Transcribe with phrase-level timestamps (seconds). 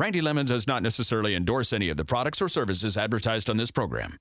[0.00, 3.70] Randy Lemmons does not necessarily endorse any of the products or services advertised on this
[3.70, 4.16] program.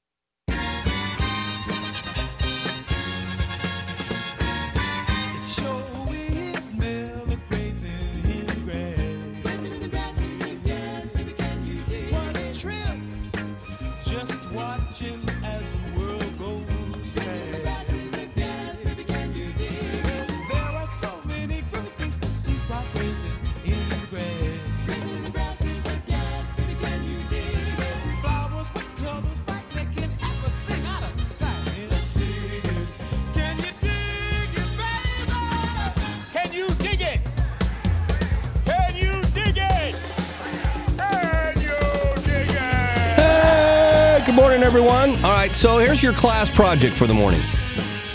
[44.70, 45.16] Everyone.
[45.26, 47.42] All right, so here's your class project for the morning.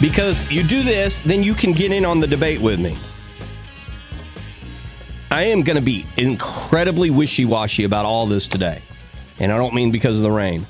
[0.00, 2.96] Because you do this, then you can get in on the debate with me.
[5.32, 8.80] I am going to be incredibly wishy washy about all this today.
[9.40, 10.64] And I don't mean because of the rain.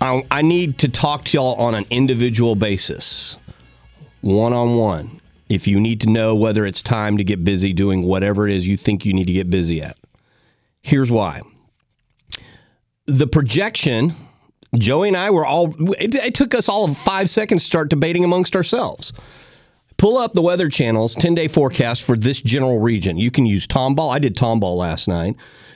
[0.00, 3.36] I, I need to talk to y'all on an individual basis,
[4.22, 5.20] one on one.
[5.50, 8.66] If you need to know whether it's time to get busy doing whatever it is
[8.66, 9.98] you think you need to get busy at.
[10.80, 11.42] Here's why
[13.08, 14.12] the projection
[14.76, 18.22] joey and i were all it, it took us all five seconds to start debating
[18.22, 19.12] amongst ourselves.
[19.96, 23.16] Pull up the weather channel's 10 day forecast for this general region.
[23.16, 24.14] You can use tomball.
[24.14, 25.34] I did tomball last night.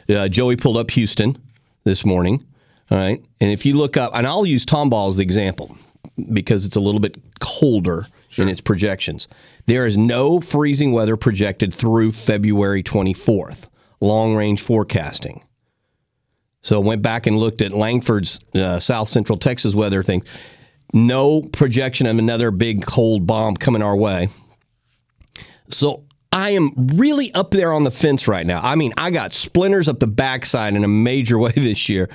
[0.08, 1.38] Uh, joey pulled up houston
[1.84, 2.46] this morning
[2.90, 3.24] all right?
[3.40, 5.76] And if you look up and i'll use tomball as the example
[6.32, 8.06] because it's a little bit colder
[8.36, 9.28] in its projections.
[9.66, 13.68] There is no freezing weather projected through february 24th
[14.02, 15.42] long range forecasting
[16.62, 20.22] so I went back and looked at Langford's uh, South Central Texas weather thing.
[20.94, 24.28] No projection of another big cold bomb coming our way.
[25.68, 28.60] So I am really up there on the fence right now.
[28.62, 32.08] I mean, I got splinters up the backside in a major way this year,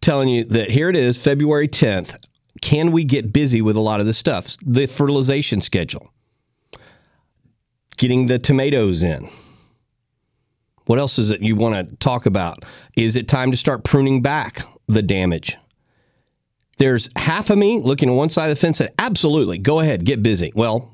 [0.00, 2.16] telling you that here it is, February 10th.
[2.60, 4.56] Can we get busy with a lot of this stuff?
[4.64, 6.12] The fertilization schedule,
[7.96, 9.28] getting the tomatoes in.
[10.86, 12.64] What else is it you want to talk about?
[12.96, 15.56] Is it time to start pruning back the damage?
[16.78, 20.04] There's half of me looking on one side of the fence that absolutely go ahead,
[20.04, 20.52] get busy.
[20.54, 20.92] Well,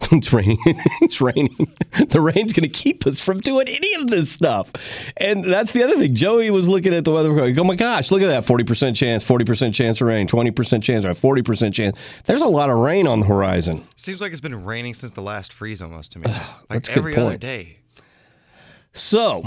[0.12, 0.58] it's raining.
[1.02, 1.56] it's raining.
[2.10, 4.72] The rain's going to keep us from doing any of this stuff.
[5.16, 6.14] And that's the other thing.
[6.14, 9.24] Joey was looking at the weather going, oh my gosh, look at that 40% chance,
[9.24, 11.98] 40% chance of rain, 20% chance, or 40% chance.
[12.26, 13.84] There's a lot of rain on the horizon.
[13.96, 16.32] Seems like it's been raining since the last freeze almost to me.
[16.70, 17.77] Like every other day.
[18.98, 19.44] So,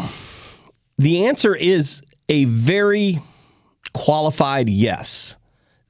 [0.97, 3.19] the answer is a very
[3.93, 5.35] qualified yes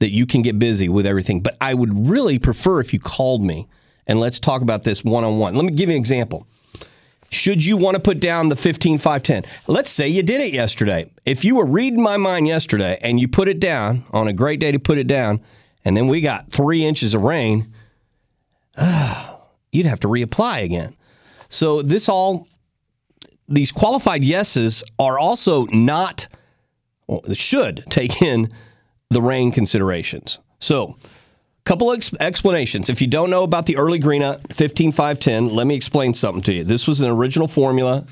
[0.00, 1.40] that you can get busy with everything.
[1.40, 3.68] But I would really prefer if you called me
[4.08, 5.54] and let's talk about this one on one.
[5.54, 6.46] Let me give you an example.
[7.30, 9.44] Should you want to put down the 15 5 10?
[9.68, 11.10] Let's say you did it yesterday.
[11.24, 14.58] If you were reading my mind yesterday and you put it down on a great
[14.58, 15.40] day to put it down,
[15.84, 17.72] and then we got three inches of rain,
[19.72, 20.96] you'd have to reapply again.
[21.48, 22.48] So this all
[23.52, 26.26] these qualified yeses are also not
[27.06, 28.48] well, should take in
[29.10, 30.38] the rain considerations.
[30.58, 32.88] So, a couple of ex- explanations.
[32.88, 36.14] If you don't know about the early green up 15 5 10, let me explain
[36.14, 36.64] something to you.
[36.64, 38.04] This was an original formula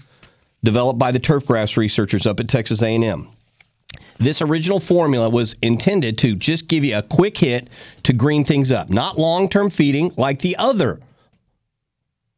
[0.62, 3.28] developed by the turfgrass researchers up at Texas A&M.
[4.19, 7.69] This original formula was intended to just give you a quick hit
[8.03, 11.01] to green things up, not long-term feeding like the other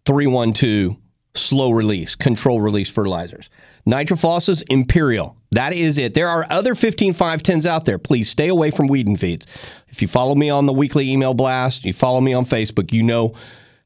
[0.07, 0.97] 312
[1.35, 3.49] slow release, control release fertilizers.
[3.87, 5.37] Nitrophosphorus Imperial.
[5.51, 6.15] That is it.
[6.15, 7.99] There are other 15510s out there.
[7.99, 9.47] Please stay away from weed and feeds.
[9.89, 13.03] If you follow me on the weekly email blast, you follow me on Facebook, you
[13.03, 13.35] know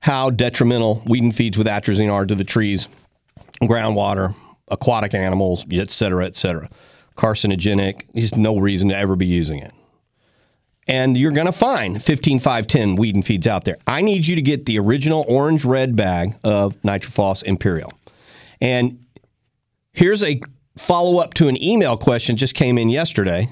[0.01, 2.89] how detrimental weed and feeds with atrazine are to the trees,
[3.63, 4.35] groundwater,
[4.69, 6.69] aquatic animals, et cetera, et cetera.
[7.17, 8.03] Carcinogenic.
[8.13, 9.73] There's no reason to ever be using it
[10.87, 13.77] and you're going to find 15 5 10 weed and feeds out there.
[13.87, 17.93] I need you to get the original orange red bag of Nitrophos Imperial.
[18.61, 19.05] And
[19.93, 20.41] here's a
[20.77, 23.49] follow up to an email question just came in yesterday.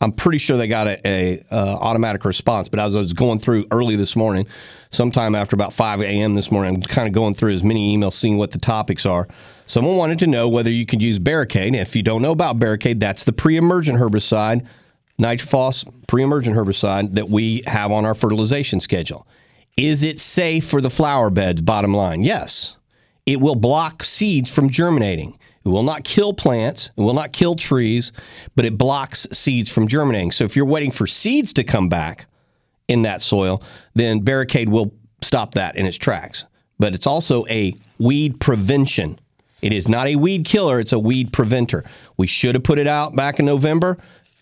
[0.00, 2.68] I'm pretty sure they got a, a uh, automatic response.
[2.68, 4.46] But as I was going through early this morning,
[4.90, 6.34] sometime after about 5 a.m.
[6.34, 9.26] this morning, I'm kind of going through as many emails, seeing what the topics are.
[9.66, 11.74] Someone wanted to know whether you could use Barricade.
[11.74, 14.64] If you don't know about Barricade, that's the pre-emergent herbicide,
[15.20, 19.26] nitrophos pre-emergent herbicide that we have on our fertilization schedule.
[19.76, 21.60] Is it safe for the flower beds?
[21.60, 22.76] Bottom line, yes.
[23.26, 25.38] It will block seeds from germinating.
[25.64, 26.90] It will not kill plants.
[26.96, 28.10] It will not kill trees,
[28.56, 30.32] but it blocks seeds from germinating.
[30.32, 32.26] So if you're waiting for seeds to come back
[32.88, 33.62] in that soil,
[33.94, 36.44] then Barricade will stop that in its tracks.
[36.78, 39.18] But it's also a weed prevention.
[39.60, 41.84] It is not a weed killer, it's a weed preventer.
[42.16, 43.98] We should have put it out back in November.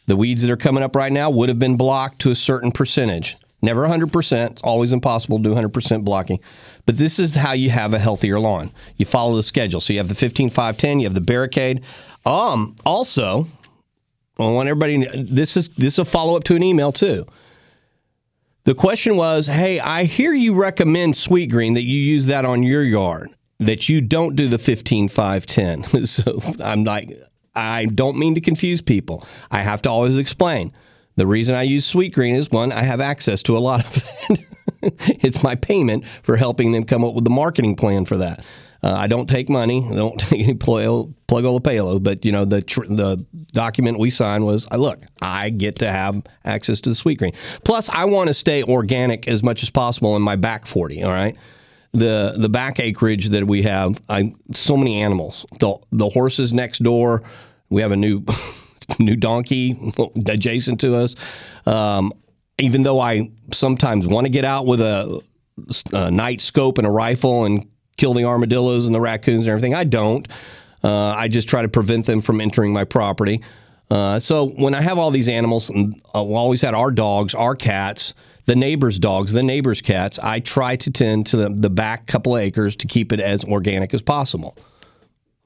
[0.07, 2.73] The weeds that are coming up right now would have been blocked to a certain
[2.73, 3.37] percentage.
[3.63, 4.51] Never 100%.
[4.51, 6.41] It's always impossible to do 100% blocking.
[6.85, 8.71] But this is how you have a healthier lawn.
[8.97, 9.81] You follow the schedule.
[9.81, 11.83] So you have the 15 5 10, you have the barricade.
[12.25, 13.47] Um, also,
[14.39, 17.27] I want everybody this is this is a follow up to an email too.
[18.65, 22.63] The question was, "Hey, I hear you recommend Sweet Green that you use that on
[22.63, 23.31] your yard,
[23.61, 27.17] that you don't do the 15 5 10." so I'm like
[27.57, 29.27] I don't mean to confuse people.
[29.51, 30.73] I have to always explain.
[31.17, 34.05] The reason I use Sweet Green is one, I have access to a lot of
[34.29, 34.41] it.
[35.23, 38.47] it's my payment for helping them come up with the marketing plan for that.
[38.83, 39.87] Uh, I don't take money.
[39.91, 41.15] I don't take any plug, all
[41.55, 42.05] the payload.
[42.05, 45.91] But you know the tr- the document we signed was, I look, I get to
[45.91, 47.33] have access to the Sweet Green.
[47.65, 51.03] Plus, I want to stay organic as much as possible in my back forty.
[51.03, 51.35] All right,
[51.93, 55.47] the the back acreage that we have, I so many animals.
[55.59, 57.23] The the horses next door.
[57.71, 58.25] We have a new
[58.99, 59.93] new donkey
[60.29, 61.15] adjacent to us.
[61.67, 62.13] Um,
[62.59, 65.23] even though I sometimes want to get out with a,
[65.93, 69.75] a night scope and a rifle and kill the armadillos and the raccoons and everything,
[69.75, 70.27] I don't.
[70.83, 73.43] Uh, I just try to prevent them from entering my property.
[73.91, 77.35] Uh, so when I have all these animals, and uh, we always had our dogs,
[77.35, 78.15] our cats,
[78.47, 82.37] the neighbors' dogs, the neighbors' cats, I try to tend to the, the back couple
[82.37, 84.57] acres to keep it as organic as possible.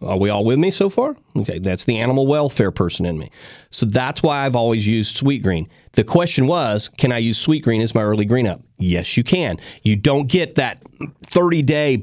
[0.03, 1.17] Are we all with me so far?
[1.37, 3.31] Okay, that's the animal welfare person in me.
[3.71, 5.69] So that's why I've always used Sweet Green.
[5.93, 8.63] The question was, can I use Sweet Green as my early green up?
[8.79, 9.59] Yes, you can.
[9.83, 10.83] You don't get that
[11.27, 12.03] 30 day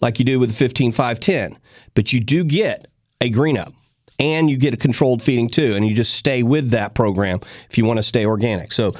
[0.00, 1.58] like you do with the 15 5 10,
[1.94, 2.86] but you do get
[3.22, 3.72] a green up
[4.18, 5.74] and you get a controlled feeding too.
[5.74, 7.40] And you just stay with that program
[7.70, 8.72] if you want to stay organic.
[8.72, 8.92] So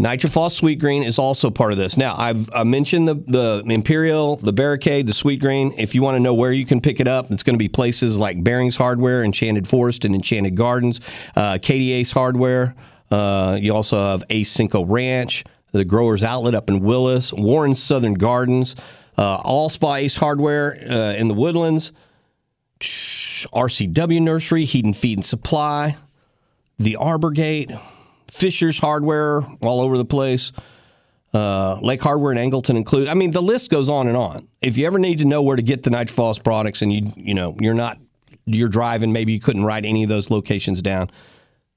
[0.00, 1.96] Nitrophos Sweet Green is also part of this.
[1.96, 5.74] Now, I've I mentioned the, the Imperial, the Barricade, the Sweet Green.
[5.76, 7.68] If you want to know where you can pick it up, it's going to be
[7.68, 11.00] places like Bearings Hardware, Enchanted Forest, and Enchanted Gardens,
[11.34, 11.58] uh,
[11.92, 12.76] Ace Hardware.
[13.10, 15.42] Uh, you also have Ace Cinco Ranch,
[15.72, 18.76] the Growers Outlet up in Willis, Warren Southern Gardens,
[19.16, 19.38] uh,
[20.16, 21.90] Hardware uh, in the Woodlands,
[22.80, 25.96] RCW Nursery, Heat and Feed and Supply,
[26.78, 27.72] the Arbor Gate.
[28.30, 30.52] Fisher's Hardware all over the place.
[31.34, 33.08] Uh, Lake Hardware and Angleton include.
[33.08, 34.48] I mean, the list goes on and on.
[34.62, 37.34] If you ever need to know where to get the Nitrophos products, and you you
[37.34, 37.98] know you're not
[38.46, 41.10] you're driving, maybe you couldn't write any of those locations down.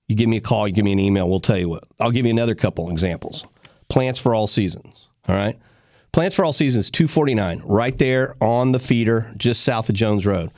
[0.08, 1.30] You give me a call, you give me an email.
[1.30, 1.84] We'll tell you what.
[2.00, 3.46] I'll give you another couple examples.
[3.90, 5.08] Plants for all seasons.
[5.28, 5.60] All right.
[6.14, 9.96] Plants for all seasons, two forty nine, right there on the feeder, just south of
[9.96, 10.52] Jones Road.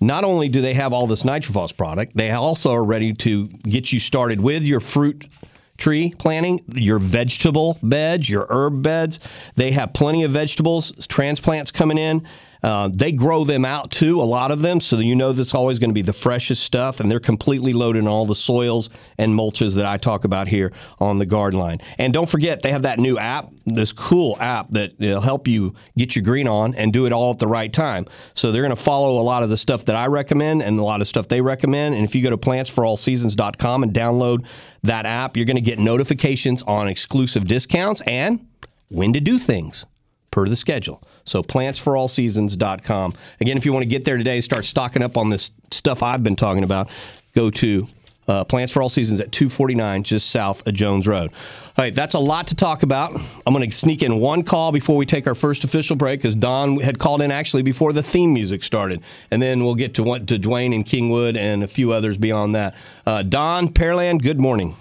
[0.00, 3.92] Not only do they have all this Nitrophos product, they also are ready to get
[3.92, 5.28] you started with your fruit
[5.76, 9.18] tree planting, your vegetable beds, your herb beds.
[9.56, 12.26] They have plenty of vegetables, transplants coming in.
[12.62, 15.78] Uh, they grow them out too, a lot of them, so you know that's always
[15.78, 19.32] going to be the freshest stuff, and they're completely loaded in all the soils and
[19.32, 21.80] mulches that I talk about here on the garden line.
[21.98, 25.74] And don't forget, they have that new app, this cool app that will help you
[25.96, 28.06] get your green on and do it all at the right time.
[28.34, 30.82] So they're going to follow a lot of the stuff that I recommend and a
[30.82, 31.94] lot of stuff they recommend.
[31.94, 34.46] And if you go to plantsforallseasons.com and download
[34.82, 38.46] that app, you're going to get notifications on exclusive discounts and
[38.88, 39.86] when to do things
[40.30, 41.02] per the schedule.
[41.24, 43.14] So plantsforallseasons.com.
[43.40, 46.22] Again, if you want to get there today, start stocking up on this stuff I've
[46.22, 46.88] been talking about,
[47.34, 47.86] go to
[48.28, 51.32] uh, Plants for All Seasons at 249 just south of Jones Road.
[51.32, 53.20] All right, that's a lot to talk about.
[53.44, 56.36] I'm going to sneak in one call before we take our first official break because
[56.36, 59.02] Don had called in actually before the theme music started.
[59.30, 62.54] And then we'll get to, one- to Dwayne and Kingwood and a few others beyond
[62.54, 62.76] that.
[63.04, 64.74] Uh, Don, Pearland, good morning.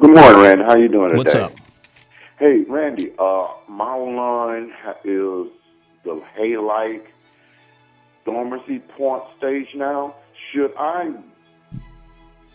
[0.00, 0.62] Good morning, Rand.
[0.62, 1.16] How are you doing today?
[1.18, 1.52] What's up?
[2.42, 3.12] Hey, Randy.
[3.20, 4.72] Uh, my line
[5.04, 5.46] is
[6.02, 7.14] the hay-like
[8.24, 10.16] dormancy point stage now.
[10.50, 11.12] Should I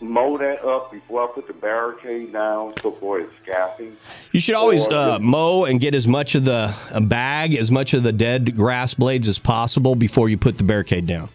[0.02, 3.96] mow that up before I put the barricade down before it's scapping?
[4.32, 7.70] You should always Or uh, mow and get as much of the a bag, as
[7.70, 11.30] much of the dead grass blades as possible before you put the barricade down.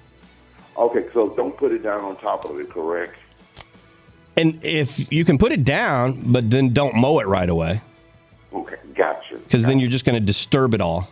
[0.78, 3.16] Okay, so don't put it down on top of it, correct?
[4.38, 7.82] And if you can put it down, but then don't mow it right away,
[8.54, 9.38] Okay, gotcha.
[9.38, 11.10] because then you're just going to disturb it all.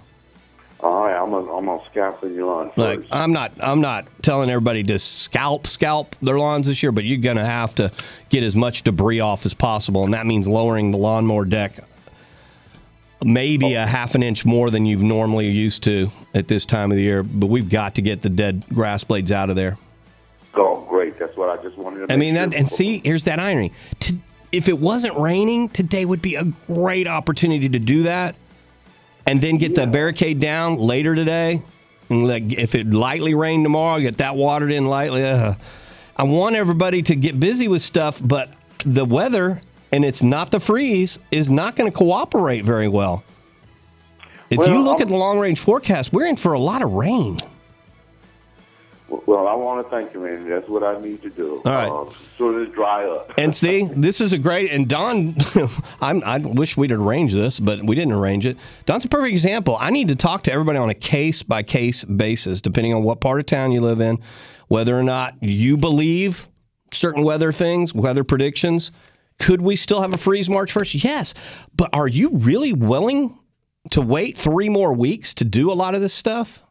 [0.80, 3.02] All right, I'm gonna I'm gonna scalp your lawn Like.
[3.12, 7.20] I'm not I'm not telling everybody to scalp scalp their lawns this year, but you're
[7.20, 7.92] gonna have to
[8.30, 11.82] get as much debris off as possible, and that means lowering the lawnmower deck
[13.24, 13.86] maybe a oh.
[13.86, 17.24] half an inch more than you've normally used to at this time of the year.
[17.24, 19.78] But we've got to get the dead grass blades out of there.
[20.54, 21.18] Oh, great.
[21.18, 22.14] That's what I just wanted to.
[22.14, 23.72] I make mean that, and see, here's that irony.
[24.02, 24.16] To,
[24.52, 28.36] if it wasn't raining, today would be a great opportunity to do that,
[29.26, 31.62] and then get the barricade down later today.
[32.10, 35.24] And like, if it lightly rained tomorrow, get that watered in lightly.
[35.24, 35.54] Uh,
[36.18, 38.50] I want everybody to get busy with stuff, but
[38.86, 39.62] the weather
[39.94, 43.24] and it's not the freeze is not going to cooperate very well.
[44.50, 46.82] If Well, you look I'm- at the long range forecast, we're in for a lot
[46.82, 47.40] of rain.
[49.26, 50.48] Well, I want to thank you, man.
[50.48, 51.62] That's what I need to do.
[51.66, 51.90] All right.
[51.90, 53.34] Uh, so it dry up.
[53.38, 54.72] And see, this is a great.
[54.72, 55.36] And Don,
[56.02, 58.58] I'm, I wish we'd arranged this, but we didn't arrange it.
[58.86, 59.78] Don's a perfect example.
[59.80, 63.20] I need to talk to everybody on a case by case basis, depending on what
[63.20, 64.20] part of town you live in,
[64.68, 66.48] whether or not you believe
[66.92, 68.92] certain weather things, weather predictions.
[69.40, 71.04] Could we still have a freeze March 1st?
[71.04, 71.34] Yes.
[71.76, 73.38] But are you really willing
[73.90, 76.64] to wait three more weeks to do a lot of this stuff?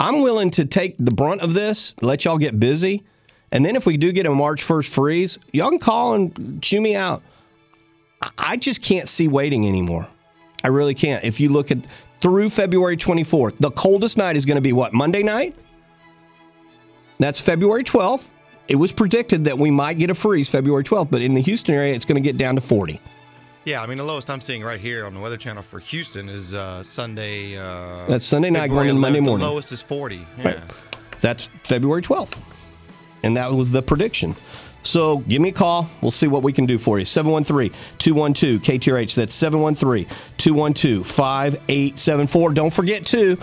[0.00, 3.04] I'm willing to take the brunt of this, let y'all get busy.
[3.52, 6.80] And then if we do get a March 1st freeze, y'all can call and chew
[6.80, 7.22] me out.
[8.38, 10.08] I- just can't see waiting anymore.
[10.62, 11.24] I really can't.
[11.24, 11.78] If you look at
[12.20, 14.92] through February 24th, the coldest night is going to be what?
[14.94, 15.54] Monday night?
[17.18, 18.30] That's February 12th.
[18.66, 21.74] It was predicted that we might get a freeze February 12th, but in the Houston
[21.74, 22.98] area, it's going to get down to 40.
[23.64, 26.28] Yeah, I mean the lowest I'm seeing right here on the Weather Channel for Houston
[26.28, 27.56] is uh, Sunday.
[27.56, 29.46] Uh, That's Sunday night February going into Monday morning.
[29.46, 30.16] The lowest is 40.
[30.16, 30.44] Yeah.
[30.46, 30.58] Right.
[31.20, 32.38] That's February 12th.
[33.22, 34.36] And that was the prediction.
[34.82, 35.88] So give me a call.
[36.02, 37.06] We'll see what we can do for you.
[37.06, 39.14] 713 212 KTRH.
[39.14, 40.06] That's 713
[40.36, 42.52] 212 5874.
[42.52, 43.38] Don't forget, too,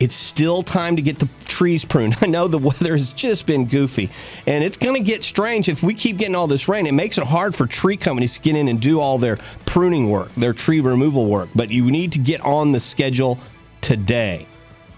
[0.00, 2.16] it's still time to get the trees pruned.
[2.22, 4.10] I know the weather has just been goofy,
[4.46, 6.86] and it's going to get strange if we keep getting all this rain.
[6.86, 10.10] It makes it hard for tree companies to get in and do all their pruning
[10.10, 11.50] work, their tree removal work.
[11.54, 13.38] But you need to get on the schedule
[13.82, 14.46] today.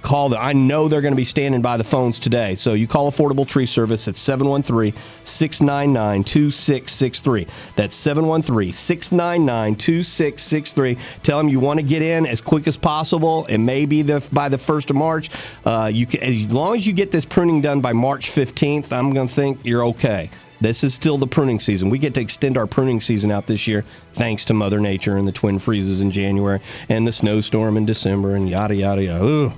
[0.03, 0.39] Call them.
[0.43, 2.57] I know they're going to be standing by the phones today.
[2.57, 7.47] So you call Affordable Tree Service at 713 699 2663.
[7.77, 10.99] That's 713 699 2663.
[11.23, 14.49] Tell them you want to get in as quick as possible and maybe the, by
[14.49, 15.31] the 1st of March.
[15.65, 19.13] Uh, you can, As long as you get this pruning done by March 15th, I'm
[19.13, 20.31] going to think you're okay.
[20.61, 21.91] This is still the pruning season.
[21.91, 25.27] We get to extend our pruning season out this year thanks to Mother Nature and
[25.27, 29.25] the twin freezes in January and the snowstorm in December and yada, yada, yada.
[29.25, 29.53] Ugh.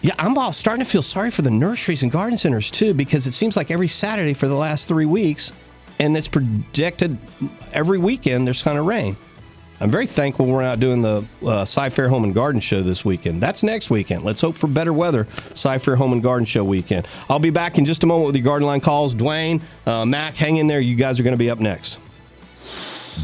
[0.00, 3.26] Yeah, I'm all starting to feel sorry for the nurseries and garden centers too, because
[3.26, 5.52] it seems like every Saturday for the last three weeks,
[5.98, 7.18] and it's projected
[7.72, 9.16] every weekend there's kind of rain.
[9.80, 13.40] I'm very thankful we're not doing the uh, Cy-Fair Home and Garden Show this weekend.
[13.40, 14.24] That's next weekend.
[14.24, 15.28] Let's hope for better weather.
[15.54, 17.06] Cy-Fair Home and Garden Show weekend.
[17.30, 19.14] I'll be back in just a moment with your garden line calls.
[19.14, 20.80] Dwayne, uh, Mac, hang in there.
[20.80, 21.98] You guys are going to be up next.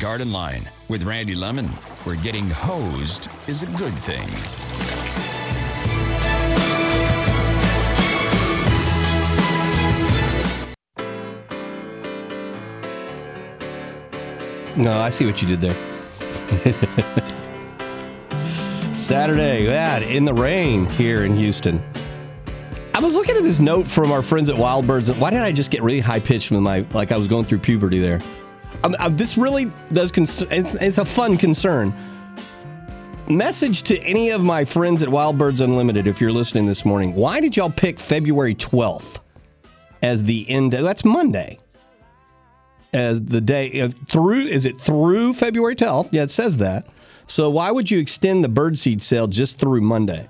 [0.01, 1.69] Garden Line with Randy Lemmon,
[2.05, 4.94] where getting hosed is a good thing.
[14.77, 15.77] No, I see what you did there.
[18.93, 21.81] Saturday, yeah, in the rain here in Houston.
[22.93, 25.11] I was looking at this note from our friends at Wild Birds.
[25.13, 27.59] Why did I just get really high pitched with my like I was going through
[27.59, 28.21] puberty there?
[28.83, 30.11] Um, uh, this really does.
[30.11, 31.95] Cons- it's, it's a fun concern.
[33.29, 37.15] Message to any of my friends at Wild Birds Unlimited, if you're listening this morning,
[37.15, 39.21] why did y'all pick February 12th
[40.03, 40.75] as the end?
[40.75, 41.59] Of, That's Monday
[42.95, 46.09] as the day uh, through is it through February 12th?
[46.13, 46.87] Yeah, it says that.
[47.27, 50.29] So why would you extend the birdseed sale just through Monday?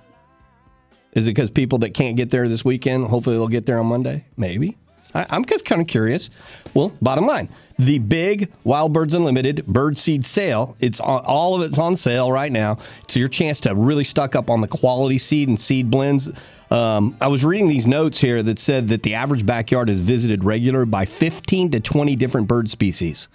[1.12, 3.86] Is it because people that can't get there this weekend, hopefully they'll get there on
[3.86, 4.24] Monday?
[4.36, 4.76] Maybe.
[5.14, 6.30] I, I'm just kind of curious.
[6.72, 11.78] Well, bottom line, the big Wild Birds Unlimited birdseed sale, it's on, all of it's
[11.78, 12.78] on sale right now.
[13.02, 16.32] It's your chance to really stock up on the quality seed and seed blends.
[16.70, 20.44] Um, I was reading these notes here that said that the average backyard is visited
[20.44, 23.28] regular by 15 to 20 different bird species.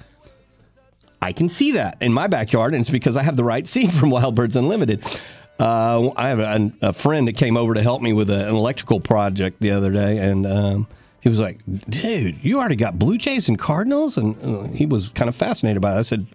[1.21, 3.91] I can see that in my backyard, and it's because I have the right seed
[3.93, 5.03] from Wild Birds Unlimited.
[5.59, 8.55] Uh, I have a, a friend that came over to help me with a, an
[8.55, 10.87] electrical project the other day, and um,
[11.19, 11.59] he was like,
[11.89, 15.81] "Dude, you already got blue jays and cardinals," and uh, he was kind of fascinated
[15.81, 15.99] by it.
[15.99, 16.25] I said,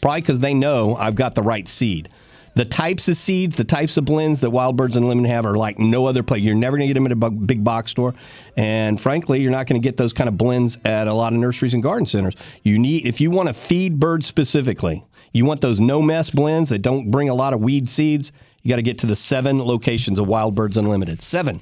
[0.00, 2.08] "Probably because they know I've got the right seed."
[2.54, 5.78] The types of seeds, the types of blends that Wild Birds Unlimited have are like
[5.78, 6.42] no other place.
[6.42, 8.14] You're never going to get them at a big box store,
[8.56, 11.38] and frankly, you're not going to get those kind of blends at a lot of
[11.38, 12.34] nurseries and garden centers.
[12.62, 16.68] You need if you want to feed birds specifically, you want those no mess blends
[16.68, 18.32] that don't bring a lot of weed seeds.
[18.62, 21.22] You got to get to the seven locations of Wild Birds Unlimited.
[21.22, 21.60] Seven.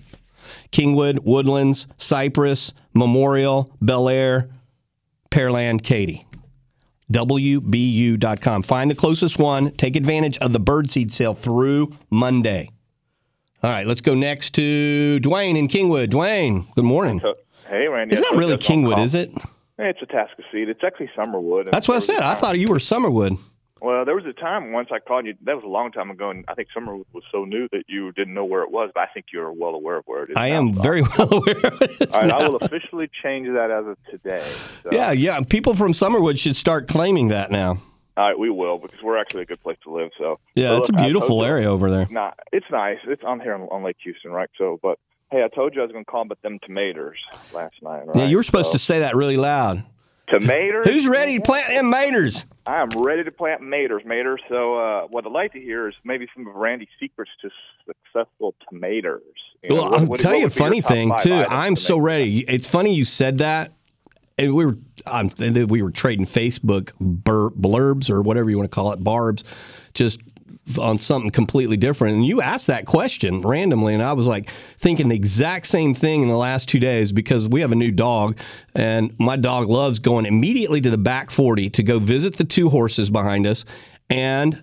[0.70, 4.50] Kingwood, Woodlands, Cypress, Memorial, Bellaire,
[5.30, 6.26] Pearland, Katy.
[7.12, 8.62] WBU.com.
[8.62, 9.70] Find the closest one.
[9.72, 12.70] Take advantage of the birdseed sale through Monday.
[13.62, 16.08] All right, let's go next to Dwayne in Kingwood.
[16.08, 17.20] Dwayne, good morning.
[17.68, 18.14] Hey, Randy.
[18.14, 19.30] It's not really you that's on Kingwood, is it?
[19.78, 20.68] It's a Tascasseed.
[20.68, 21.70] It's actually Summerwood.
[21.70, 22.20] That's what I said.
[22.20, 23.38] I thought you were Summerwood.
[23.82, 25.34] Well, there was a time once I called you.
[25.42, 28.12] That was a long time ago, and I think Summerwood was so new that you
[28.12, 28.90] didn't know where it was.
[28.94, 30.36] But I think you're well aware of where it is.
[30.36, 30.58] I now.
[30.58, 32.14] am very well aware of it.
[32.14, 34.48] All right, I will officially change that as of today.
[34.84, 35.40] So, Yeah, yeah.
[35.40, 37.78] People from Summerwood should start claiming that now.
[38.16, 40.10] All right, we will because we're actually a good place to live.
[40.16, 42.06] So Yeah, But it's a look, I beautiful area over there.
[42.10, 42.98] Nah, it's nice.
[43.08, 44.50] It's on here on, on Lake Houston, right?
[44.58, 44.98] So, but
[45.32, 47.14] hey, I told you I was going to call about them tomatoes
[47.52, 48.06] last night.
[48.06, 48.16] Right?
[48.16, 49.82] Yeah, you were supposed So- to say that really loud.
[50.40, 50.86] Tomatoes.
[50.86, 52.46] Who's ready to plant them maters?
[52.66, 54.38] I am ready to plant maters, maters.
[54.48, 57.50] So, uh, what I'd like to hear is maybe some of Randy's secrets to
[57.86, 59.20] successful tomatoes.
[59.62, 61.12] You know, Well, what- I'll what- tell what you a would be your funny thing
[61.20, 61.34] too.
[61.48, 62.40] I'm so ready.
[62.48, 63.72] It's funny you said that,
[64.38, 65.30] and we were um,
[65.68, 69.42] we were trading Facebook bur- blurbs or whatever you want to call it, barbs,
[69.94, 70.20] just
[70.78, 72.14] on something completely different.
[72.14, 76.22] And you asked that question randomly, and I was like thinking the exact same thing
[76.22, 78.38] in the last two days because we have a new dog,
[78.74, 82.68] and my dog loves going immediately to the back forty to go visit the two
[82.68, 83.64] horses behind us,
[84.08, 84.62] and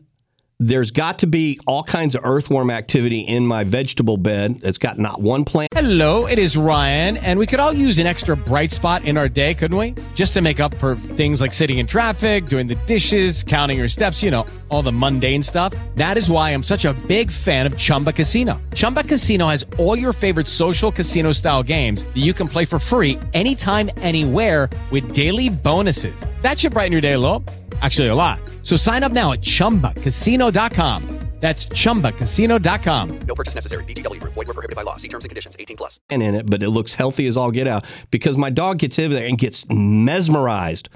[0.62, 4.60] there's got to be all kinds of earthworm activity in my vegetable bed.
[4.62, 5.70] It's got not one plant.
[5.74, 9.30] Hello, it is Ryan, and we could all use an extra bright spot in our
[9.30, 9.96] day, couldn't we?
[10.16, 13.88] Just to make up for things like sitting in traffic, doing the dishes, counting your
[13.88, 15.74] steps, you know, all the mundane stuff.
[15.96, 18.62] That is why I'm such a big fan of Chumba Casino.
[18.74, 22.80] Chumba Casino has all your favorite social casino style games that you can play for
[22.80, 26.26] free anytime, anywhere with daily bonuses.
[26.42, 27.46] That should brighten your day a little.
[27.82, 28.40] Actually, a lot.
[28.70, 31.02] So sign up now at chumbacasino.com.
[31.40, 33.20] That's chumbacasino.com.
[33.22, 33.84] No purchase necessary.
[33.86, 34.34] VGW Group.
[34.34, 34.96] Void were prohibited by law.
[34.98, 35.56] See terms and conditions.
[35.58, 36.00] 18 plus.
[36.12, 39.00] And in it, but it looks healthy as all get out because my dog gets
[39.00, 40.90] in there and gets mesmerized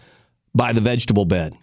[0.54, 1.58] by the vegetable bed,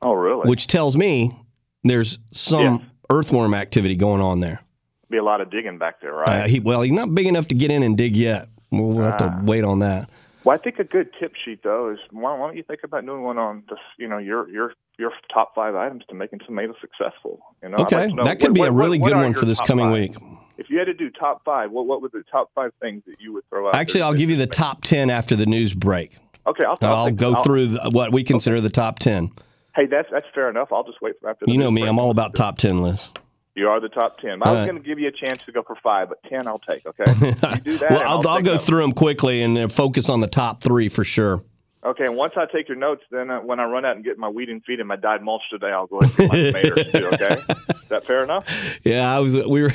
[0.00, 0.48] Oh, really?
[0.48, 1.36] which tells me
[1.84, 4.62] there's some earthworm activity going on there.
[5.10, 6.48] Be a lot of digging back there, Uh, right?
[6.48, 8.46] he, well, he's not big enough to get in and dig yet.
[8.70, 9.28] We'll, we'll have Ah.
[9.28, 10.08] to wait on that.
[10.44, 13.04] Well, I think a good tip sheet though is why, why don't you think about
[13.06, 13.78] doing one on this?
[13.98, 17.40] You know, your your your top five items to making tomatoes successful.
[17.62, 19.34] You know, Okay, like know that could what- be a what- really what good one
[19.34, 19.92] for this coming five?
[19.94, 20.16] week.
[20.58, 23.16] If you had to do top five, what what would the top five things that
[23.20, 23.74] you would throw out?
[23.74, 24.02] Actually.
[24.02, 26.18] I'll give you the top 10 after the news break.
[26.46, 29.30] Okay, I'll, I'll, I'll go I'll- through the, what we consider the top 10.
[29.74, 30.68] Hey, that's that's fair enough.
[30.72, 31.46] I'll just wait for after.
[31.46, 31.88] The You know me, break.
[31.90, 33.12] I'm all about top 10 lists.
[33.54, 34.42] You are the top ten.
[34.42, 34.66] I was right.
[34.66, 36.86] going to give you a chance to go for five, but ten I'll take.
[36.86, 37.90] Okay, you do that.
[37.90, 40.88] well, and I'll, I'll go through them quickly and then focus on the top three
[40.88, 41.42] for sure.
[41.84, 44.16] Okay, and once I take your notes, then uh, when I run out and get
[44.16, 46.62] my weed and feed and my dyed mulch today, I'll go ahead and get my
[46.62, 47.06] tomatoes too.
[47.08, 48.78] Okay, is that fair enough?
[48.84, 49.34] Yeah, I was.
[49.34, 49.72] We were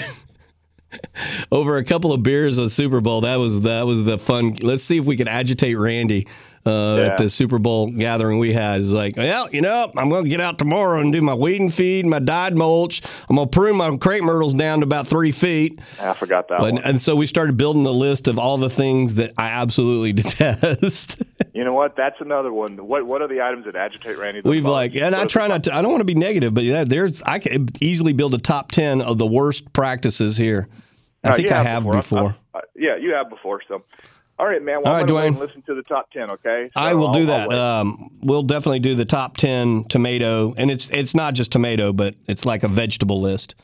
[1.51, 3.21] over a couple of beers at Super Bowl.
[3.21, 4.53] That was that was the fun.
[4.61, 6.27] Let's see if we can agitate Randy
[6.67, 7.05] uh, Yeah.
[7.07, 8.81] at the Super Bowl gathering we had.
[8.81, 11.61] It's like, well, you know, I'm going to get out tomorrow and do my weed
[11.61, 13.01] and feed, my dyed mulch.
[13.29, 15.79] I'm going to prune my crepe myrtles down to about three feet.
[16.01, 16.77] I forgot that one.
[16.79, 21.21] and so we started building the list of all the things that I absolutely detest.
[21.53, 21.95] You know what?
[21.95, 22.77] That's another one.
[22.87, 24.41] What What are the items that agitate Randy?
[24.41, 24.71] the We've most?
[24.71, 25.73] like, and I What are try not to.
[25.75, 27.21] I don't want to be negative, but yeah, there's.
[27.23, 30.67] I could easily build a top ten of the worst practices here.
[31.23, 32.35] I Uh, think I have before.
[32.53, 33.61] I- I- yeah, you have before.
[33.67, 33.83] So,
[34.39, 34.81] all right, man.
[34.83, 35.39] Well, All I'm right, Dwayne.
[35.39, 36.29] listen to the top ten.
[36.31, 36.69] Okay.
[36.75, 37.41] I So will do I'll- that.
[37.41, 37.57] I'll wait.
[37.57, 42.15] Um, we'll definitely do the top ten tomato, and it's it's not just tomato, but
[42.27, 43.55] it's like a vegetable list.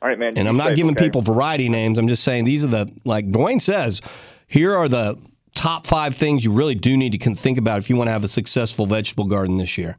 [0.00, 0.36] all right, man.
[0.36, 1.04] And I'm not safe, giving okay?
[1.04, 1.98] people variety names.
[1.98, 4.00] I'm just saying these are the like Dwayne says.
[4.48, 5.18] Here are the
[5.54, 8.12] top five things you really do need to con- think about if you want to
[8.12, 9.96] have a successful vegetable garden this year.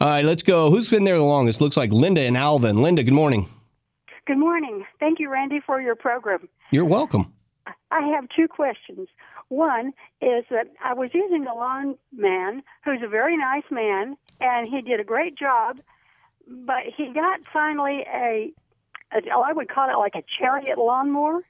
[0.00, 0.70] All right, let's go.
[0.70, 1.60] Who's been there the longest?
[1.60, 2.82] Looks like Linda and Alvin.
[2.82, 3.46] Linda, good morning.
[4.26, 4.84] Good morning.
[5.00, 6.48] Thank you, Randy, for your program.
[6.70, 7.32] You're welcome.
[7.90, 9.08] I have two questions.
[9.52, 14.66] One is that I was using a lawn man who's a very nice man, and
[14.66, 15.78] he did a great job,
[16.48, 18.50] but he got finally a,
[19.12, 21.42] a oh, I would call it like a chariot lawnmower,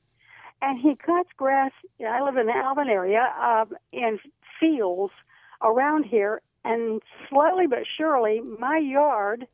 [0.61, 1.71] and he cuts grass.
[2.05, 4.19] I live in the Alvin area um, in
[4.59, 5.13] fields
[5.63, 9.47] around here, and slowly but surely, my yard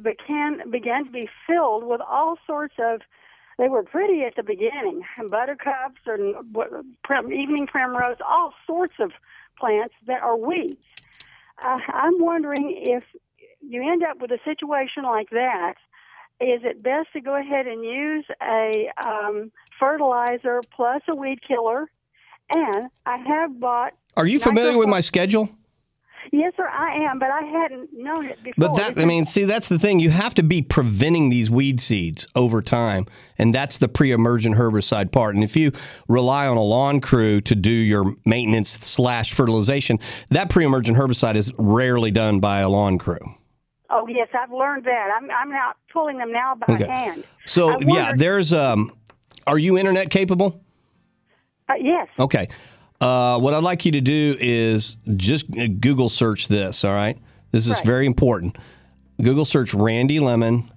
[0.00, 3.02] began began to be filled with all sorts of
[3.58, 6.34] they were pretty at the beginning buttercups and
[7.32, 9.12] evening primrose all sorts of
[9.58, 10.82] plants that are weeds
[11.64, 13.04] uh, i'm wondering if
[13.60, 15.74] you end up with a situation like that
[16.40, 21.88] is it best to go ahead and use a um, fertilizer plus a weed killer?
[22.52, 23.92] And I have bought.
[24.16, 25.48] Are you familiar with my schedule?
[26.32, 28.68] Yes, sir, I am, but I hadn't known it before.
[28.68, 30.00] But that, I mean, see, that's the thing.
[30.00, 33.06] You have to be preventing these weed seeds over time.
[33.38, 35.34] And that's the pre emergent herbicide part.
[35.34, 35.72] And if you
[36.08, 39.98] rely on a lawn crew to do your maintenance slash fertilization,
[40.30, 43.34] that pre emergent herbicide is rarely done by a lawn crew.
[43.90, 45.10] Oh yes, I've learned that.
[45.16, 46.86] I'm I'm now pulling them now by Okay.
[46.86, 47.24] hand.
[47.46, 48.90] So, yeah, there's, um,
[49.46, 50.60] are you internet capable?
[51.68, 52.08] Uh, yes.
[52.18, 52.48] Okay.
[53.04, 56.84] Uh, what I'd like you to do is just Google search this.
[56.84, 57.18] All right.
[57.52, 57.84] This is Right.
[57.84, 58.56] very important.
[59.20, 60.70] Google search Randy Lemmon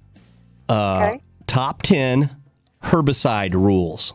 [0.68, 1.16] uh,
[1.48, 2.30] top 10
[2.84, 4.14] herbicide rules.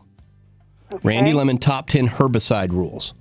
[1.03, 3.15] Randy Lemmon top 10 herbicide rules.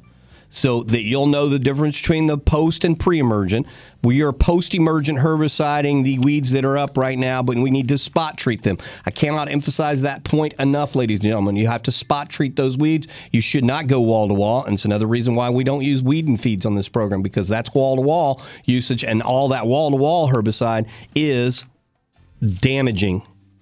[0.49, 3.65] So that you'll know the difference between the post and pre emergent.
[4.03, 7.87] We are post emergent herbiciding the weeds that are up right now, but we need
[7.89, 8.77] to spot treat them.
[9.05, 11.55] I cannot emphasize that point enough, ladies and gentlemen.
[11.55, 13.07] You have to spot treat those weeds.
[13.31, 14.65] You should not go wall to wall.
[14.65, 17.47] And it's another reason why we don't use weed and feeds on this program because
[17.47, 19.03] that's wall to wall usage.
[19.03, 21.65] And all that wall to wall herbicide is
[22.41, 23.21] damaging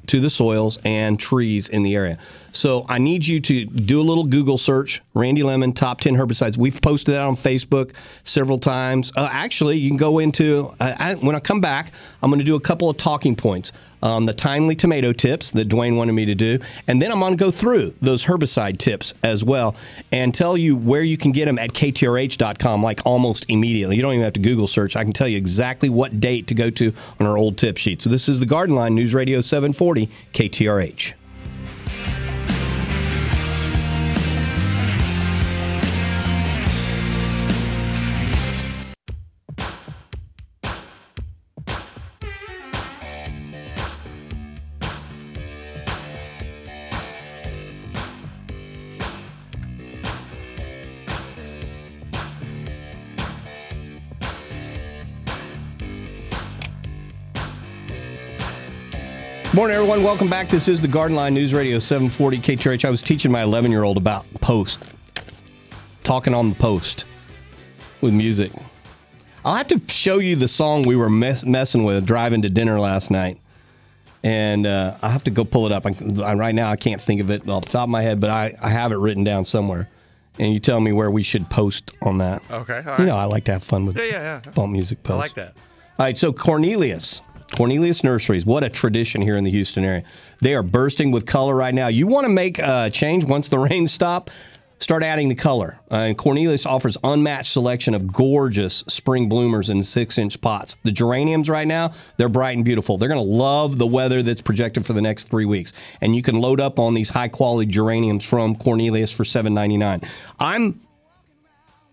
[0.10, 2.18] to the soils and trees in the area.
[2.52, 6.58] So I need you to do a little Google search, Randy Lemmon top 10 herbicides.
[6.58, 7.94] We've posted that on Facebook
[8.24, 9.12] several times.
[9.16, 11.92] Uh, actually, you can go into, uh, I, when I come back,
[12.24, 13.72] I'm going to do a couple of talking points.
[14.02, 16.60] Um, the timely tomato tips that Dwayne wanted me to do.
[16.88, 19.76] And then I'm going to go through those herbicide tips as well
[20.12, 23.96] and tell you where you can get them at ktrh.com, like almost immediately.
[23.96, 24.96] You don't even have to Google search.
[24.96, 28.02] I can tell you exactly what date to go to on our old tip sheet.
[28.02, 31.14] So this is the Garden Line News Radio 740 KTRH.
[59.60, 60.04] Morning, everyone.
[60.04, 60.48] Welcome back.
[60.48, 62.86] This is the Garden Line News Radio 740 KTRH.
[62.86, 64.82] I was teaching my 11 year old about post,
[66.06, 67.04] talking on the post
[68.00, 68.54] with music.
[69.44, 72.80] I'll have to show you the song we were mess- messing with driving to dinner
[72.80, 73.38] last night.
[74.24, 75.86] And uh, I have to go pull it up.
[75.86, 75.94] I,
[76.24, 78.30] I, right now, I can't think of it off the top of my head, but
[78.30, 79.90] I, I have it written down somewhere.
[80.40, 82.42] And you tell me where we should post on that.
[82.50, 84.52] Okay, all You know, I like to have fun with Yeah, yeah, yeah.
[84.52, 85.16] bump music posts.
[85.16, 85.58] I like that.
[86.00, 87.22] All right, so Cornelius,
[87.56, 90.04] Cornelius Nurseries, what a tradition here in the Houston area.
[90.42, 91.88] They are bursting with color right now.
[91.88, 94.30] You want to make a change once the rains stop?
[94.80, 95.78] Start adding the color.
[95.92, 100.78] Uh, and Cornelius offers unmatched selection of gorgeous spring bloomers in six-inch pots.
[100.84, 102.98] The geraniums right now, they're bright and beautiful.
[102.98, 105.74] They're going to love the weather that's projected for the next three weeks.
[106.00, 110.08] And you can load up on these high-quality geraniums from Cornelius for $7.99.
[110.40, 110.80] I'm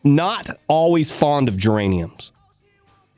[0.05, 2.31] not always fond of geraniums.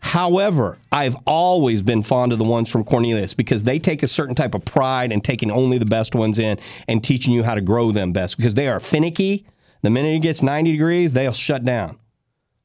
[0.01, 4.35] However, I've always been fond of the ones from Cornelius because they take a certain
[4.35, 7.61] type of pride in taking only the best ones in and teaching you how to
[7.61, 9.45] grow them best because they are finicky.
[9.83, 11.99] The minute it gets 90 degrees, they'll shut down.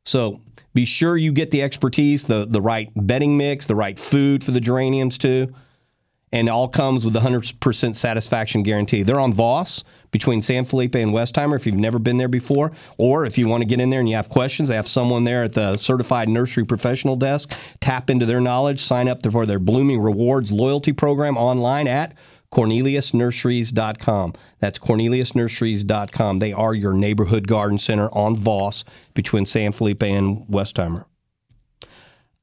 [0.06, 0.41] So
[0.74, 4.52] be sure you get the expertise, the, the right bedding mix, the right food for
[4.52, 5.54] the geraniums too.
[6.34, 9.04] And all comes with the 100% satisfaction guarantee.
[9.04, 12.72] They're on Voss between San Felipe and Westheimer if you've never been there before.
[12.98, 15.26] Or if you want to get in there and you have questions, they have someone
[15.26, 17.52] there at the certified nursery professional desk.
[17.82, 22.17] Tap into their knowledge, sign up for their Blooming Rewards loyalty program online at
[22.52, 24.34] corneliusnurseries.com.
[24.60, 26.39] That's corneliusnurseries.com.
[26.39, 31.06] They are your neighborhood garden center on Voss between San Felipe and Westheimer.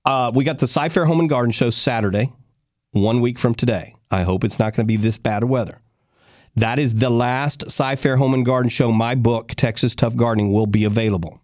[0.04, 2.32] Uh, we got the Cy-Fair Home and Garden Show Saturday,
[2.92, 3.94] one week from today.
[4.10, 5.80] I hope it's not going to be this bad of weather.
[6.56, 8.90] That is the last Cy-Fair Home and Garden Show.
[8.90, 11.40] My book, Texas Tough Gardening, will be available.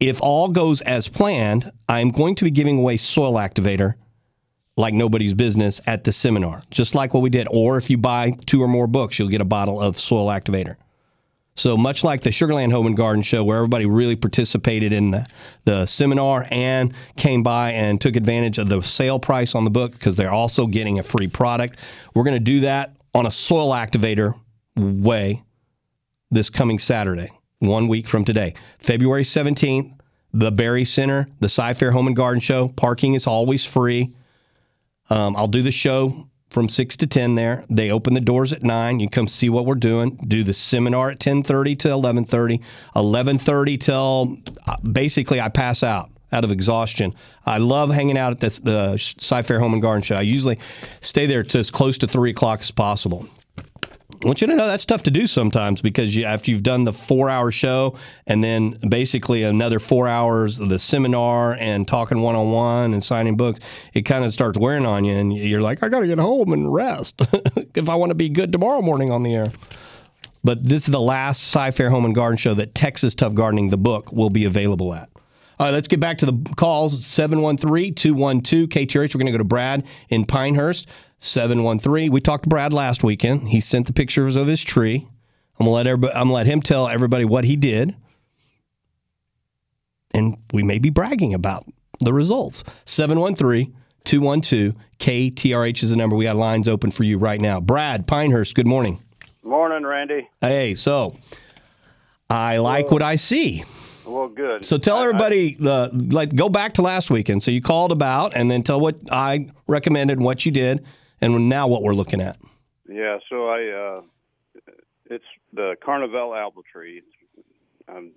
[0.00, 3.94] If all goes as planned, I'm going to be giving away Soil Activator
[4.76, 7.46] like nobody's business at the seminar, just like what we did.
[7.50, 10.76] Or if you buy two or more books, you'll get a bottle of Soil Activator.
[11.56, 15.26] So much like the Sugarland Home and Garden Show, where everybody really participated in the,
[15.64, 19.92] the seminar and came by and took advantage of the sale price on the book
[19.92, 21.78] because they're also getting a free product.
[22.12, 24.34] We're going to do that on a soil activator
[24.76, 25.44] way
[26.28, 29.96] this coming Saturday, one week from today, February 17th,
[30.32, 32.68] the Berry Center, the Cy-Fair Home and Garden Show.
[32.68, 34.12] Parking is always free.
[35.08, 37.64] Um, I'll do the show from six to ten there.
[37.68, 39.00] They open the doors at nine.
[39.00, 40.16] You come see what we're doing.
[40.26, 42.62] Do the seminar at ten thirty to eleven thirty.
[42.94, 47.12] Eleven thirty till uh, basically I pass out out of exhaustion.
[47.44, 50.16] I love hanging out at this, the Cy-Fair Home and Garden Show.
[50.16, 50.58] I usually
[51.00, 53.26] stay there to as close to three o'clock as possible.
[54.24, 56.84] I want you to know that's tough to do sometimes because you, after you've done
[56.84, 62.22] the four hour show and then basically another four hours of the seminar and talking
[62.22, 63.60] one on one and signing books,
[63.92, 65.14] it kind of starts wearing on you.
[65.14, 67.20] And you're like, I got to get home and rest
[67.74, 69.52] if I want to be good tomorrow morning on the air.
[70.42, 73.76] But this is the last Cy-Fair Home and Garden show that Texas Tough Gardening, the
[73.76, 75.10] book, will be available at.
[75.58, 79.14] All right, let's get back to the calls 713 212 KTRH.
[79.14, 80.88] We're going to go to Brad in Pinehurst.
[81.24, 82.12] 713.
[82.12, 83.48] We talked to Brad last weekend.
[83.48, 85.08] He sent the pictures of his tree.
[85.58, 87.94] I'm gonna let everybody, I'm gonna let him tell everybody what he did.
[90.12, 91.64] And we may be bragging about
[92.00, 92.62] the results.
[92.84, 96.14] 713 212 KTRH is the number.
[96.14, 97.60] We got lines open for you right now.
[97.60, 99.02] Brad Pinehurst, good morning.
[99.42, 100.28] Morning, Randy.
[100.40, 101.16] Hey, so
[102.28, 103.64] I like what I see.
[104.06, 104.64] Well, good.
[104.64, 107.42] So tell everybody the like go back to last weekend.
[107.42, 110.84] So you called about and then tell what I recommended and what you did
[111.24, 112.36] and now what we're looking at.
[112.88, 114.02] Yeah, so I, uh,
[115.06, 117.02] it's the Carnival apple tree.
[117.88, 118.10] I've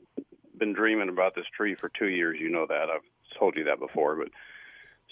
[0.58, 2.38] been dreaming about this tree for two years.
[2.40, 2.90] You know that.
[2.90, 3.02] I've
[3.38, 4.16] told you that before.
[4.16, 4.30] But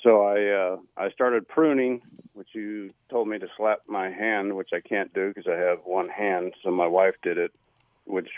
[0.04, 2.02] so I, uh, I started pruning,
[2.34, 5.80] which you told me to slap my hand, which I can't do because I have
[5.86, 6.54] one hand.
[6.64, 7.52] So my wife did it,
[8.06, 8.30] which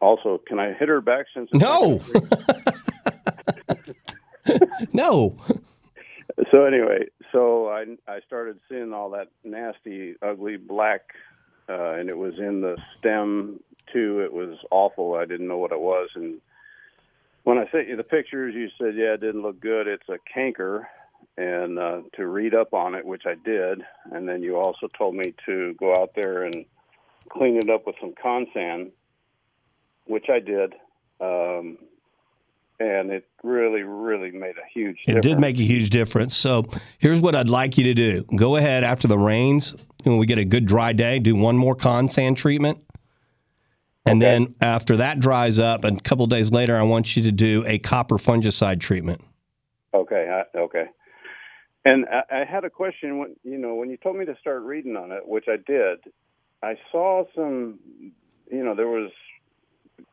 [0.00, 1.48] also, can I hit her back since?
[1.52, 2.00] It's No.
[4.92, 5.36] no.
[6.50, 11.02] so anyway, so I I started seeing all that nasty, ugly black,
[11.68, 13.60] uh, and it was in the stem
[13.92, 14.20] too.
[14.20, 15.14] It was awful.
[15.14, 16.40] I didn't know what it was, and
[17.44, 19.86] when I sent you the pictures, you said, "Yeah, it didn't look good.
[19.86, 20.88] It's a canker."
[21.38, 25.14] And uh, to read up on it, which I did, and then you also told
[25.14, 26.64] me to go out there and
[27.28, 28.90] clean it up with some consan,
[30.06, 30.74] which I did.
[31.20, 31.78] Um,
[32.78, 36.36] and it really, really made a huge It did make a huge difference.
[36.36, 36.64] So
[36.98, 38.24] here's what I'd like you to do.
[38.36, 41.74] Go ahead after the rains, when we get a good dry day, do one more
[41.74, 42.78] Consan treatment.
[44.04, 47.24] And then after that dries up, and a couple of days later, I want you
[47.24, 49.20] to do a copper fungicide treatment.
[49.92, 50.84] Okay, I, okay.
[51.84, 53.18] And I, I had a question.
[53.18, 55.98] When you know, when you told me to start reading on it, which I did,
[56.62, 57.80] I saw some.
[58.48, 59.10] You know, there was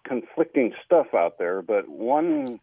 [0.08, 2.60] conflicting stuff out there, but one,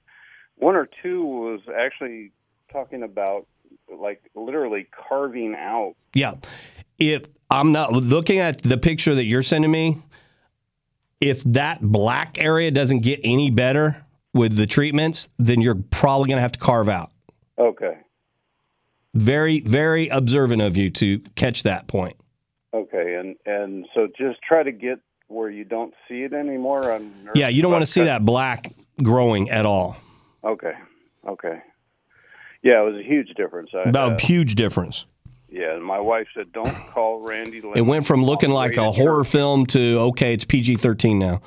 [0.56, 2.32] one or two was actually
[2.72, 3.46] talking about
[3.94, 5.94] like literally carving out.
[6.14, 6.34] Yeah.
[6.98, 9.98] If I'm not looking at the picture that you're sending me,
[11.20, 16.36] if that black area doesn't get any better with the treatments, then you're probably going
[16.36, 17.10] to have to carve out.
[17.58, 17.98] Okay,
[19.14, 22.16] Very, very observant of you to catch that point.
[22.72, 24.98] okay, and and so just try to get
[25.30, 27.00] where you don't see it anymore.
[27.34, 29.96] Yeah, you don't want to see that black growing at all.
[30.44, 30.72] Okay,
[31.26, 31.62] okay.
[32.62, 33.70] Yeah, it was a huge difference.
[33.74, 35.06] I, About uh, a huge difference.
[35.48, 38.92] Yeah, and my wife said, "Don't call Randy." Lemmon It went from looking like a
[38.92, 41.40] horror film to okay, it's PG thirteen now.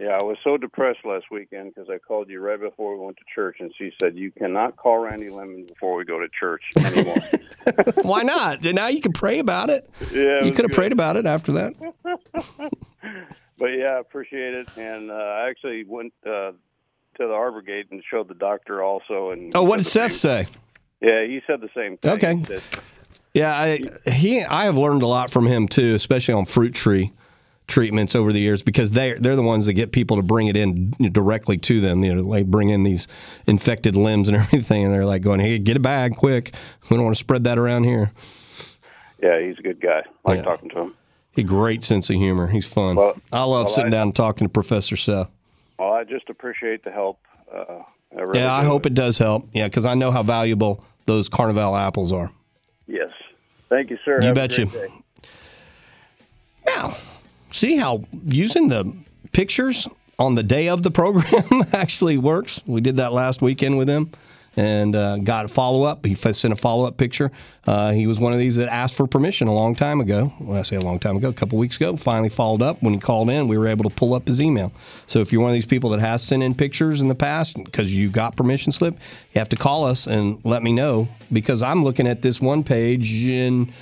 [0.00, 3.16] Yeah, I was so depressed last weekend because I called you right before we went
[3.16, 6.62] to church, and she said, "You cannot call Randy Lemmon before we go to church
[6.78, 7.16] anymore."
[8.02, 8.62] Why not?
[8.62, 9.88] Now you can pray about it.
[10.12, 11.74] Yeah, it you could have prayed about it after that.
[13.58, 16.54] but yeah, I appreciate it, and uh, I actually went uh, to
[17.18, 19.30] the Arbor Gate and showed the doctor also.
[19.30, 20.46] And Oh, what did Seth say?
[21.00, 22.12] yeah, he said the same thing.
[22.12, 22.60] Okay.
[23.34, 27.12] Yeah, I he I have learned a lot from him too, especially on fruit tree
[27.68, 30.56] treatments over the years because they they're the ones that get people to bring it
[30.56, 32.02] in directly to them.
[32.02, 33.06] You know, like bring in these
[33.46, 36.54] infected limbs and everything, and they're like going, "Hey, get a bag quick!
[36.90, 38.10] We don't want to spread that around here."
[39.22, 40.02] yeah, he's a good guy.
[40.24, 40.42] I like Yeah.
[40.44, 40.94] talking to him.
[41.32, 42.46] He great sense of humor.
[42.48, 42.96] He's fun.
[42.96, 45.28] Well- I love well, sitting I- down and talking to Professor Seth.
[45.78, 47.20] Well, I just appreciate the help.
[47.52, 47.82] Uh,
[48.16, 49.48] I really yeah, I hope it does help.
[49.52, 52.32] Yeah, because I know how valuable those Carnival apples are.
[52.86, 53.10] Yes.
[53.68, 54.18] Thank you, sir.
[54.20, 54.64] You Have betcha.
[54.66, 54.90] great
[56.66, 56.92] day.
[57.50, 58.96] See how using the
[59.32, 59.86] pictures
[60.18, 62.62] on the day of the program actually works.
[62.66, 64.10] We did that last weekend with him
[64.58, 66.04] and uh, got a follow up.
[66.04, 67.30] He sent a follow up picture.
[67.64, 70.26] Uh, he was one of these that asked for permission a long time ago.
[70.38, 72.82] When I say a long time ago, a couple weeks ago, finally followed up.
[72.82, 74.72] When he called in, we were able to pull up his email.
[75.06, 77.56] So if you're one of these people that has sent in pictures in the past
[77.62, 78.94] because you got permission slip,
[79.32, 82.64] you have to call us and let me know because I'm looking at this one
[82.64, 83.72] page and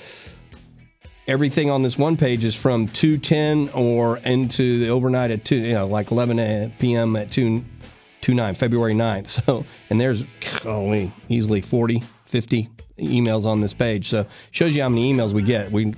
[1.27, 5.73] everything on this one page is from 210 or into the overnight at 2 you
[5.73, 7.63] know like 11 p.m at 2
[8.21, 10.23] 2 9 february 9th so and there's
[10.63, 14.09] golly, easily 40 50 emails on this page.
[14.09, 15.71] So shows you how many emails we get.
[15.71, 15.93] We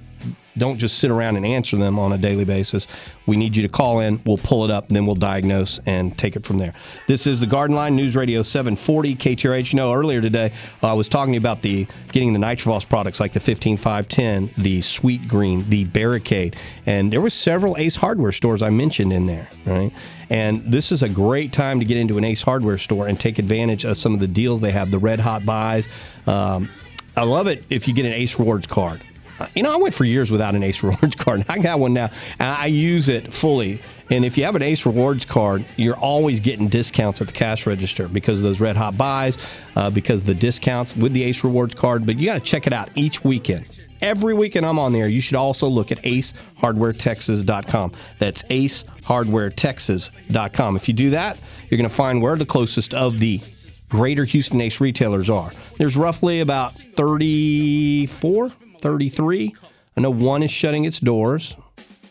[0.60, 2.88] don't just sit around and answer them on a daily basis.
[3.26, 4.22] We need you to call in.
[4.26, 6.74] We'll pull it up, then we'll diagnose and take it from there.
[7.08, 9.72] This is the Garden Line News Radio 740 KTRH.
[9.72, 10.52] You know, earlier today
[10.84, 15.28] uh, I was talking about the getting the Nitrophos products like the 15510, the Sweet
[15.28, 16.56] Green, the Barricade,
[16.86, 19.92] and there was several Ace Hardware stores I mentioned in there, right?
[20.30, 23.40] And this is a great time to get into an Ace Hardware store and take
[23.40, 25.88] advantage of some of the deals they have, the red hot buys.
[26.28, 26.70] Um,
[27.18, 29.02] I love it if you get an Ace Rewards card.
[29.40, 31.46] Uh, You know, I went for years without an Ace Rewards card.
[31.50, 32.10] I got one now.
[32.40, 33.80] I use it fully.
[34.12, 37.66] And if you have an Ace Rewards card, you're always getting discounts at the cash
[37.68, 39.38] register because of those red hot buys,
[39.76, 42.06] uh, because the discounts with the Ace Rewards card.
[42.08, 43.66] But you got to check it out each weekend.
[44.02, 45.08] Every weekend I'm on there.
[45.08, 47.92] You should also look at acehardwaretexas.com.
[48.18, 50.76] That's acehardwaretexas.com.
[50.76, 53.42] If you do that, you're going to find where the closest of the
[53.90, 55.52] greater Houston Ace retailers are.
[55.78, 59.56] There's roughly about 34, 33.
[59.98, 61.56] I know one is shutting its doors.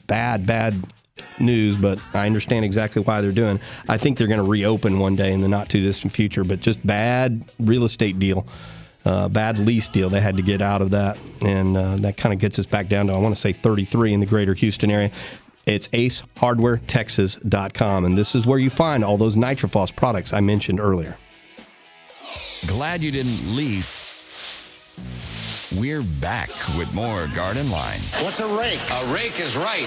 [0.07, 0.75] Bad, bad
[1.41, 3.61] news, but I understand exactly why they're doing.
[3.89, 6.61] I think they're going to reopen one day in the not too distant future, but
[6.61, 8.47] just bad real estate deal.
[9.05, 10.11] Uh, bad lease deal.
[10.11, 12.89] They had to get out of that, and uh, that kind of gets us back
[12.89, 15.11] down to I want to say 33 in the greater Houston area.
[15.67, 21.17] It's acehardwaretexas.com, and this is where you find all those Nitrophos products I mentioned earlier.
[22.67, 23.87] Glad you didn't leave.
[25.77, 27.99] We're back with more Garden Line.
[28.23, 28.81] What's a rake?
[28.91, 29.87] A rake is right.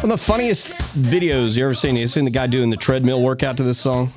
[0.00, 1.94] One of the funniest videos you ever seen.
[1.94, 4.12] You seen the guy doing the treadmill workout to this song?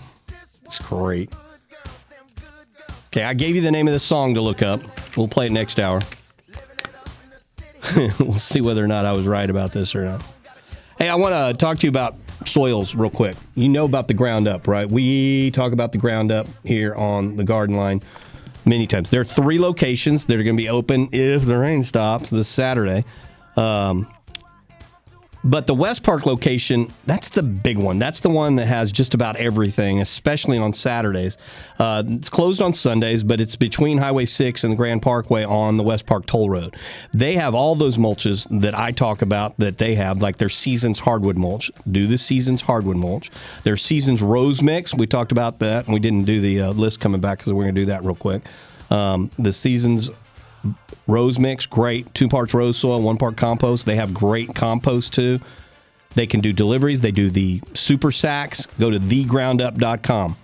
[0.80, 1.32] Great.
[3.08, 4.82] Okay, I gave you the name of the song to look up.
[5.16, 6.02] We'll play it next hour.
[8.20, 10.24] we'll see whether or not I was right about this or not.
[10.98, 13.36] Hey, I want to talk to you about soils real quick.
[13.56, 14.90] You know about the ground up, right?
[14.90, 18.02] We talk about the ground up here on the garden line
[18.66, 19.10] many times.
[19.10, 22.48] There are three locations that are going to be open if the rain stops this
[22.48, 23.06] Saturday.
[23.58, 24.13] Um,
[25.44, 28.00] but the West Park location, that's the big one.
[28.00, 31.38] That's the one that has just about everything, especially on Saturdays.
[31.80, 35.76] Uh, it's closed on Sundays, but it's between Highway 6 and the Grand Parkway on
[35.76, 36.78] the West Park Toll Road.
[37.14, 41.00] They have all those mulches that I talk about that they have, like their Seasons
[41.00, 41.70] Hardwood mulch.
[41.92, 43.30] Do the Seasons Hardwood mulch.
[43.64, 44.94] Their Seasons Rose Mix.
[44.94, 47.64] We talked about that, and we didn't do the uh, list coming back because we're
[47.64, 48.44] going to do that real quick.
[48.90, 50.10] Um, the Seasons
[51.08, 52.14] Rose mix, great.
[52.14, 53.86] Two parts rose soil, one part compost.
[53.86, 55.40] They have great compost too.
[56.16, 57.02] They can do deliveries.
[57.02, 58.68] They do the super sacks.
[58.80, 60.38] Go to thegroundup.com.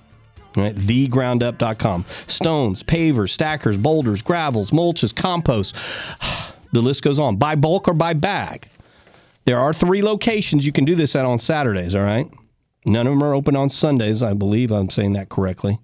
[0.55, 2.05] Right, thegroundup.com.
[2.27, 5.75] Stones, pavers, stackers, boulders, gravels, mulches, compost.
[6.71, 7.37] The list goes on.
[7.37, 8.67] By bulk or by bag.
[9.45, 12.31] There are three locations you can do this at on Saturdays, all right?
[12.85, 14.21] None of them are open on Sundays.
[14.21, 15.79] I believe I'm saying that correctly.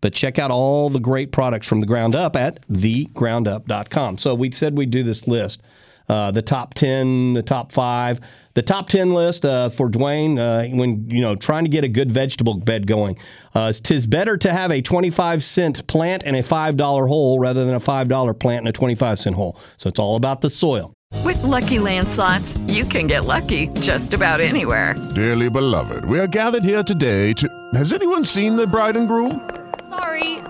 [0.00, 4.18] But check out all the great products from the ground up at thegroundup.com.
[4.18, 5.62] So we said we'd do this list.
[6.08, 8.20] Uh, the top 10, the top five.
[8.54, 11.88] The top 10 list uh, for Dwayne, uh, when, you know, trying to get a
[11.88, 13.18] good vegetable bed going.
[13.54, 17.74] Uh, tis better to have a 25 cent plant and a $5 hole rather than
[17.74, 19.58] a $5 plant and a 25 cent hole.
[19.76, 20.94] So it's all about the soil.
[21.24, 24.94] With Lucky Land slots, you can get lucky just about anywhere.
[25.14, 27.48] Dearly beloved, we are gathered here today to.
[27.74, 29.46] Has anyone seen the bride and groom?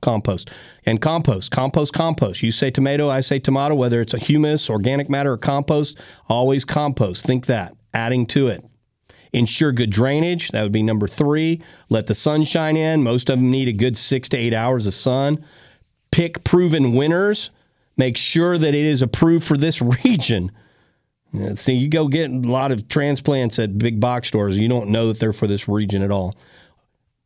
[0.00, 0.50] compost.
[0.84, 2.42] And compost, compost, compost.
[2.42, 6.64] You say tomato, I say tomato, whether it's a humus, organic matter, or compost, always
[6.64, 7.24] compost.
[7.24, 7.74] Think that.
[7.94, 8.64] Adding to it.
[9.32, 10.50] Ensure good drainage.
[10.50, 11.62] That would be number three.
[11.88, 13.02] Let the sun shine in.
[13.02, 15.44] Most of them need a good six to eight hours of sun.
[16.10, 17.50] Pick proven winners.
[17.96, 20.52] Make sure that it is approved for this region.
[21.56, 24.56] See, you go get a lot of transplants at big box stores.
[24.56, 26.34] You don't know that they're for this region at all.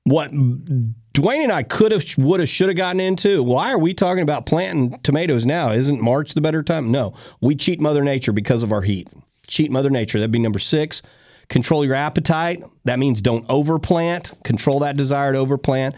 [0.05, 3.43] What Dwayne and I could have, would have, should have gotten into.
[3.43, 5.71] Why are we talking about planting tomatoes now?
[5.71, 6.91] Isn't March the better time?
[6.91, 9.09] No, we cheat Mother Nature because of our heat.
[9.47, 10.19] Cheat Mother Nature.
[10.19, 11.03] That'd be number six.
[11.49, 12.63] Control your appetite.
[12.85, 14.43] That means don't overplant.
[14.43, 15.95] Control that desire to overplant.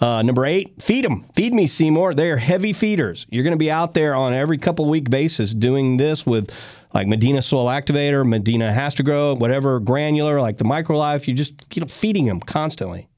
[0.00, 1.24] Uh, number eight, feed them.
[1.34, 2.14] Feed me, Seymour.
[2.14, 3.26] They are heavy feeders.
[3.30, 6.50] You're going to be out there on every couple week basis doing this with
[6.92, 11.26] like Medina Soil Activator, Medina HastaGro, whatever granular, like the Microlife.
[11.26, 13.08] You just keep feeding them constantly.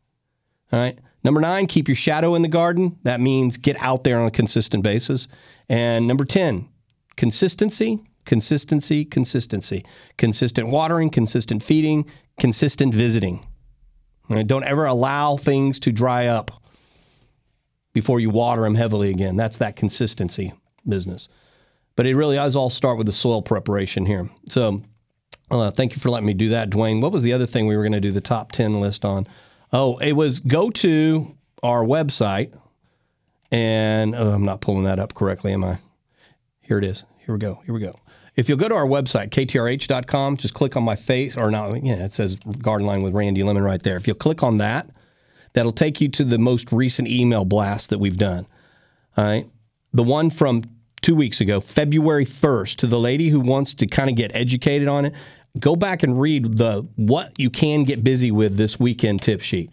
[0.73, 0.99] All right.
[1.25, 2.99] Number nine, keep your shadow in the garden.
[3.03, 5.27] That means get out there on a consistent basis.
[5.69, 6.69] And number 10,
[7.17, 9.85] consistency, consistency, consistency.
[10.19, 12.07] Consistent watering, consistent feeding,
[12.39, 13.45] consistent visiting.
[14.29, 16.51] Right, Don't ever allow things to dry up
[17.93, 19.37] before you water them heavily again.
[19.37, 20.53] That's that consistency
[20.87, 21.29] business.
[21.97, 24.29] But it really does all start with the soil preparation here.
[24.49, 24.83] So
[25.51, 27.01] uh, thank you for letting me do that, Dwayne.
[27.01, 29.27] What was the other thing we were going to do the top 10 list on?
[29.73, 32.57] Oh, it was go to our website
[33.51, 35.79] and oh, I'm not pulling that up correctly, am I?
[36.61, 37.05] Here it is.
[37.19, 37.61] Here we go.
[37.65, 37.99] Here we go.
[38.35, 42.05] If you'll go to our website, ktrh.com, just click on my face, or not, yeah,
[42.05, 43.97] it says Garden Line with Randy Lemmon right there.
[43.97, 44.91] If you'll click on that,
[45.55, 48.47] that'll take you to the most recent email blast that we've done.
[49.17, 49.49] All right.
[49.95, 50.65] The one from
[51.01, 54.89] two weeks ago, February 1st, to the lady who wants to kind of get educated
[54.89, 55.15] on it,
[55.59, 59.71] go back and read the what you can get busy with this weekend tip sheet.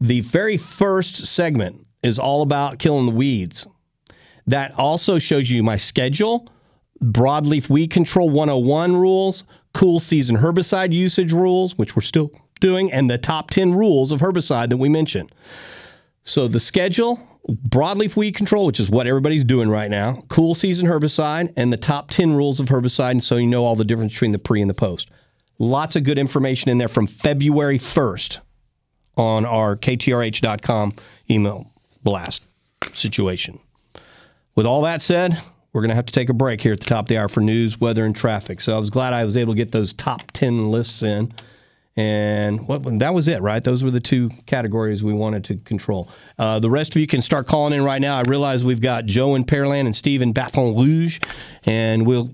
[0.00, 3.66] The very first segment is all about killing the weeds.
[4.46, 6.46] That also shows you my schedule,
[7.02, 12.30] broadleaf weed control 101 rules, cool season herbicide usage rules, which we're still
[12.60, 15.32] doing, and the top 10 rules of herbicide that we mentioned.
[16.22, 17.20] So the schedule,
[17.68, 21.76] broadleaf weed control, which is what everybody's doing right now, cool season herbicide, and the
[21.76, 24.60] top 10 rules of herbicide, and so you know all the difference between the pre
[24.60, 25.10] and the post.
[25.58, 28.38] Lots of good information in there from February 1st
[29.16, 30.94] on our ktrh.com
[31.30, 31.70] email
[32.02, 32.46] blast
[32.92, 33.58] situation.
[34.56, 35.40] With all that said,
[35.72, 37.28] we're going to have to take a break here at the top of the hour
[37.28, 38.60] for news, weather, and traffic.
[38.60, 41.32] So I was glad I was able to get those top 10 lists in.
[41.96, 43.62] And what that was it, right?
[43.62, 46.08] Those were the two categories we wanted to control.
[46.38, 48.18] Uh, the rest of you can start calling in right now.
[48.18, 51.20] I realize we've got Joe in Pearland and Steve in Baton Rouge,
[51.66, 52.30] and we'll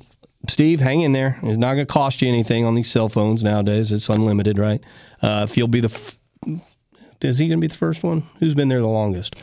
[0.49, 1.39] Steve, hang in there.
[1.43, 3.93] It's not going to cost you anything on these cell phones nowadays.
[3.93, 4.81] It's unlimited, right?
[5.23, 6.19] Uh, if you'll be the, f-
[7.21, 8.29] is he going to be the first one?
[8.39, 9.37] Who's been there the longest?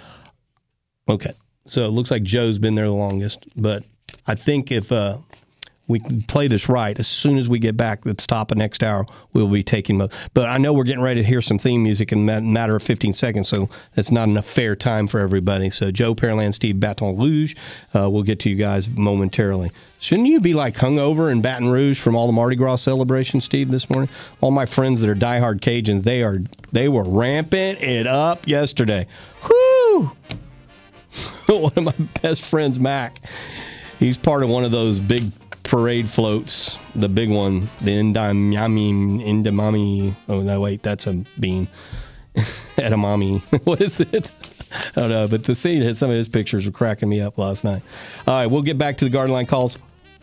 [1.08, 1.34] Okay,
[1.66, 3.84] so it looks like Joe's been there the longest, but
[4.26, 5.18] I think if uh,
[5.88, 8.84] we can play this right, as soon as we get back the top of next
[8.84, 9.98] hour, we'll be taking.
[9.98, 12.76] Mo- but I know we're getting ready to hear some theme music in a matter
[12.76, 15.70] of 15 seconds, so that's not enough fair time for everybody.
[15.70, 17.56] So Joe Pearland, Steve Baton Rouge,
[17.96, 19.72] uh, we'll get to you guys momentarily.
[20.00, 23.72] Shouldn't you be like hungover in Baton Rouge from all the Mardi Gras celebrations, Steve,
[23.72, 24.10] this morning?
[24.42, 26.40] All my friends that are diehard Cajuns, they are
[26.72, 29.08] they were ramping it up yesterday.
[29.50, 30.12] Whoo!
[31.48, 33.22] one of my best friends, Mac,
[34.00, 35.32] he's part of one of those big
[35.68, 40.16] parade floats, the big one, the Indamami, Indamami.
[40.28, 41.68] Oh, no, wait, that's a bean.
[42.36, 43.42] Edamame.
[43.66, 44.32] what is it?
[44.72, 47.64] I don't know, but the scene, some of his pictures were cracking me up last
[47.64, 47.84] night.
[48.26, 49.78] All right, we'll get back to the Garden Line calls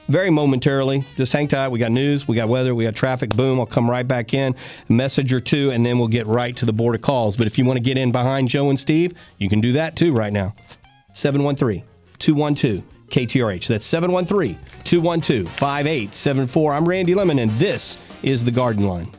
[0.08, 1.04] very momentarily.
[1.16, 1.68] Just hang tight.
[1.68, 3.30] We got news, we got weather, we got traffic.
[3.30, 4.54] Boom, I'll come right back in,
[4.88, 7.36] message or two, and then we'll get right to the board of calls.
[7.36, 9.96] But if you want to get in behind Joe and Steve, you can do that
[9.96, 10.54] too right now.
[11.14, 11.82] 713
[12.18, 13.66] 212 KTRH.
[13.66, 16.72] That's 713 212 5874.
[16.72, 19.10] I'm Randy Lemmon, and this is the Garden Line.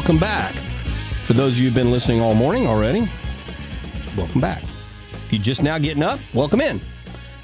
[0.00, 0.54] Welcome back.
[1.24, 3.06] For those of you who've been listening all morning already,
[4.16, 4.62] welcome back.
[4.62, 6.80] If you're just now getting up, welcome in.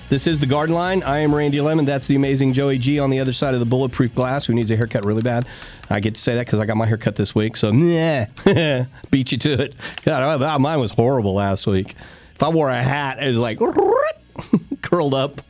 [0.08, 1.02] This is the Garden Line.
[1.02, 1.84] I am Randy Lemmon.
[1.84, 4.70] That's the amazing Joey G on the other side of the bulletproof glass who needs
[4.70, 5.44] a haircut really bad.
[5.90, 7.58] I get to say that because I got my haircut this week.
[7.58, 8.24] So, yeah,
[9.10, 9.74] beat you to it.
[10.06, 11.94] God, mine was horrible last week.
[12.34, 13.58] If I wore a hat, it was like
[14.80, 15.42] curled up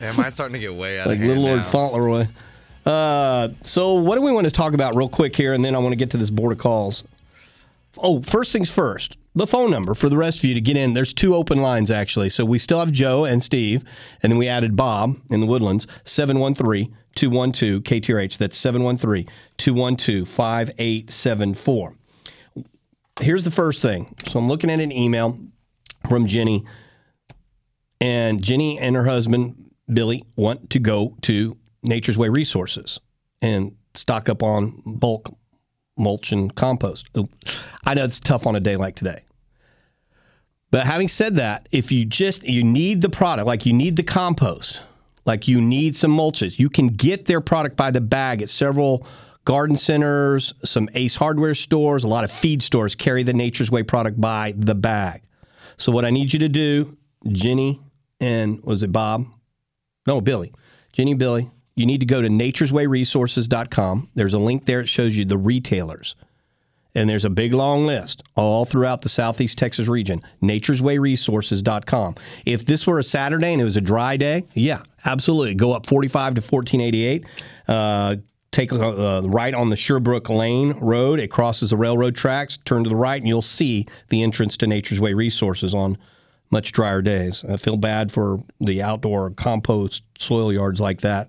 [0.00, 1.70] Yeah, mine's starting to get way out like of hand Like Little Lord now.
[1.70, 2.26] Fauntleroy.
[2.88, 5.78] Uh, so, what do we want to talk about real quick here, and then I
[5.78, 7.04] want to get to this board of calls.
[7.98, 9.18] Oh, first things first.
[9.34, 10.94] The phone number for the rest of you to get in.
[10.94, 12.30] There's two open lines actually.
[12.30, 13.84] So we still have Joe and Steve,
[14.22, 15.86] and then we added Bob in the Woodlands.
[16.04, 18.38] 713 212 KTRH.
[18.38, 19.26] That's 713
[19.58, 21.94] 212 5874.
[23.20, 24.14] Here's the first thing.
[24.26, 25.38] So I'm looking at an email
[26.08, 26.64] from Jenny.
[28.00, 31.56] And Jenny and her husband, Billy, want to go to
[31.88, 33.00] Nature's Way Resources
[33.42, 35.34] and stock up on bulk
[35.96, 37.08] mulch and compost.
[37.84, 39.24] I know it's tough on a day like today.
[40.70, 44.02] But having said that, if you just you need the product, like you need the
[44.02, 44.82] compost,
[45.24, 49.06] like you need some mulches, you can get their product by the bag at several
[49.44, 53.82] garden centers, some Ace Hardware stores, a lot of feed stores carry the Nature's Way
[53.82, 55.22] product by the bag.
[55.78, 56.96] So what I need you to do,
[57.32, 57.80] Jenny
[58.20, 59.26] and was it Bob?
[60.06, 60.52] No, Billy.
[60.92, 64.08] Jenny Billy, you need to go to nature'swayresources.com.
[64.16, 66.16] There's a link there that shows you the retailers.
[66.94, 70.20] And there's a big long list all throughout the Southeast Texas region.
[70.42, 72.16] Nature'swayresources.com.
[72.44, 75.54] If this were a Saturday and it was a dry day, yeah, absolutely.
[75.54, 77.24] Go up 45 to 1488.
[77.68, 78.16] Uh,
[78.50, 81.20] take a uh, right on the Sherbrooke Lane Road.
[81.20, 82.58] It crosses the railroad tracks.
[82.64, 85.96] Turn to the right, and you'll see the entrance to Nature's Way Resources on
[86.50, 87.44] much drier days.
[87.48, 91.28] I feel bad for the outdoor compost soil yards like that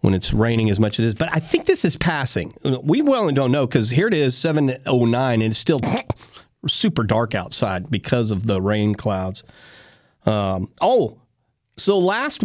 [0.00, 1.14] when it's raining as much as it is.
[1.14, 2.54] But I think this is passing.
[2.82, 5.80] We well and don't know because here it is, 709, and it's still
[6.68, 9.42] super dark outside because of the rain clouds.
[10.24, 11.18] Um, oh,
[11.76, 12.42] so last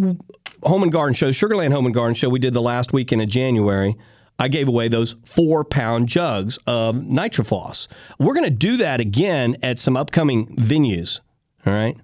[0.64, 3.30] Home and Garden Show, Sugarland Home and Garden Show, we did the last weekend of
[3.30, 3.96] January.
[4.40, 7.88] I gave away those four pound jugs of Nitrophos.
[8.20, 11.20] We're going to do that again at some upcoming venues.
[11.66, 11.96] All right.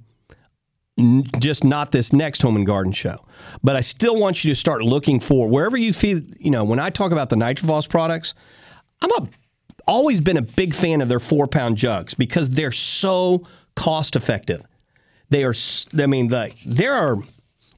[1.40, 3.24] Just not this next home and garden show.
[3.64, 6.80] But I still want you to start looking for wherever you feel, you know, when
[6.80, 8.34] I talk about the Nitrophos products,
[9.02, 9.30] I'm a,
[9.88, 13.46] always been a big fan of their four pound jugs because they're so
[13.76, 14.64] cost effective.
[15.30, 15.54] They are,
[16.00, 17.18] I mean, the, there are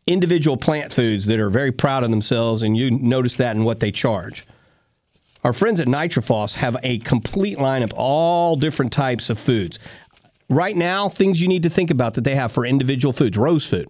[0.07, 3.79] individual plant foods that are very proud of themselves, and you notice that in what
[3.79, 4.45] they charge.
[5.43, 9.79] Our friends at Nitrophos have a complete line of all different types of foods.
[10.49, 13.65] Right now, things you need to think about that they have for individual foods rose
[13.65, 13.87] food,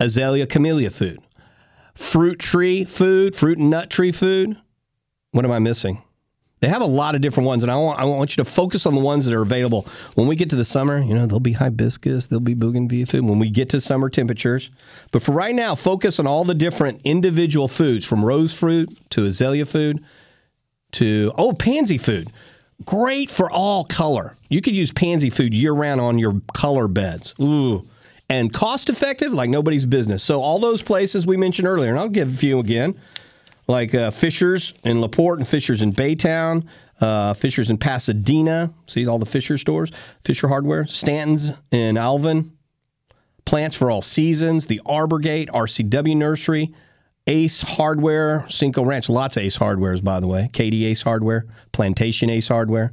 [0.00, 1.20] azalea camellia food,
[1.94, 4.56] fruit tree food, fruit and nut tree food.
[5.30, 6.02] What am I missing?
[6.60, 8.86] They have a lot of different ones, and I want, I want you to focus
[8.86, 9.86] on the ones that are available.
[10.16, 13.24] When we get to the summer, you know, there'll be hibiscus, there'll be bougainvillea food
[13.24, 14.72] when we get to summer temperatures.
[15.12, 19.24] But for right now, focus on all the different individual foods from rose fruit to
[19.24, 20.04] azalea food
[20.92, 22.32] to, oh, pansy food.
[22.84, 24.36] Great for all color.
[24.48, 27.34] You could use pansy food year round on your color beds.
[27.40, 27.86] Ooh.
[28.30, 30.22] And cost effective like nobody's business.
[30.22, 32.94] So, all those places we mentioned earlier, and I'll give a few again
[33.68, 36.66] like uh, Fishers in LaPorte and Fishers in Baytown,
[37.00, 38.72] uh, Fishers in Pasadena.
[38.86, 39.92] See all the Fisher stores,
[40.24, 42.52] Fisher Hardware, Stanton's in Alvin,
[43.44, 46.74] Plants for All Seasons, the Arbor Gate, RCW Nursery,
[47.28, 49.10] Ace Hardware, Cinco Ranch.
[49.10, 50.48] Lots of Ace Hardwares, by the way.
[50.54, 52.90] Katy Ace Hardware, Plantation Ace Hardware.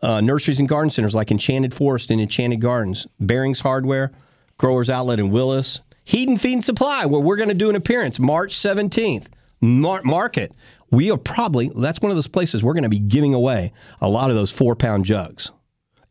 [0.00, 4.12] Uh, nurseries and garden centers like Enchanted Forest and Enchanted Gardens, Bering's Hardware,
[4.56, 7.74] Growers Outlet in Willis, Heat and Feed and Supply, where we're going to do an
[7.74, 9.26] appearance March 17th.
[9.60, 10.52] Mar- market.
[10.92, 14.08] We are probably, that's one of those places we're going to be giving away a
[14.08, 15.50] lot of those four pound jugs.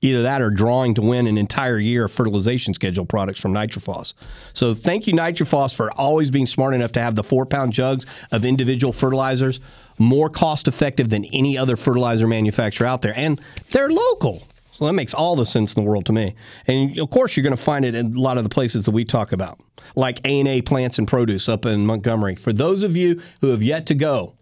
[0.06, 4.14] Either that or drawing to win an entire year of fertilization schedule products from Nitrophos.
[4.54, 8.06] So thank you, Nitrophos, for always being smart enough to have the four pound jugs
[8.32, 9.60] of individual fertilizers
[9.98, 13.18] more cost effective than any other fertilizer manufacturer out there.
[13.18, 13.42] And
[13.72, 14.44] they're local.
[14.74, 16.36] So that makes all the sense in the world to me.
[16.68, 18.92] And of course, you're going to find it in a lot of the places that
[18.92, 19.60] we talk about,
[19.96, 22.36] like A&A Plants and Produce up in Montgomery.
[22.36, 24.36] For those of you who have yet to go,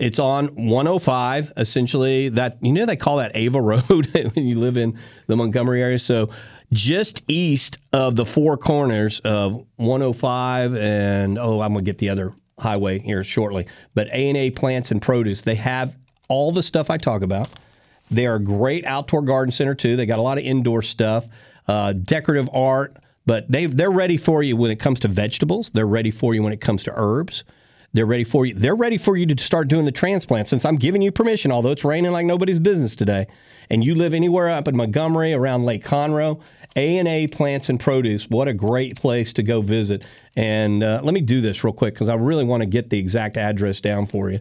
[0.00, 2.30] it's on 105, essentially.
[2.30, 5.98] That you know they call that Ava Road when you live in the Montgomery area.
[5.98, 6.30] So
[6.72, 12.32] just east of the four corners of 105 and oh, I'm gonna get the other
[12.58, 13.66] highway here shortly.
[13.94, 15.96] But A&A Plants and Produce, they have
[16.28, 17.48] all the stuff I talk about.
[18.10, 19.96] They are a great outdoor garden center too.
[19.96, 21.28] They got a lot of indoor stuff,
[21.68, 22.96] uh, decorative art,
[23.26, 25.70] but they they're ready for you when it comes to vegetables.
[25.70, 27.44] They're ready for you when it comes to herbs.
[27.92, 28.54] They're ready for you.
[28.54, 30.46] They're ready for you to start doing the transplant.
[30.46, 33.26] Since I'm giving you permission, although it's raining like nobody's business today,
[33.68, 36.40] and you live anywhere up in Montgomery around Lake Conroe,
[36.76, 38.28] A and A Plants and Produce.
[38.28, 40.04] What a great place to go visit.
[40.36, 42.98] And uh, let me do this real quick because I really want to get the
[42.98, 44.40] exact address down for you.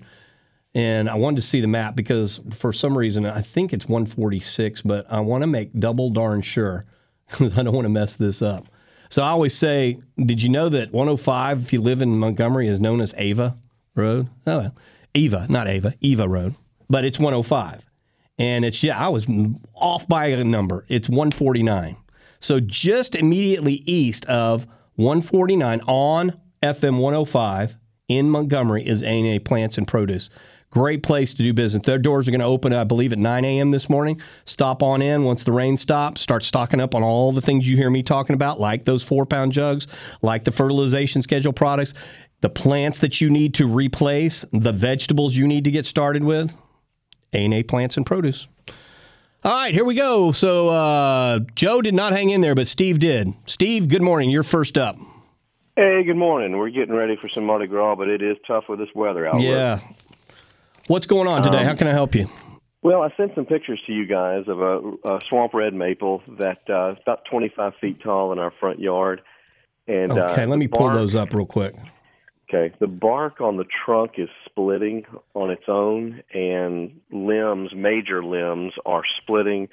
[0.76, 4.84] And I wanted to see the map because for some reason I think it's 146,
[4.84, 6.86] but I want to make double darn sure
[7.32, 8.68] because I don't want to mess this up.
[9.10, 12.80] So I always say, did you know that 105, if you live in Montgomery, is
[12.80, 13.58] known as Ava
[13.96, 14.28] Road?
[14.46, 14.72] Oh,
[15.14, 16.56] Eva, not Ava, Eva Road,
[16.90, 17.84] but it's 105.
[18.38, 19.28] And it's, yeah, I was
[19.74, 20.86] off by a number.
[20.88, 21.98] It's 149.
[22.40, 27.76] So just immediately east of 149 on FM 105
[28.08, 30.30] in Montgomery is A&A Plants and Produce.
[30.72, 31.86] Great place to do business.
[31.86, 33.72] Their doors are going to open, I believe, at 9 a.m.
[33.72, 34.22] this morning.
[34.46, 36.22] Stop on in once the rain stops.
[36.22, 39.26] Start stocking up on all the things you hear me talking about, like those four
[39.26, 39.88] pound jugs,
[40.22, 41.96] like the fertilization schedule products,
[42.42, 46.54] the plants that you need to replace, the vegetables you need to get started with.
[47.34, 48.48] A&A Plants and Produce.
[49.44, 50.32] All right, here we go.
[50.32, 53.34] So uh, Joe did not hang in there, but Steve did.
[53.46, 54.30] Steve, good morning.
[54.30, 54.98] You're first up.
[55.76, 56.58] Hey, good morning.
[56.58, 59.40] We're getting ready for some Mardi Gras, but it is tough with this weather out
[59.40, 59.42] there.
[59.42, 59.80] Yeah.
[60.90, 61.60] What's going on today?
[61.60, 62.28] Um, How can I help you?
[62.82, 66.62] Well, I sent some pictures to you guys of a, a swamp red maple that
[66.68, 69.22] uh, is about 25 feet tall in our front yard.
[69.88, 71.76] And uh, Okay, let me the pull those up real quick.
[72.52, 78.74] Okay, the bark on the trunk is splitting on its own, and limbs, major limbs,
[78.84, 79.70] are splitting,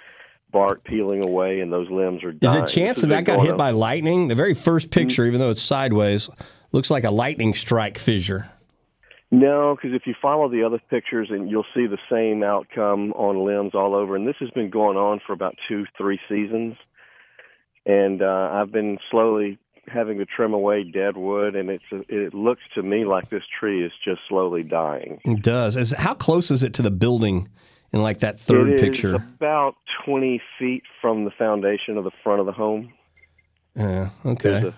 [0.53, 2.57] bark peeling away, and those limbs are Is dying.
[2.57, 4.29] there a chance that that got hit on- by lightning?
[4.29, 6.29] The very first picture, even though it's sideways,
[6.73, 8.51] looks like a lightning strike fissure.
[9.31, 13.45] No, because if you follow the other pictures, and you'll see the same outcome on
[13.45, 14.14] limbs all over.
[14.14, 16.77] And this has been going on for about two, three seasons.
[17.85, 19.59] And uh, I've been slowly
[19.89, 23.85] having to trim away dead wood, and it's it looks to me like this tree
[23.85, 25.20] is just slowly dying.
[25.24, 25.77] It does.
[25.77, 27.49] Is, how close is it to the building
[27.93, 29.14] in like that third It picture?
[29.14, 32.93] about twenty feet from the foundation of the front of the home.
[33.77, 34.72] Yeah, okay.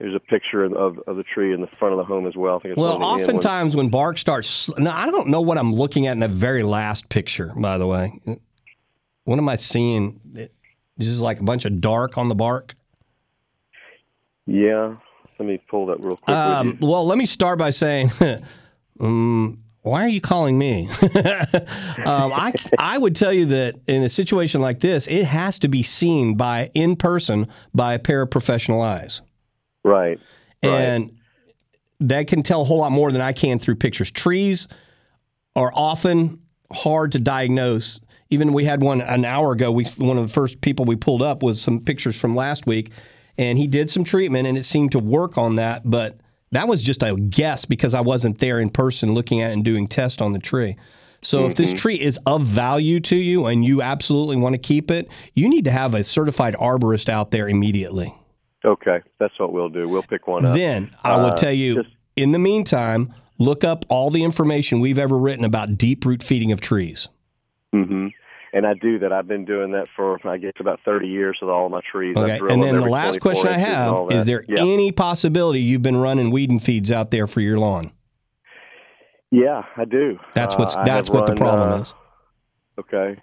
[0.00, 2.56] There's a, picture of, of the tree in the front of the home as well.
[2.56, 3.46] I think it's Well, one of the end ones.
[3.46, 6.62] oftentimes when bark starts, now I don't know what I'm looking at in the very
[6.64, 7.52] last picture.
[7.56, 8.12] By the way,
[9.24, 10.20] what am I seeing?
[10.96, 12.74] This is like a bunch of dark on the bark.
[14.46, 14.96] Yeah,
[15.38, 16.36] let me pull that real quick.
[16.36, 18.10] Um, well, let me start by saying,
[19.00, 20.88] um, why are you calling me?
[21.02, 25.68] um, I I would tell you that in a situation like this, it has to
[25.68, 29.22] be seen by in person by a pair of professional eyes.
[29.84, 30.18] Right.
[30.62, 31.12] And
[32.00, 34.10] that can tell a whole lot more than I can through pictures.
[34.10, 34.66] Trees
[35.54, 36.40] are often
[36.72, 38.00] hard to diagnose.
[38.30, 39.70] Even we had one an hour ago.
[39.70, 42.90] We one of the first people we pulled up was some pictures from last week,
[43.38, 45.88] and he did some treatment, and it seemed to work on that.
[45.88, 46.18] But
[46.50, 49.86] that was just a guess because I wasn't there in person looking at and doing
[49.86, 50.76] tests on the tree.
[51.22, 51.76] So if this Mhm.
[51.78, 55.64] tree is of value to you and you absolutely want to keep it, you need
[55.64, 58.14] to have a certified arborist out there immediately.
[58.64, 59.88] Okay, that's what we'll do.
[59.88, 60.54] We'll pick one up.
[60.56, 64.80] Then I will Uh, tell you, just- in the meantime, look up all the information
[64.80, 67.08] we've ever written about deep root feeding of trees.
[67.72, 68.08] hmm
[68.52, 69.12] And I do that.
[69.12, 72.16] I've been doing that for I guess about thirty years with all my trees.
[72.16, 72.38] Okay.
[72.48, 74.60] And then the last question I have is there Yeah.
[74.62, 77.90] any possibility you've been running weed and feeds out there for your lawn?
[79.32, 80.20] Yeah, I do.
[80.34, 81.94] That's Uh, what's I that's what the problem uh, is.
[82.78, 83.16] Okay.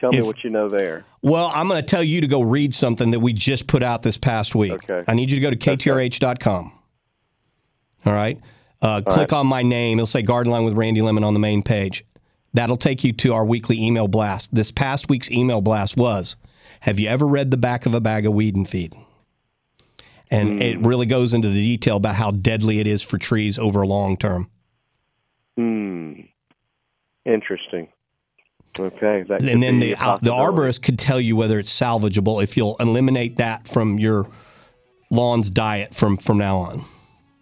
[0.00, 1.04] Tell me what you know there.
[1.24, 4.02] Well, I'm going to tell you to go read something that we just put out
[4.02, 4.72] this past week.
[4.72, 5.04] Okay.
[5.08, 6.72] I need you to go to ktrh.com.
[8.04, 8.38] All right.
[8.82, 9.98] Uh, click on my name.
[9.98, 12.04] It'll say Garden Line with Randy Lemmon on the main page.
[12.52, 14.54] That'll take you to our weekly email blast.
[14.54, 16.36] This past week's email blast was
[16.80, 18.94] Have you ever read the back of a bag of weed and feed?
[20.30, 23.86] And it really goes into the detail about how deadly it is for trees over
[23.86, 24.50] long term.
[25.56, 26.12] Hmm.
[27.24, 27.88] Interesting.
[28.78, 29.24] Okay.
[29.28, 33.36] And then the uh, the arborist could tell you whether it's salvageable if you'll eliminate
[33.36, 34.28] that from your
[35.10, 36.82] lawn's diet from from now on.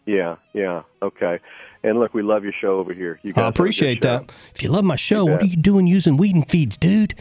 [0.06, 0.36] Yeah.
[0.52, 0.82] Yeah.
[1.00, 1.40] Okay.
[1.84, 3.18] And look, we love your show over here.
[3.22, 4.30] You guys I have a good appreciate that.
[4.54, 7.14] If you love my show, what are you doing using weed and feeds, dude?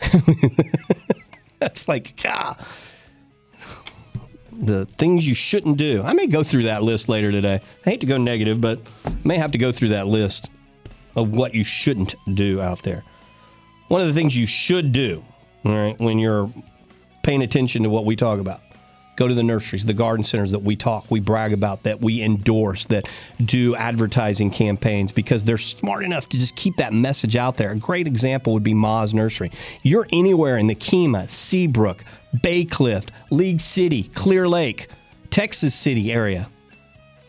[1.58, 2.56] That's like, God.
[4.52, 6.02] The things you shouldn't do.
[6.02, 7.60] I may go through that list later today.
[7.84, 8.80] I hate to go negative, but
[9.24, 10.50] may have to go through that list
[11.16, 13.02] of what you shouldn't do out there.
[13.88, 15.24] One of the things you should do,
[15.64, 16.52] all right, when you're
[17.22, 18.60] paying attention to what we talk about,
[19.16, 22.22] go to the nurseries, the garden centers that we talk, we brag about, that we
[22.22, 23.08] endorse, that
[23.44, 27.70] do advertising campaigns because they're smart enough to just keep that message out there.
[27.70, 29.50] A great example would be Maas Nursery.
[29.82, 32.04] You're anywhere in the Kemah, Seabrook,
[32.38, 34.88] Baycliff, League City, Clear Lake,
[35.30, 36.48] Texas City area,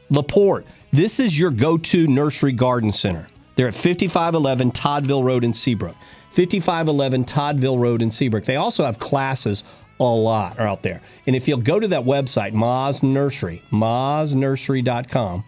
[0.10, 0.66] LaPorte.
[0.91, 3.28] This is your go to nursery garden center.
[3.55, 5.95] They're at 5511 Toddville Road in Seabrook.
[6.38, 8.43] 5511 Toddville Road in Seabrook.
[8.43, 9.63] They also have classes
[9.99, 11.01] a lot out there.
[11.25, 15.43] And if you'll go to that website, Maas Nursery, maasnursery.com,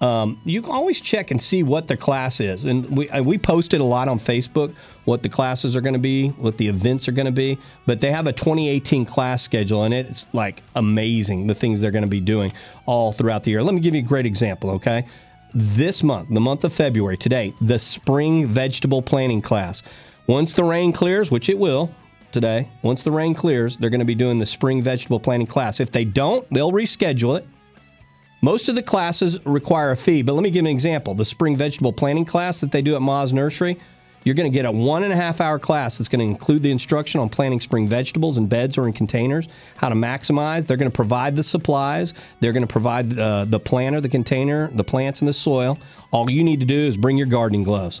[0.00, 2.64] um, you can always check and see what the class is.
[2.64, 4.74] And we, uh, we posted a lot on Facebook
[5.04, 7.58] what the classes are going to be, what the events are going to be.
[7.84, 12.00] But they have a 2018 class schedule, and it's like amazing the things they're going
[12.00, 12.54] to be doing
[12.86, 13.62] all throughout the year.
[13.62, 15.04] Let me give you a great example, okay?
[15.52, 19.82] This month, the month of February, today, the spring vegetable planting class.
[20.30, 21.92] Once the rain clears, which it will,
[22.30, 22.68] today.
[22.82, 25.80] Once the rain clears, they're going to be doing the spring vegetable planting class.
[25.80, 27.48] If they don't, they'll reschedule it.
[28.40, 31.14] Most of the classes require a fee, but let me give an example.
[31.14, 33.80] The spring vegetable planting class that they do at Maas Nursery,
[34.22, 36.62] you're going to get a one and a half hour class that's going to include
[36.62, 40.64] the instruction on planting spring vegetables in beds or in containers, how to maximize.
[40.64, 42.14] They're going to provide the supplies.
[42.38, 45.76] They're going to provide uh, the planter, the container, the plants, and the soil.
[46.12, 48.00] All you need to do is bring your gardening gloves.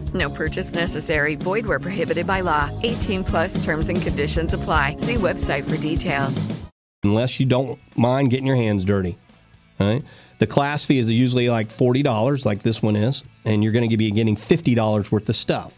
[0.13, 1.35] No purchase necessary.
[1.35, 2.69] Void where prohibited by law.
[2.83, 4.95] 18 plus terms and conditions apply.
[4.97, 6.45] See website for details.
[7.03, 9.17] Unless you don't mind getting your hands dirty.
[9.79, 10.03] Right?
[10.39, 13.97] The class fee is usually like $40, like this one is, and you're going to
[13.97, 15.73] be getting $50 worth of stuff.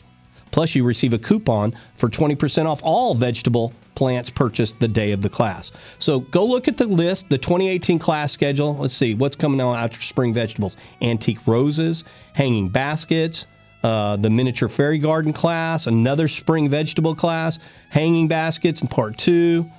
[0.51, 5.21] Plus, you receive a coupon for 20% off all vegetable plants purchased the day of
[5.21, 5.71] the class.
[5.99, 8.75] So go look at the list, the 2018 class schedule.
[8.77, 12.03] Let's see what's coming out after spring vegetables antique roses,
[12.33, 13.47] hanging baskets,
[13.83, 17.59] uh, the miniature fairy garden class, another spring vegetable class,
[17.89, 19.69] hanging baskets in part two,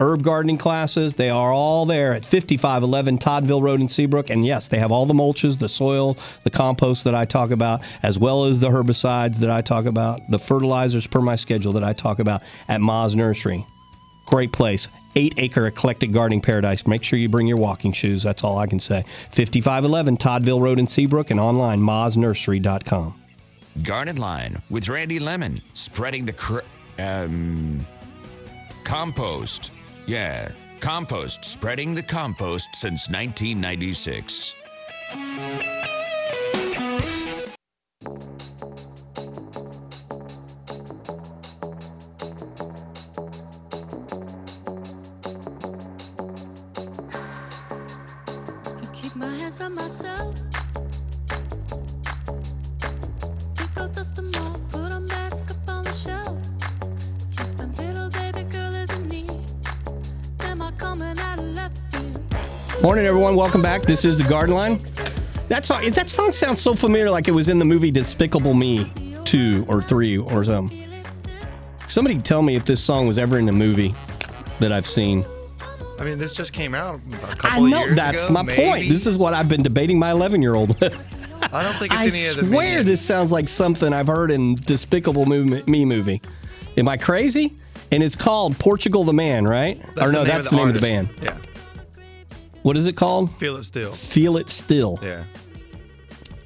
[0.00, 1.14] herb gardening classes.
[1.14, 4.30] They are all there at 5511 Toddville Road in Seabrook.
[4.30, 7.80] And yes, they have all the mulches, the soil, the compost that I talk about,
[8.02, 11.84] as well as the herbicides that I talk about, the fertilizers per my schedule that
[11.84, 13.66] I talk about at Maas Nursery.
[14.26, 14.88] Great place.
[15.16, 16.86] Eight acre eclectic gardening paradise.
[16.86, 18.22] Make sure you bring your walking shoes.
[18.22, 19.04] That's all I can say.
[19.30, 23.23] 5511 Toddville Road in Seabrook and online maasnursery.com.
[23.82, 26.60] Garden Line with Randy Lemmon, spreading the cr-
[26.98, 27.84] um,
[28.84, 29.72] compost.
[30.06, 34.54] Yeah, compost, spreading the compost since 1996.
[48.92, 50.43] Keep my hands on myself.
[54.04, 56.36] Dust them off, put 'em back up on the shelf.
[57.30, 59.30] Just a little baby girl is in need.
[60.40, 62.82] Am I coming out of left field?
[62.82, 63.34] Morning, everyone.
[63.34, 63.80] Welcome back.
[63.82, 64.78] This is the Garden Line.
[65.48, 68.92] That song, that song sounds so familiar, like it was in the movie Despicable Me
[69.24, 70.86] two or three or something.
[71.88, 73.94] Somebody tell me if this song was ever in a movie
[74.60, 75.24] that I've seen.
[75.98, 78.42] I mean, this just came out a couple I of know years that's ago, my
[78.42, 78.62] maybe.
[78.62, 78.88] point.
[78.90, 81.20] This is what I've been debating my 11 year old with.
[81.54, 82.86] I don't think it's I any of the swear Minions.
[82.86, 86.20] this sounds like something I've heard in Despicable Me movie.
[86.76, 87.54] Am I crazy?
[87.92, 89.80] And it's called Portugal the Man, right?
[89.94, 91.08] That's or no, the that's the the name of the band.
[91.22, 91.38] Yeah.
[92.62, 93.30] What is it called?
[93.36, 93.92] Feel it still.
[93.92, 94.98] Feel It Still.
[95.02, 95.22] Yeah.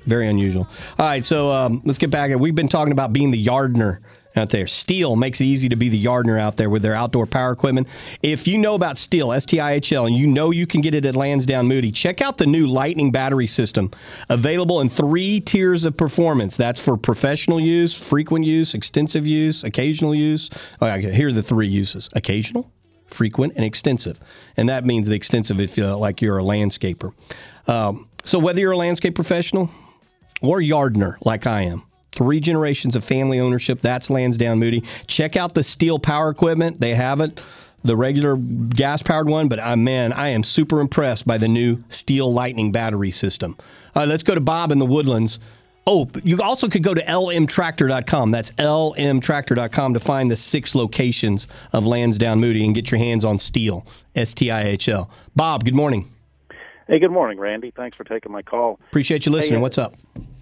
[0.05, 0.67] Very unusual.
[0.99, 2.35] All right, so um, let's get back.
[2.37, 4.01] We've been talking about being the yardner
[4.37, 4.67] out there.
[4.67, 7.89] Stihl makes it easy to be the yardner out there with their outdoor power equipment.
[8.23, 10.81] If you know about Stihl, S T I H L, and you know you can
[10.81, 13.91] get it at Lansdowne Moody, check out the new Lightning battery system
[14.29, 16.57] available in three tiers of performance.
[16.57, 20.51] That's for professional use, frequent use, extensive use, occasional use.
[20.81, 22.71] Oh, okay, here are the three uses occasional,
[23.07, 24.21] frequent, and extensive.
[24.57, 27.13] And that means the extensive if you like you're a landscaper.
[27.67, 29.71] Um, so whether you're a landscape professional,
[30.41, 31.83] or Yardner, like I am.
[32.19, 33.81] Three generations of family ownership.
[33.81, 34.83] That's Lansdowne Moody.
[35.07, 36.81] Check out the Stihl power equipment.
[36.81, 37.39] They have it,
[37.85, 41.77] the regular gas powered one, but uh, man, I am super impressed by the new
[41.91, 43.57] Stihl lightning battery system.
[43.95, 45.39] All right, let's go to Bob in the Woodlands.
[45.87, 48.33] Oh, you also could go to lmtractor.com.
[48.33, 53.39] That's lmtractor.com to find the six locations of Lansdowne Moody and get your hands on
[53.39, 53.87] Stihl.
[54.17, 55.09] S T I H L.
[55.37, 56.11] Bob, good morning.
[56.89, 57.71] Hey, good morning, Randy.
[57.71, 58.81] Thanks for taking my call.
[58.89, 59.53] Appreciate you listening.
[59.53, 59.95] Hey, uh, What's up?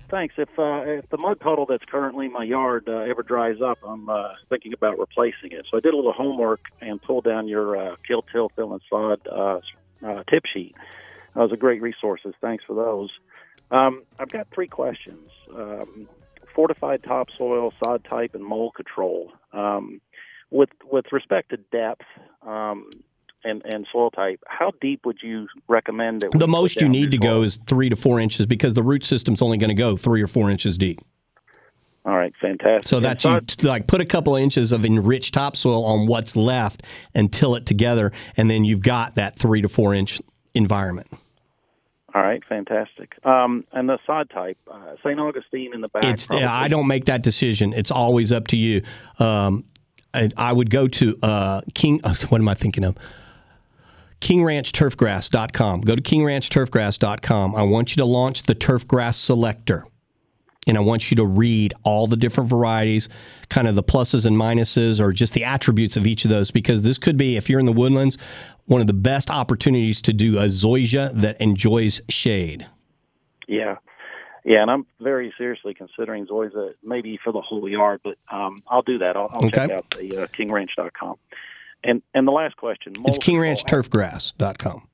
[0.09, 0.35] Thanks.
[0.39, 3.79] If uh, if the mud puddle that's currently in my yard uh, ever dries up,
[3.85, 5.67] I'm uh, thinking about replacing it.
[5.71, 8.83] So I did a little homework and pulled down your uh, kill, till, fill, and
[8.89, 9.61] sod uh,
[10.07, 10.77] uh, tip sheet.
[11.35, 12.35] Those are great resources.
[12.41, 13.11] Thanks for those.
[13.71, 16.09] Um, I've got three questions: um,
[16.55, 19.33] fortified topsoil, sod type, and mold control.
[19.53, 20.01] Um,
[20.51, 22.07] with with respect to depth
[22.43, 22.91] um,
[23.47, 26.33] and and soil type, how deep would you recommend that?
[26.33, 27.41] The most you need to soil?
[27.41, 30.23] go is three to four inches because the root system's only going to go three
[30.23, 31.01] or four inches deep.
[32.05, 32.87] All right, fantastic.
[32.87, 36.85] So that you like put a couple of inches of enriched topsoil on what's left
[37.15, 40.23] and till it together, and then you've got that three to four inch
[40.55, 41.09] environment.
[42.15, 43.15] All right, fantastic.
[43.27, 45.21] Um, and the sod type, uh, St.
[45.21, 46.05] Augustine in the back.
[46.05, 46.47] It's probably.
[46.47, 47.75] I don't make that decision.
[47.75, 48.83] It's always up to you.
[49.19, 49.65] Um,
[50.15, 52.01] I, I would go to uh, King.
[52.05, 52.97] Uh, what am I thinking of?
[54.27, 55.83] KingRanchTurfGrass.com.
[55.83, 57.55] Go to KingRanchTurfGrass.com.
[57.55, 59.87] I want you to launch the Turfgrass Selector.
[60.67, 63.09] and I want you to read all the different varieties,
[63.51, 66.83] kind of the pluses and minuses, or just the attributes of each of those, because
[66.83, 68.19] this could be, if you're in the woodlands,
[68.65, 72.67] one of the best opportunities to do a zoysia that enjoys shade.
[73.47, 73.77] Yeah.
[74.45, 78.83] Yeah, and I'm very seriously considering Zoysia maybe for the whole yard, but um, I'll
[78.83, 79.17] do that.
[79.17, 81.17] I'll, I'll check out the uh, KingRanch.com.
[81.87, 84.89] And and the last question, It's kingranchturfgrass.com.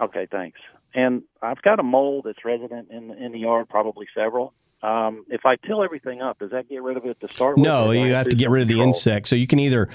[0.00, 0.60] Okay, thanks.
[0.94, 4.54] And I've got a mole that's resident in in the yard, probably several.
[4.82, 7.64] Um, if I till everything up, does that get rid of it to start with?
[7.64, 9.28] No, do I you have to get rid of the insect.
[9.28, 9.88] So you can either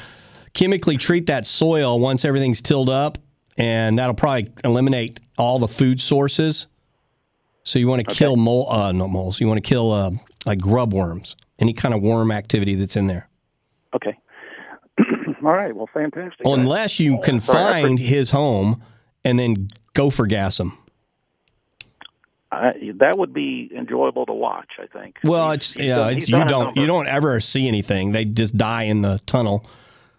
[0.54, 3.18] chemically treat that soil once everything's tilled up,
[3.58, 6.68] and that'll probably eliminate all the food sources.
[7.64, 9.40] So you want to kill mole, uh, not moles.
[9.40, 10.12] You want to kill uh,
[10.46, 13.30] like grub worms, any kind of worm activity that's in there.
[13.94, 14.18] Okay.
[15.44, 15.76] All right.
[15.76, 16.46] Well, fantastic.
[16.46, 18.84] Unless you can find his home
[19.24, 20.78] and then gopher gas him.
[22.52, 24.72] I, that would be enjoyable to watch.
[24.80, 25.18] I think.
[25.24, 28.12] Well, it's he's yeah, done- it's, you don't you don't ever see anything.
[28.12, 29.66] They just die in the tunnel.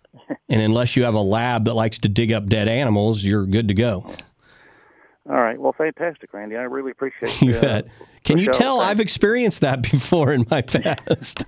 [0.49, 3.68] and unless you have a lab that likes to dig up dead animals, you're good
[3.68, 4.09] to go.
[5.29, 5.61] All right.
[5.61, 6.57] Well, fantastic, Randy.
[6.57, 7.83] I really appreciate You uh.
[8.25, 8.81] Can you tell.
[8.81, 11.45] I've experienced that before in my past?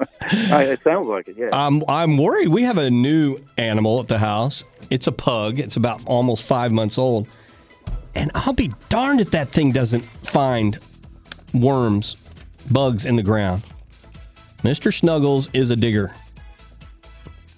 [0.30, 1.36] It sounds like it.
[1.38, 1.48] Yeah.
[1.52, 2.48] I'm I'm worried.
[2.48, 4.64] We have a new animal at the house.
[4.90, 5.58] It's a pug.
[5.58, 7.28] It's about almost five months old,
[8.14, 10.78] and I'll be darned if that thing doesn't find
[11.54, 12.16] worms,
[12.70, 13.62] bugs in the ground.
[14.62, 16.12] Mister Snuggles is a digger.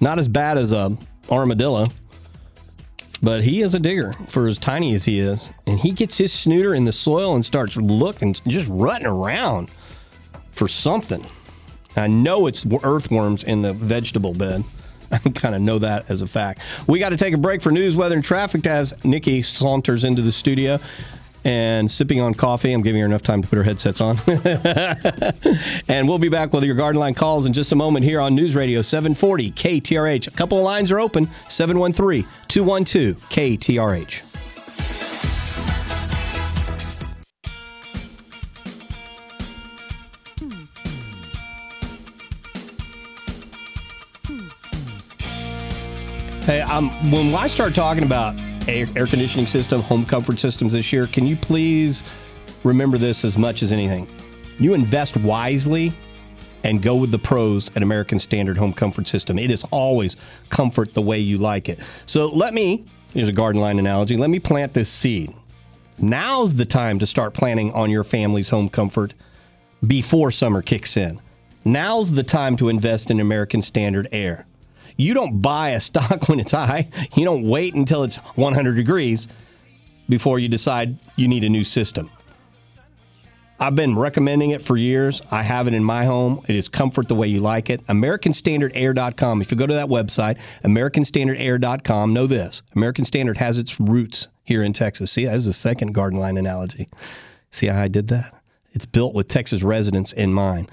[0.01, 0.97] Not as bad as a
[1.31, 1.89] armadillo,
[3.23, 6.33] but he is a digger for as tiny as he is, and he gets his
[6.33, 9.71] snooter in the soil and starts looking, just rutting around
[10.53, 11.25] for something.
[11.97, 14.65] I know it's earthworms in the vegetable bed.
[15.13, 16.63] I kind of know that as a fact.
[16.87, 20.23] We got to take a break for news, weather, and traffic as Nikki saunters into
[20.23, 20.79] the studio
[21.45, 22.73] and sipping on coffee.
[22.73, 24.19] I'm giving her enough time to put her headsets on.
[25.89, 28.35] and we'll be back with your garden line calls in just a moment here on
[28.35, 30.29] News Radio 740 KTRH.
[30.29, 34.30] A couple of lines are open 713 212 KTRH.
[46.51, 48.35] Hey, um, when I start talking about
[48.67, 52.03] air, air conditioning system, home comfort systems this year, can you please
[52.65, 54.09] remember this as much as anything?
[54.59, 55.93] You invest wisely
[56.65, 59.39] and go with the pros at American Standard Home Comfort System.
[59.39, 60.17] It is always
[60.49, 61.79] comfort the way you like it.
[62.07, 62.85] So let me,
[63.15, 65.33] here's a garden line analogy, let me plant this seed.
[65.99, 69.15] Now's the time to start planning on your family's home comfort
[69.87, 71.21] before summer kicks in.
[71.65, 74.47] Now's the time to invest in American Standard Air.
[75.01, 76.89] You don't buy a stock when it's high.
[77.15, 79.29] You don't wait until it's 100 degrees
[80.09, 82.11] before you decide you need a new system.
[83.59, 85.21] I've been recommending it for years.
[85.31, 86.43] I have it in my home.
[86.49, 87.87] It is comfort the way you like it.
[87.89, 89.43] AmericanStandardAir.com.
[89.43, 94.63] If you go to that website, AmericanStandardAir.com, know this American Standard has its roots here
[94.63, 95.13] in Texas.
[95.13, 96.89] See, that is a second garden line analogy.
[97.51, 98.35] See how I did that?
[98.73, 100.71] It's built with Texas residents in mind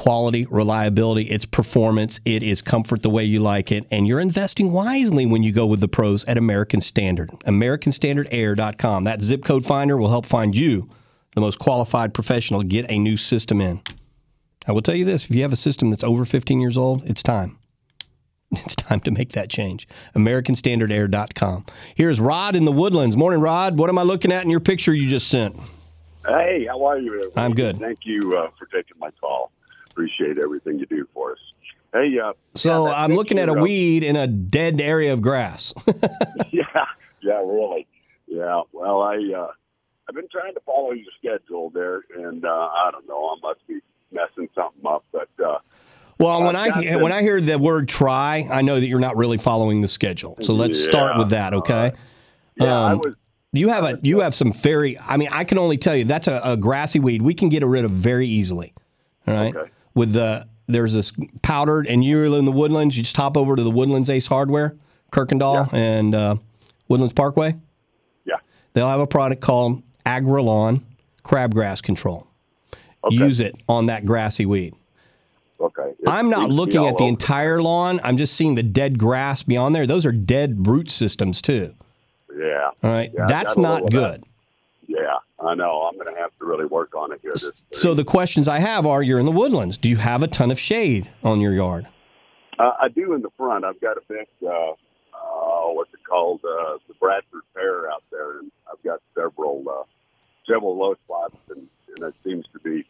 [0.00, 4.72] quality, reliability, it's performance, it is comfort the way you like it, and you're investing
[4.72, 7.28] wisely when you go with the pros at American Standard.
[7.44, 9.04] AmericanStandardAir.com.
[9.04, 10.88] That zip code finder will help find you
[11.34, 13.82] the most qualified professional to get a new system in.
[14.66, 17.04] I will tell you this if you have a system that's over 15 years old,
[17.04, 17.58] it's time.
[18.52, 19.86] It's time to make that change.
[20.16, 21.66] AmericanStandardAir.com.
[21.94, 23.18] Here's Rod in the Woodlands.
[23.18, 23.78] Morning, Rod.
[23.78, 25.56] What am I looking at in your picture you just sent?
[26.26, 27.30] Hey, how are you?
[27.36, 27.78] I'm good.
[27.78, 29.52] Thank you uh, for taking my call.
[29.90, 31.38] Appreciate everything you do for us.
[31.92, 35.12] Hey, uh, So yeah, I'm looking at a picture of- weed in a dead area
[35.12, 35.74] of grass.
[36.52, 36.62] yeah,
[37.22, 37.86] yeah, really.
[38.26, 38.62] Yeah.
[38.72, 39.48] Well, I uh,
[40.08, 43.66] I've been trying to follow your schedule there, and uh, I don't know, I must
[43.66, 43.80] be
[44.12, 45.58] messing something up, but uh,
[46.18, 49.38] Well, when I've when I hear the word try, I know that you're not really
[49.38, 50.36] following the schedule.
[50.42, 51.92] So let's start with that, okay?
[52.56, 53.16] Yeah, I Um, was-
[53.52, 54.96] You have a you have some very.
[54.98, 57.64] I mean, I can only tell you that's a, a grassy weed we can get
[57.66, 58.72] rid of very easily.
[59.26, 59.54] All right.
[59.94, 61.12] With the there's this
[61.42, 62.96] powdered, and you're in the woodlands.
[62.96, 64.76] You just hop over to the Woodlands Ace Hardware,
[65.12, 66.36] Kuykendahl, and uh,
[66.88, 67.56] Woodlands Parkway.
[68.24, 68.36] Yeah.
[68.72, 70.82] They'll have a product called Agrilon
[71.24, 72.26] Crabgrass Control.
[73.02, 73.16] Okay.
[73.16, 74.74] Use it on that grassy weed.
[75.60, 75.92] okay.
[76.06, 77.08] I'm not looking at the over.
[77.10, 77.98] entire lawn.
[78.04, 79.86] I'm just seeing the dead grass beyond there.
[79.86, 81.74] Those are dead root systems too.
[82.36, 82.70] Yeah.
[82.82, 84.22] All right, Yeah, that's not good.
[84.22, 84.24] that.
[84.86, 85.79] Yeah, I know.
[86.40, 87.34] To really work on it here.
[87.70, 89.76] So the questions I have are: You're in the woodlands.
[89.76, 91.86] Do you have a ton of shade on your yard?
[92.58, 93.64] Uh, I do in the front.
[93.64, 94.74] I've got a big, uh, uh,
[95.72, 99.84] what's it called, uh, the Bradford pear out there, and I've got several, uh,
[100.46, 101.66] several low spots, and,
[101.96, 102.84] and it seems to be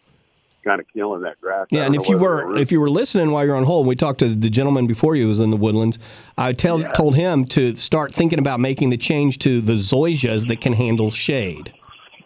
[0.64, 1.68] kind of killing that grass.
[1.70, 4.18] Yeah, and if you were if you were listening while you're on hold, we talked
[4.20, 5.98] to the gentleman before you who was in the woodlands.
[6.36, 10.60] I tell, told him to start thinking about making the change to the zoysias that
[10.60, 11.72] can handle shade.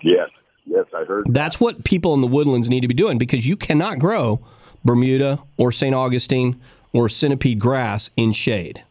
[0.02, 0.30] Yes,
[0.64, 1.26] yes, I heard.
[1.28, 4.44] That's what people in the woodlands need to be doing because you cannot grow
[4.84, 5.94] Bermuda or St.
[5.94, 6.60] Augustine
[6.92, 8.82] or centipede grass in shade.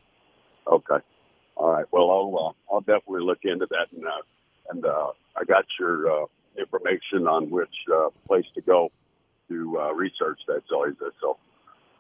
[0.68, 0.98] Okay.
[1.56, 1.86] All right.
[1.92, 4.22] Well, I'll uh, I'll definitely look into that, and uh,
[4.70, 6.26] and uh, I got your uh,
[6.58, 8.92] information on which uh, place to go
[9.50, 11.12] to uh, research that zoysia.
[11.22, 11.38] So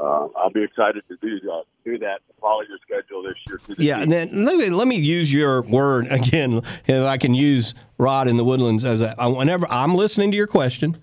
[0.03, 2.19] uh, I'll be excited to do uh, do that.
[2.41, 3.59] Follow your schedule this year.
[3.77, 6.61] Yeah, and then let me let me use your word again.
[6.85, 10.47] If I can use Rod in the woodlands as a whenever I'm listening to your
[10.47, 10.97] question,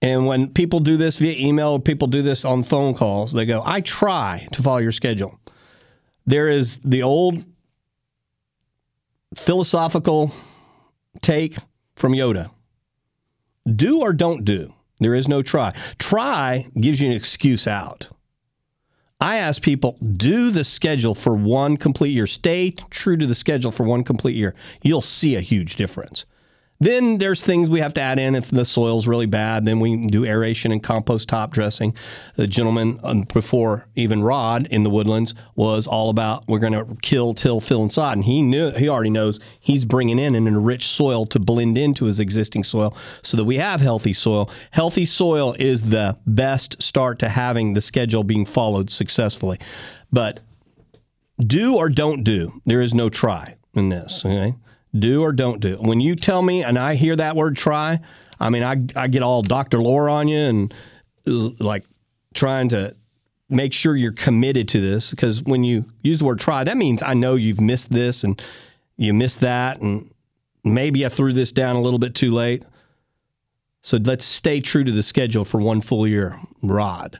[0.00, 3.44] and when people do this via email, or people do this on phone calls, they
[3.44, 5.38] go, "I try to follow your schedule."
[6.26, 7.44] There is the old
[9.34, 10.32] philosophical
[11.20, 11.58] take
[11.96, 12.50] from Yoda:
[13.76, 14.72] do or don't do.
[15.00, 15.74] There is no try.
[15.98, 18.08] Try gives you an excuse out.
[19.20, 22.26] I ask people, do the schedule for one complete year.
[22.26, 24.54] Stay true to the schedule for one complete year.
[24.82, 26.24] You'll see a huge difference.
[26.82, 29.66] Then there's things we have to add in if the soil's really bad.
[29.66, 31.94] Then we do aeration and compost top dressing.
[32.36, 36.96] The gentleman um, before even Rod in the woodlands was all about we're going to
[37.02, 38.16] kill, till, fill, and sod.
[38.16, 42.06] And he knew he already knows he's bringing in an enriched soil to blend into
[42.06, 44.50] his existing soil so that we have healthy soil.
[44.70, 49.58] Healthy soil is the best start to having the schedule being followed successfully.
[50.10, 50.40] But
[51.38, 52.62] do or don't do.
[52.64, 54.24] There is no try in this.
[54.24, 54.54] Okay,
[54.98, 55.76] do or don't do.
[55.76, 58.00] When you tell me, and I hear that word try,
[58.38, 60.74] I mean, I I get all Doctor Laura on you and
[61.60, 61.84] like
[62.34, 62.94] trying to
[63.48, 67.02] make sure you're committed to this because when you use the word try, that means
[67.02, 68.40] I know you've missed this and
[68.96, 70.10] you missed that, and
[70.64, 72.64] maybe I threw this down a little bit too late.
[73.82, 77.18] So let's stay true to the schedule for one full year, Rod.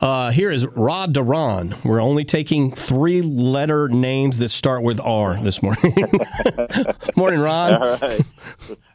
[0.00, 1.74] Uh, here is Rod Duran.
[1.84, 5.92] We're only taking three letter names that start with R this morning.
[7.16, 7.72] morning, Rod.
[7.72, 8.20] All right.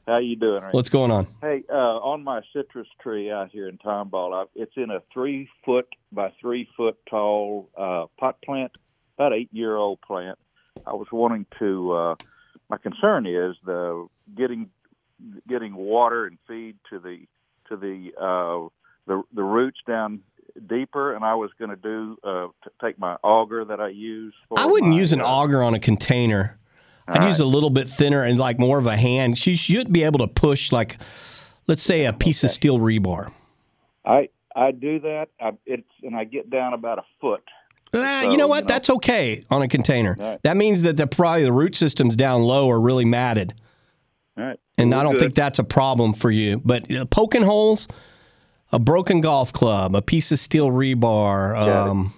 [0.07, 0.63] How you doing?
[0.63, 0.69] Ray?
[0.71, 1.27] What's going on?
[1.41, 5.49] Hey, uh, on my citrus tree out here in Tomball, I, it's in a three
[5.65, 8.71] foot by three foot tall uh, pot plant,
[9.17, 10.39] about eight year old plant.
[10.87, 11.91] I was wanting to.
[11.91, 12.15] Uh,
[12.69, 14.69] my concern is the getting
[15.49, 17.25] getting water and feed to the
[17.67, 18.69] to the uh,
[19.05, 20.21] the the roots down
[20.67, 24.33] deeper, and I was going to do uh, t- take my auger that I use.
[24.49, 26.57] For I wouldn't my, use an uh, auger on a container.
[27.07, 29.37] I'd use a little bit thinner and like more of a hand.
[29.37, 30.97] She should be able to push like,
[31.67, 33.31] let's say, a piece of steel rebar.
[34.05, 35.27] I I do that.
[35.39, 37.43] I, it's and I get down about a foot.
[37.93, 38.67] Ah, So, you know what?
[38.67, 40.15] That's okay on a container.
[40.17, 40.41] Right.
[40.43, 43.53] That means that the probably the root system's down low are really matted.
[44.37, 44.59] All right.
[44.77, 45.21] And We're I don't good.
[45.21, 46.61] think that's a problem for you.
[46.63, 47.87] But uh, poking holes,
[48.73, 52.11] a broken golf club, a piece of steel rebar, um,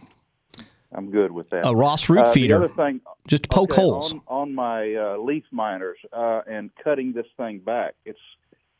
[0.93, 1.65] I'm good with that.
[1.67, 2.67] a Ross root Uh, feeder.
[2.69, 4.13] Thing, just poke okay, holes.
[4.13, 7.95] on, on my uh, leaf miners uh, and cutting this thing back.
[8.05, 8.17] It's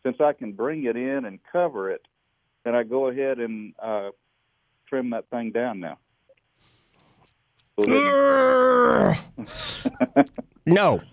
[0.03, 2.07] since I can bring it in and cover it,
[2.63, 4.11] then I go ahead and uh,
[4.87, 5.97] trim that thing down now.
[10.65, 11.01] no.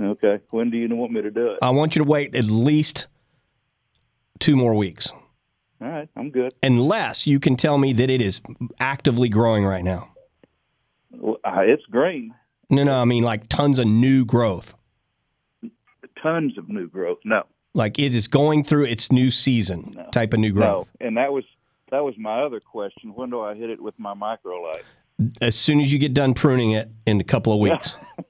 [0.00, 0.38] Okay.
[0.50, 1.58] When do you want me to do it?
[1.60, 3.08] I want you to wait at least
[4.38, 5.12] two more weeks,
[5.80, 6.54] All right, I'm good.
[6.62, 8.40] unless you can tell me that it is
[8.80, 10.10] actively growing right now.
[11.12, 12.34] Well, uh, it's green,
[12.70, 14.74] No, no, I mean like tons of new growth.
[16.22, 17.18] tons of new growth.
[17.24, 20.88] No, Like it is going through its new season type of new growth.
[21.00, 21.44] no, and that was
[21.90, 23.14] that was my other question.
[23.14, 24.82] When do I hit it with my microlife?
[25.40, 27.96] As soon as you get done pruning it in a couple of weeks.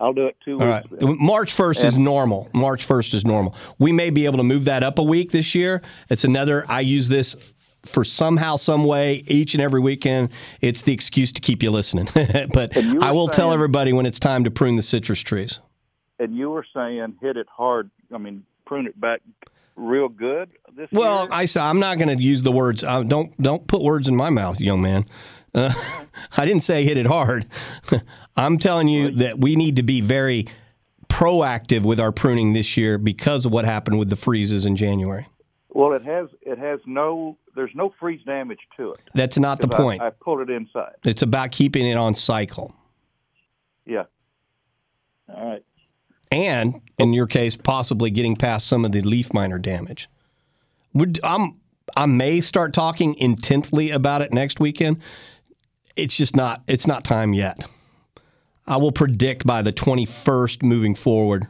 [0.00, 0.90] I'll do it two All weeks.
[1.02, 1.18] right.
[1.18, 2.48] March 1st is normal.
[2.54, 3.54] March 1st is normal.
[3.78, 5.82] We may be able to move that up a week this year.
[6.08, 7.36] It's another, I use this
[7.84, 10.30] for somehow, some way, each and every weekend.
[10.60, 12.08] It's the excuse to keep you listening.
[12.52, 15.60] but you I will tell everybody when it's time to prune the citrus trees.
[16.18, 17.90] And you were saying hit it hard.
[18.12, 19.20] I mean, prune it back
[19.76, 21.28] real good this Well, year.
[21.32, 22.82] I said I'm not going to use the words.
[22.82, 25.06] Uh, don't don't put words in my mouth, young man.
[25.54, 25.72] Uh,
[26.36, 27.46] I didn't say hit it hard.
[28.38, 30.46] I'm telling you that we need to be very
[31.08, 35.26] proactive with our pruning this year because of what happened with the freezes in January.
[35.70, 39.00] Well, it has it has no there's no freeze damage to it.
[39.14, 40.02] That's not the 'Cause I- point.
[40.02, 40.92] I, pulled it inside.
[41.04, 42.74] It's about keeping it on cycle.
[43.84, 44.04] Yeah.
[45.34, 45.64] All right.
[46.30, 50.08] and in your case, possibly getting past some of the leaf miner damage.
[50.94, 51.56] Would I'm
[51.96, 54.98] I may start talking intently about it next weekend.
[55.96, 57.64] It's just not it's not time yet.
[58.68, 61.48] I will predict by the 21st moving forward.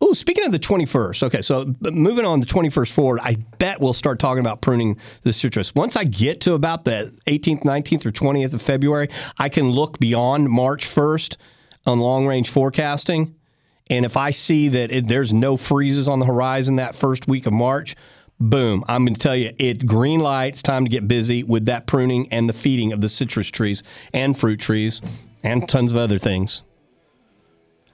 [0.00, 3.92] Oh, speaking of the 21st, okay, so moving on the 21st forward, I bet we'll
[3.92, 5.74] start talking about pruning the citrus.
[5.74, 9.98] Once I get to about the 18th, 19th, or 20th of February, I can look
[9.98, 11.36] beyond March 1st
[11.86, 13.34] on long range forecasting.
[13.90, 17.46] And if I see that it, there's no freezes on the horizon that first week
[17.46, 17.96] of March,
[18.38, 21.86] boom, I'm going to tell you, it green lights, time to get busy with that
[21.86, 23.82] pruning and the feeding of the citrus trees
[24.12, 25.00] and fruit trees
[25.44, 26.62] and tons of other things.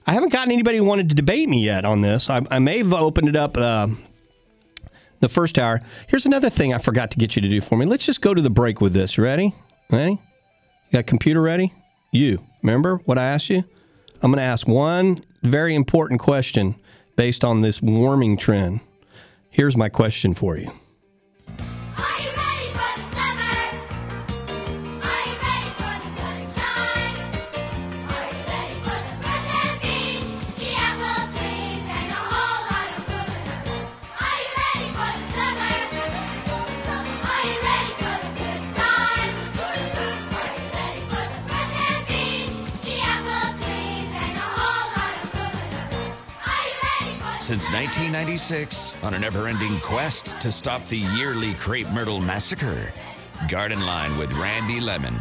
[0.07, 2.31] I haven't gotten anybody who wanted to debate me yet on this.
[2.31, 3.89] I, I may have opened it up uh,
[5.19, 5.83] the first hour.
[6.09, 7.85] Here's another thing I forgot to get you to do for me.
[7.85, 9.17] Let's just go to the break with this.
[9.17, 9.55] You ready?
[9.91, 10.13] Ready?
[10.13, 11.73] You got computer ready?
[12.13, 13.65] You remember what I asked you?
[14.23, 16.77] I'm going to ask one very important question
[17.17, 18.81] based on this warming trend.
[19.51, 20.71] Here's my question for you.
[47.51, 52.93] Since 1996, on a never ending quest to stop the yearly crepe myrtle massacre,
[53.49, 55.15] Garden Line with Randy Lemmon.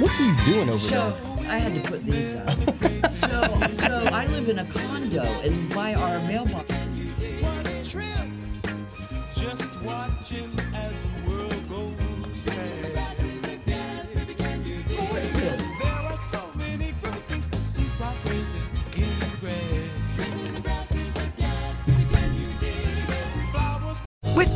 [0.00, 1.52] What are you doing over So there?
[1.52, 2.58] I had to put these up.
[3.08, 6.74] so, so I live in a condo, and by our mailbox.
[9.32, 12.75] Just watching as the world goes past.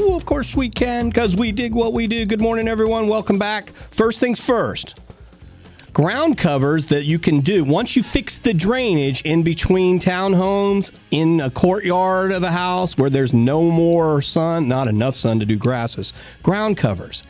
[0.00, 2.24] Oh, of course we can, because we dig what we do.
[2.24, 3.08] Good morning, everyone.
[3.08, 3.72] Welcome back.
[3.90, 4.94] First things first
[5.92, 11.40] ground covers that you can do once you fix the drainage in between townhomes in
[11.40, 15.56] a courtyard of a house where there's no more sun, not enough sun to do
[15.56, 16.12] grasses.
[16.44, 17.24] Ground covers.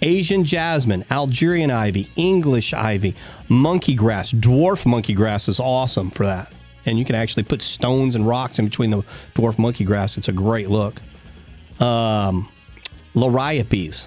[0.00, 3.16] Asian jasmine, Algerian ivy, English ivy,
[3.48, 6.52] monkey grass, dwarf monkey grass is awesome for that.
[6.86, 9.02] And you can actually put stones and rocks in between the
[9.34, 10.16] dwarf monkey grass.
[10.16, 11.00] It's a great look.
[11.82, 12.48] Um,
[13.14, 14.06] Liriopes.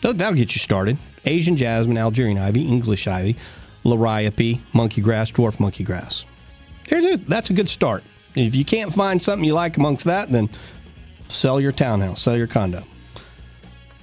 [0.00, 0.96] That'll that'll get you started.
[1.24, 3.36] Asian jasmine, Algerian ivy, English ivy,
[3.84, 6.24] Liriope, monkey grass, dwarf monkey grass.
[6.88, 8.04] That's a good start.
[8.36, 10.48] If you can't find something you like amongst that, then
[11.28, 12.84] sell your townhouse, sell your condo.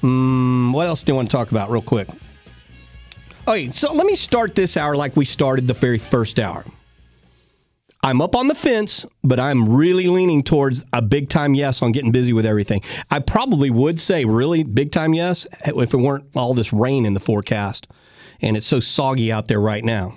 [0.02, 2.10] Mm, what else do you want to talk about, real quick?
[3.48, 6.66] Okay, so let me start this hour like we started the very first hour.
[8.06, 11.94] I'm up on the fence, but I'm really leaning towards a big time yes on
[11.94, 12.82] getting busy with everything.
[13.10, 17.14] I probably would say really big time yes if it weren't all this rain in
[17.14, 17.88] the forecast
[18.42, 20.16] and it's so soggy out there right now.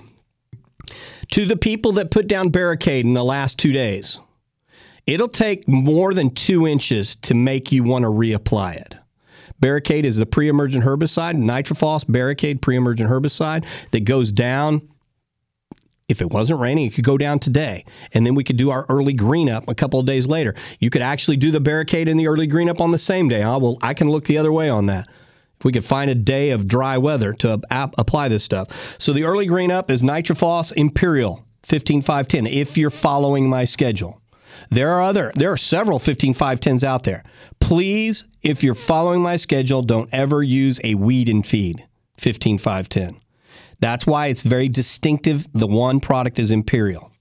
[1.33, 4.19] To the people that put down barricade in the last two days,
[5.07, 8.97] it'll take more than two inches to make you want to reapply it.
[9.61, 14.89] Barricade is the pre emergent herbicide, nitrophos barricade pre emergent herbicide that goes down
[16.09, 17.85] if it wasn't raining, it could go down today.
[18.13, 20.55] And then we could do our early green up a couple of days later.
[20.79, 23.43] You could actually do the barricade and the early green up on the same day.
[23.43, 25.09] I will I can look the other way on that.
[25.59, 28.97] If we could find a day of dry weather to ap- apply this stuff.
[28.99, 34.21] So the early green up is Nitrophos Imperial 15510 if you're following my schedule.
[34.71, 37.25] There are other there are several 15510s out there.
[37.59, 41.85] Please, if you're following my schedule, don't ever use a weed and feed
[42.19, 43.21] 15510.
[43.87, 45.47] That's why it's very distinctive.
[45.53, 47.13] The one product is Imperial.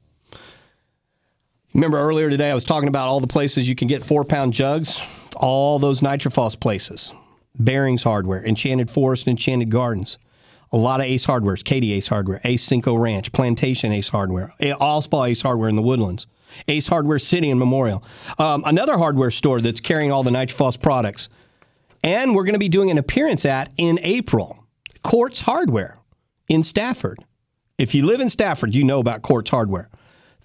[1.75, 4.53] Remember earlier today, I was talking about all the places you can get four pound
[4.53, 4.99] jugs,
[5.35, 7.13] all those Nitrophos places.
[7.59, 10.17] Bering's Hardware, Enchanted Forest, Enchanted Gardens.
[10.71, 15.29] A lot of Ace Hardwares, Katy Ace Hardware, Ace Cinco Ranch, Plantation Ace Hardware, Alspaugh
[15.29, 16.25] Ace Hardware in the Woodlands,
[16.67, 18.03] Ace Hardware City and Memorial.
[18.39, 21.29] Um, another hardware store that's carrying all the Nitrophos products.
[22.03, 24.65] And we're going to be doing an appearance at in April,
[25.03, 25.97] Quartz Hardware
[26.47, 27.23] in Stafford.
[27.77, 29.89] If you live in Stafford, you know about Quartz Hardware.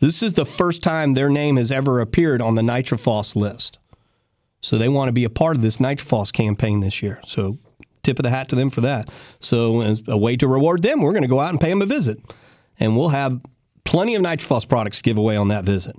[0.01, 3.78] This is the first time their name has ever appeared on the Nitrophos list.
[4.62, 7.20] So they want to be a part of this Nitrophos campaign this year.
[7.27, 7.59] So
[8.02, 9.10] tip of the hat to them for that.
[9.39, 11.82] So as a way to reward them, we're going to go out and pay them
[11.82, 12.18] a visit.
[12.78, 13.40] And we'll have
[13.85, 15.97] plenty of Nitrophos products to give away on that visit.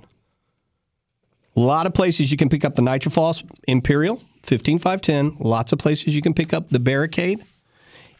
[1.54, 5.36] A lot of places you can pick up the Nitrophos Imperial 15510.
[5.38, 7.44] Lots of places you can pick up the Barricade.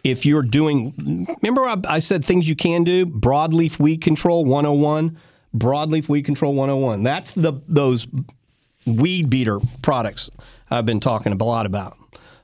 [0.04, 3.06] If you're doing, remember I, I said things you can do?
[3.06, 5.16] Broadleaf weed control 101.
[5.56, 7.02] Broadleaf weed control 101.
[7.02, 8.06] That's the those
[8.86, 10.30] weed beater products
[10.70, 11.96] I've been talking a lot about.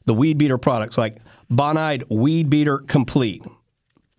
[0.04, 1.16] The weed beater products like
[1.50, 3.42] Bonide Weed Beater Complete.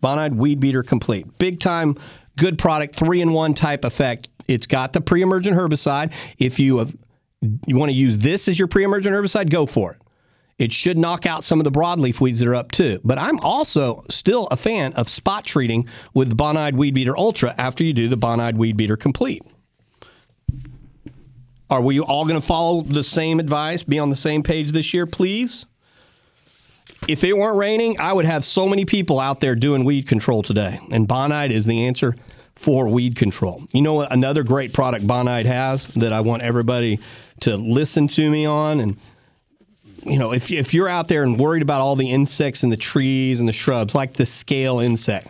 [0.03, 1.37] Bonide Weed Beater Complete.
[1.37, 1.95] Big time,
[2.35, 4.29] good product, three in one type effect.
[4.47, 6.11] It's got the pre emergent herbicide.
[6.39, 6.95] If you have,
[7.67, 10.01] you want to use this as your pre emergent herbicide, go for it.
[10.59, 12.99] It should knock out some of the broadleaf weeds that are up too.
[13.03, 17.83] But I'm also still a fan of spot treating with Bonide Weed Beater Ultra after
[17.83, 19.41] you do the Bonide Weed Beater Complete.
[21.69, 24.93] Are we all going to follow the same advice, be on the same page this
[24.93, 25.65] year, please?
[27.07, 30.43] If it weren't raining, I would have so many people out there doing weed control
[30.43, 30.79] today.
[30.91, 32.15] And Bonide is the answer
[32.55, 33.63] for weed control.
[33.71, 34.11] You know what?
[34.11, 36.99] Another great product Bonide has that I want everybody
[37.41, 38.81] to listen to me on.
[38.81, 38.97] And,
[40.03, 42.77] you know, if, if you're out there and worried about all the insects in the
[42.77, 45.27] trees and the shrubs, like the scale insect,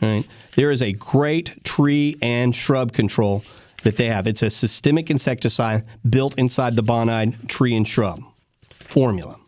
[0.00, 0.24] right?
[0.54, 3.44] There is a great tree and shrub control
[3.82, 4.26] that they have.
[4.26, 8.20] It's a systemic insecticide built inside the Bonide tree and shrub
[8.70, 9.38] formula.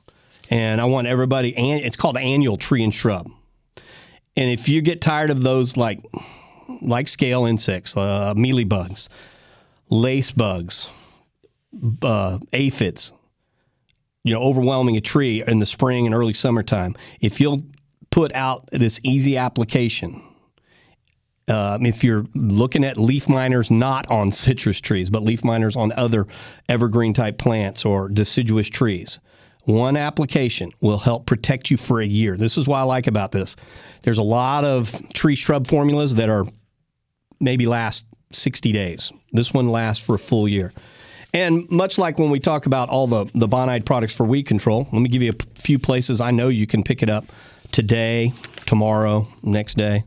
[0.50, 3.30] And I want everybody, and it's called annual tree and shrub.
[4.36, 6.00] And if you get tired of those like
[6.80, 9.08] like scale insects, uh, mealy bugs,
[9.90, 10.88] lace bugs,
[12.02, 13.12] uh, aphids,
[14.28, 17.62] you know, overwhelming a tree in the spring and early summertime, if you'll
[18.10, 20.22] put out this easy application,
[21.48, 25.92] um, if you're looking at leaf miners not on citrus trees, but leaf miners on
[25.92, 26.26] other
[26.68, 29.18] evergreen type plants or deciduous trees,
[29.64, 32.36] one application will help protect you for a year.
[32.36, 33.56] This is what I like about this.
[34.02, 36.44] There's a lot of tree shrub formulas that are
[37.40, 39.10] maybe last 60 days.
[39.32, 40.74] This one lasts for a full year.
[41.34, 44.88] And much like when we talk about all the, the Bonide products for weed control,
[44.92, 47.26] let me give you a few places I know you can pick it up
[47.70, 48.32] today,
[48.66, 50.04] tomorrow, next day.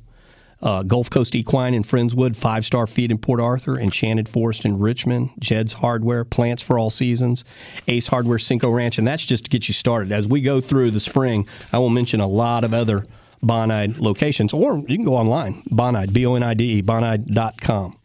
[0.61, 4.77] Uh, Gulf Coast Equine in Friendswood, Five Star Feed in Port Arthur, Enchanted Forest in
[4.77, 7.43] Richmond, Jed's Hardware, Plants for All Seasons,
[7.87, 10.11] Ace Hardware, Cinco Ranch, and that's just to get you started.
[10.11, 13.07] As we go through the spring, I will mention a lot of other
[13.43, 17.97] Bonide locations, or you can go online, Bonide, B O N I D E, bonide.com.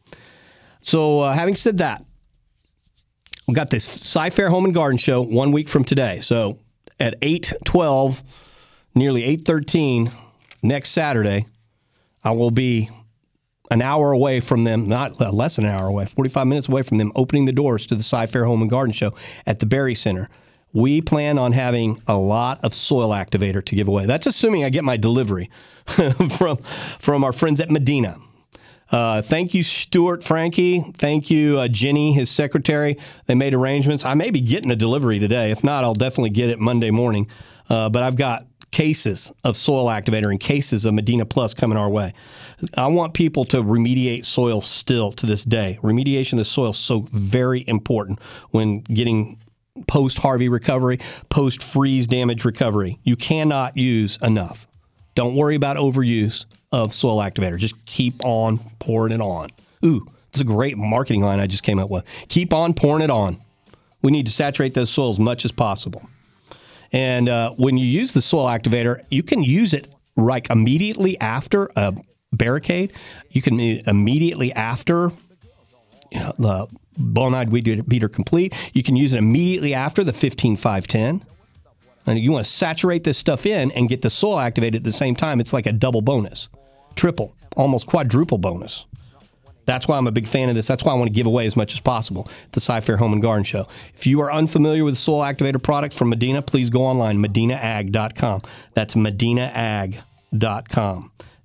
[0.81, 2.07] So, uh, having said that,
[3.47, 6.21] we got this Cy-Fair Home and Garden Show one week from today.
[6.21, 6.59] So,
[6.99, 8.23] at eight twelve,
[8.95, 10.11] nearly eight thirteen
[10.63, 11.47] next Saturday,
[12.25, 12.91] I will be
[13.71, 16.99] an hour away from them, not less than an hour away, 45 minutes away from
[16.99, 19.13] them opening the doors to the Cy-Fair Home and Garden Show
[19.45, 20.29] at the Berry Center.
[20.73, 24.07] We plan on having a lot of soil activator to give away.
[24.07, 25.51] That's assuming I get my delivery
[25.87, 26.59] from
[26.99, 28.19] from our friends at Medina.
[28.91, 30.81] Uh, thank you, Stuart Frankie.
[30.97, 32.99] Thank you, uh, Jenny, his secretary.
[33.27, 34.05] They made arrangements.
[34.05, 35.51] I may be getting a delivery today.
[35.51, 37.29] If not, I'll definitely get it Monday morning.
[37.69, 41.89] Uh, but I've got cases of soil activator and cases of Medina Plus coming our
[41.89, 42.13] way.
[42.77, 45.79] I want people to remediate soil still to this day.
[45.83, 49.39] Remediation of the soil is so very important when getting
[49.89, 52.99] post Harvey recovery, post freeze damage recovery.
[53.03, 54.67] You cannot use enough.
[55.15, 56.45] Don't worry about overuse
[56.77, 57.57] of soil activator.
[57.57, 59.49] Just keep on pouring it on.
[59.85, 62.05] Ooh, it's a great marketing line I just came up with.
[62.29, 63.41] Keep on pouring it on.
[64.03, 66.07] We need to saturate those soils as much as possible.
[66.93, 71.71] And uh, when you use the soil activator, you can use it like immediately after
[71.77, 71.95] a
[72.33, 72.93] barricade.
[73.31, 75.13] You can immediately after
[76.13, 78.55] the Bonide Weed Beater Complete.
[78.75, 81.25] You can use it immediately after the 15510.
[82.07, 84.93] And you want to saturate this stuff in and get the soil activated at the
[84.93, 85.41] same time.
[85.41, 86.49] It's like a double bonus,
[86.97, 88.85] triple, almost quadruple bonus.
[89.67, 90.69] That's why I'm a big fan of this.
[90.69, 93.13] That's why I want to give away as much as possible at the Cy-Fair Home
[93.13, 93.67] and Garden Show.
[93.95, 98.43] If you are unfamiliar with soil activator products from Medina, please go online, medinaag.com.
[98.75, 100.01] That's medinaag.com.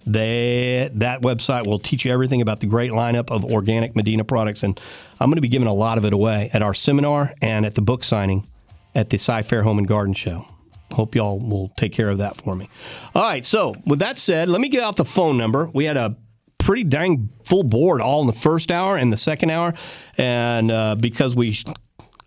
[0.06, 4.64] They, that website will teach you everything about the great lineup of organic Medina products.
[4.64, 4.80] And
[5.20, 7.76] I'm going to be giving a lot of it away at our seminar and at
[7.76, 8.48] the book signing
[8.94, 10.46] at the Cy-Fair Home and Garden Show.
[10.94, 12.70] Hope y'all will take care of that for me.
[13.16, 15.70] All right, so with that said, let me get out the phone number.
[15.74, 16.18] We had a
[16.58, 19.74] pretty dang full board all in the first hour and the second hour.
[20.18, 21.58] And uh, because we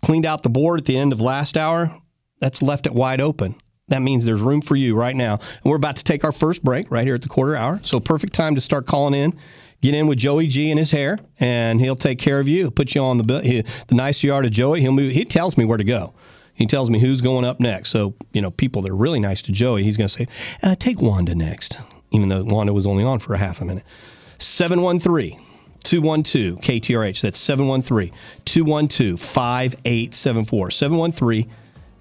[0.03, 1.95] cleaned out the board at the end of last hour,
[2.39, 3.55] that's left it wide open.
[3.87, 5.33] That means there's room for you right now.
[5.33, 7.79] And we're about to take our first break right here at the quarter hour.
[7.83, 9.39] So, perfect time to start calling in,
[9.85, 12.71] Get in with Joey G and his hair, and he'll take care of you.
[12.71, 15.13] Put you on the the nicer you are to Joey, he'll move.
[15.13, 16.15] He tells me where to go.
[16.55, 17.89] He tells me who's going up next.
[17.89, 20.27] So you know, people that are really nice to Joey, he's going to say,
[20.63, 21.77] uh, "Take Wanda next,"
[22.11, 23.83] even though Wanda was only on for a half a minute.
[24.37, 25.39] 713
[25.83, 27.21] 212 KTRH.
[27.21, 28.11] That's 713
[28.45, 30.71] 212 5874.
[30.71, 31.49] 713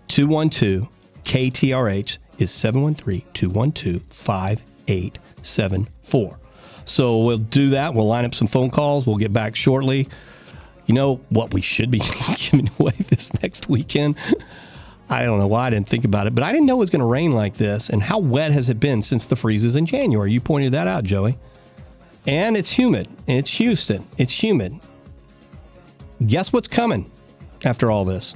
[0.09, 0.89] 212
[1.24, 6.39] KTRH is 713 212 5874.
[6.86, 7.94] So we'll do that.
[7.94, 9.06] We'll line up some phone calls.
[9.06, 10.09] We'll get back shortly.
[10.86, 12.01] You know what we should be
[12.36, 14.16] giving away this next weekend?
[15.09, 16.90] I don't know why I didn't think about it, but I didn't know it was
[16.90, 17.90] going to rain like this.
[17.90, 20.32] And how wet has it been since the freezes in January?
[20.32, 21.39] You pointed that out, Joey.
[22.27, 23.09] And it's humid.
[23.27, 24.06] It's Houston.
[24.16, 24.78] It's humid.
[26.27, 27.11] Guess what's coming
[27.65, 28.35] after all this?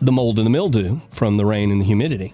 [0.00, 2.32] The mold and the mildew from the rain and the humidity.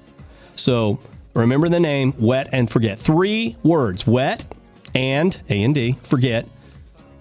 [0.56, 0.98] So
[1.34, 2.98] remember the name wet and forget.
[2.98, 4.46] Three words wet
[4.94, 6.46] and A and D forget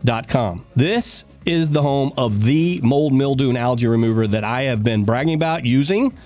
[0.03, 0.65] dot com.
[0.75, 5.03] This is the home of the mold, mildew, and algae remover that I have been
[5.03, 6.17] bragging about using,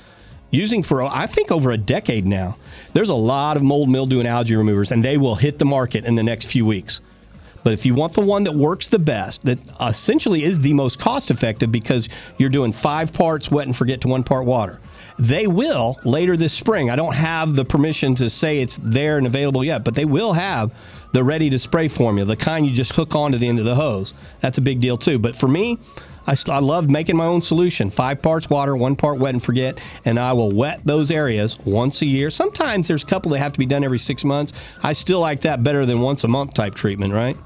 [0.52, 2.58] using for I think over a decade now.
[2.94, 6.06] There's a lot of mold, mildew, and algae removers, and they will hit the market
[6.06, 7.00] in the next few weeks.
[7.64, 11.00] But if you want the one that works the best, that essentially is the most
[11.00, 14.82] cost effective because you're doing five parts wet and forget to one part water.
[15.18, 16.90] They will later this spring.
[16.90, 20.34] I don't have the permission to say it's there and available yet, but they will
[20.34, 20.76] have
[21.14, 23.76] the ready to spray formula, the kind you just hook onto the end of the
[23.76, 24.14] hose.
[24.42, 25.20] That's a big deal too.
[25.20, 25.80] But for me,
[26.26, 27.90] I, I love making my own solution.
[27.90, 32.02] Five parts water, one part wet and forget, and I will wet those areas once
[32.02, 32.30] a year.
[32.30, 34.54] Sometimes there's a couple that have to be done every six months.
[34.82, 37.38] I still like that better than once a month type treatment, right?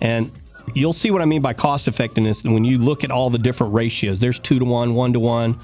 [0.00, 0.30] And
[0.74, 3.74] you'll see what I mean by cost effectiveness when you look at all the different
[3.74, 4.18] ratios.
[4.18, 5.58] There's two to one, one to one.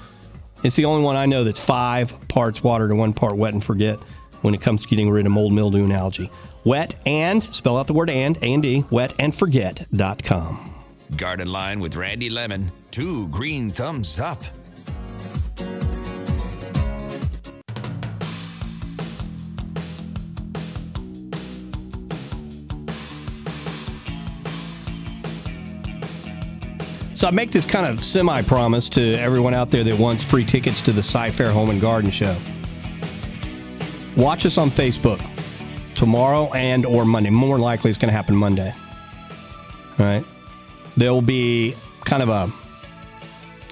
[0.63, 3.63] It's the only one I know that's five parts water to one part wet and
[3.63, 3.99] forget
[4.41, 6.29] when it comes to getting rid of mold, mildew, and algae.
[6.67, 10.73] Wet and, spell out the word and, A and D, wet and forget.com.
[11.15, 12.71] Garden Line with Randy Lemmon.
[12.91, 14.43] Two green thumbs up.
[27.13, 30.43] So I make this kind of semi promise to everyone out there that wants free
[30.43, 32.35] tickets to the Cy-Fair Home and Garden Show.
[34.17, 35.21] Watch us on Facebook
[35.97, 37.29] tomorrow and or Monday.
[37.29, 38.73] More likely it's going to happen Monday.
[39.97, 40.23] Right.
[40.95, 41.75] There will be
[42.05, 42.49] kind of a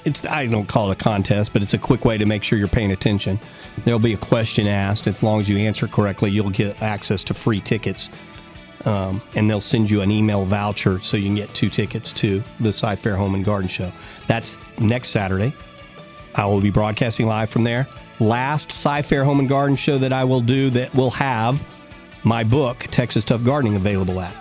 [0.06, 2.60] it's I don't call it a contest, but it's a quick way to make sure
[2.60, 3.40] you're paying attention.
[3.84, 5.08] There'll be a question asked.
[5.08, 8.10] As long as you answer correctly, you'll get access to free tickets.
[8.86, 12.44] Um, and they'll send you an email voucher so you can get two tickets to
[12.60, 13.92] the Cy-Fair Home and Garden Show.
[14.28, 15.56] That's next Saturday.
[16.36, 17.88] I will be broadcasting live from there.
[18.20, 21.66] Last Cy-Fair Home and Garden Show that I will do that will have
[22.26, 24.36] my book, Texas Tough Gardening, available at.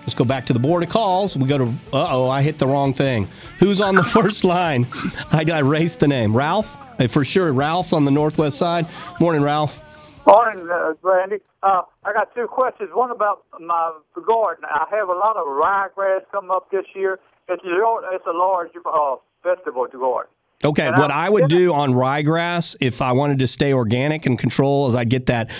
[0.00, 1.36] Let's go back to the board of calls.
[1.36, 3.26] We go to, uh oh, I hit the wrong thing.
[3.58, 4.86] Who's on the first line?
[5.32, 6.36] I, I erased the name.
[6.36, 6.76] Ralph?
[7.00, 8.86] Uh, For sure, Ralph's on the northwest side.
[9.20, 9.80] Morning, Ralph.
[10.26, 11.36] Morning, uh, Randy.
[11.62, 12.90] Uh, I got two questions.
[12.92, 13.92] One about my
[14.24, 14.64] garden.
[14.64, 17.18] I have a lot of ryegrass coming up this year.
[17.48, 20.30] It's a, it's a large uh, vegetable garden.
[20.64, 24.88] Okay, what I would do on ryegrass if I wanted to stay organic and control
[24.88, 25.50] is I'd get that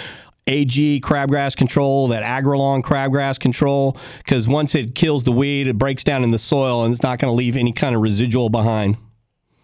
[0.46, 6.04] AG crabgrass control, that Agrolong crabgrass control, because once it kills the weed, it breaks
[6.04, 8.96] down in the soil and it's not going to leave any kind of residual behind.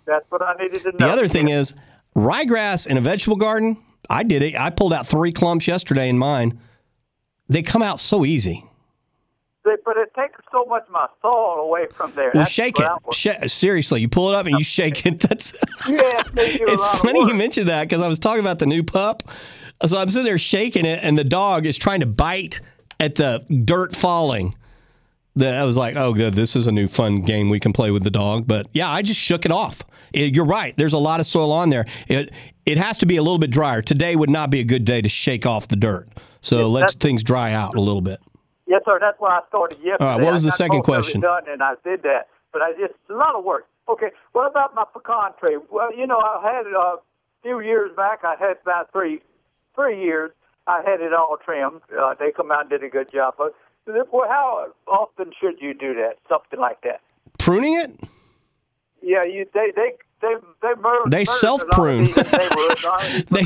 [0.06, 0.98] That's what I needed to know.
[0.98, 1.74] The other thing is
[2.16, 3.76] ryegrass in a vegetable garden.
[4.10, 4.58] I did it.
[4.58, 6.58] I pulled out three clumps yesterday in mine.
[7.48, 8.64] They come out so easy.
[9.64, 12.30] They- but it takes so much of my soil away from there.
[12.34, 12.88] Well, That's shake it.
[13.12, 15.20] Sh- seriously, you pull it up and you shake it.
[15.28, 15.52] That's
[15.88, 19.22] yeah, they it's funny you mentioned that because I was talking about the new pup.
[19.86, 22.60] So I'm sitting there shaking it, and the dog is trying to bite
[23.00, 24.54] at the dirt falling.
[25.34, 27.90] That I was like, oh, good, this is a new fun game we can play
[27.90, 28.46] with the dog.
[28.46, 29.80] But yeah, I just shook it off.
[30.12, 30.76] It- you're right.
[30.76, 31.86] There's a lot of soil on there.
[32.06, 32.30] It
[32.66, 33.80] it has to be a little bit drier.
[33.80, 36.06] Today would not be a good day to shake off the dirt.
[36.42, 38.20] So let that's- things dry out a little bit.
[38.66, 38.98] Yes, sir.
[39.00, 40.04] That's why I started yesterday.
[40.04, 41.20] All right, what was I the got second most of it question?
[41.22, 43.66] Done, and I did that, but I just a lot of work.
[43.88, 45.56] Okay, what about my pecan tree?
[45.70, 46.98] Well, you know, I had it uh, a
[47.42, 48.20] few years back.
[48.22, 49.20] I had about three,
[49.74, 50.30] three years.
[50.66, 51.80] I had it all trimmed.
[51.96, 53.34] Uh, they come out and did a good job.
[53.36, 53.54] But
[53.86, 56.18] well, how often should you do that?
[56.28, 57.00] Something like that.
[57.38, 57.98] Pruning it?
[59.02, 61.10] Yeah, you they they they they murder.
[61.10, 62.04] They self prune.
[63.30, 63.44] they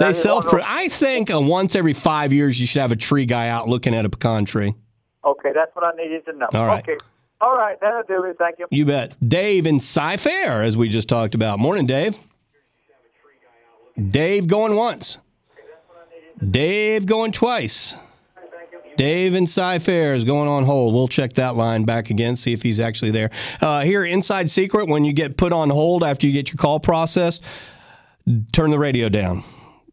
[0.00, 0.64] they self prune.
[0.66, 3.94] I think uh, once every five years you should have a tree guy out looking
[3.94, 4.74] at a pecan tree.
[5.24, 6.48] Okay, that's what I needed to know.
[6.52, 6.82] All right.
[6.82, 6.98] Okay.
[7.40, 8.36] All right, that'll do it.
[8.36, 8.66] Thank you.
[8.70, 9.16] You bet.
[9.26, 11.60] Dave in Cy-Fair, as we just talked about.
[11.60, 12.18] Morning, Dave.
[14.10, 15.18] Dave going once.
[16.38, 17.94] Dave going twice.
[18.96, 20.92] Dave and Cy Fair is going on hold.
[20.92, 23.30] We'll check that line back again, see if he's actually there.
[23.60, 26.80] Uh, here, inside secret: when you get put on hold after you get your call
[26.80, 27.44] processed,
[28.52, 29.44] turn the radio down.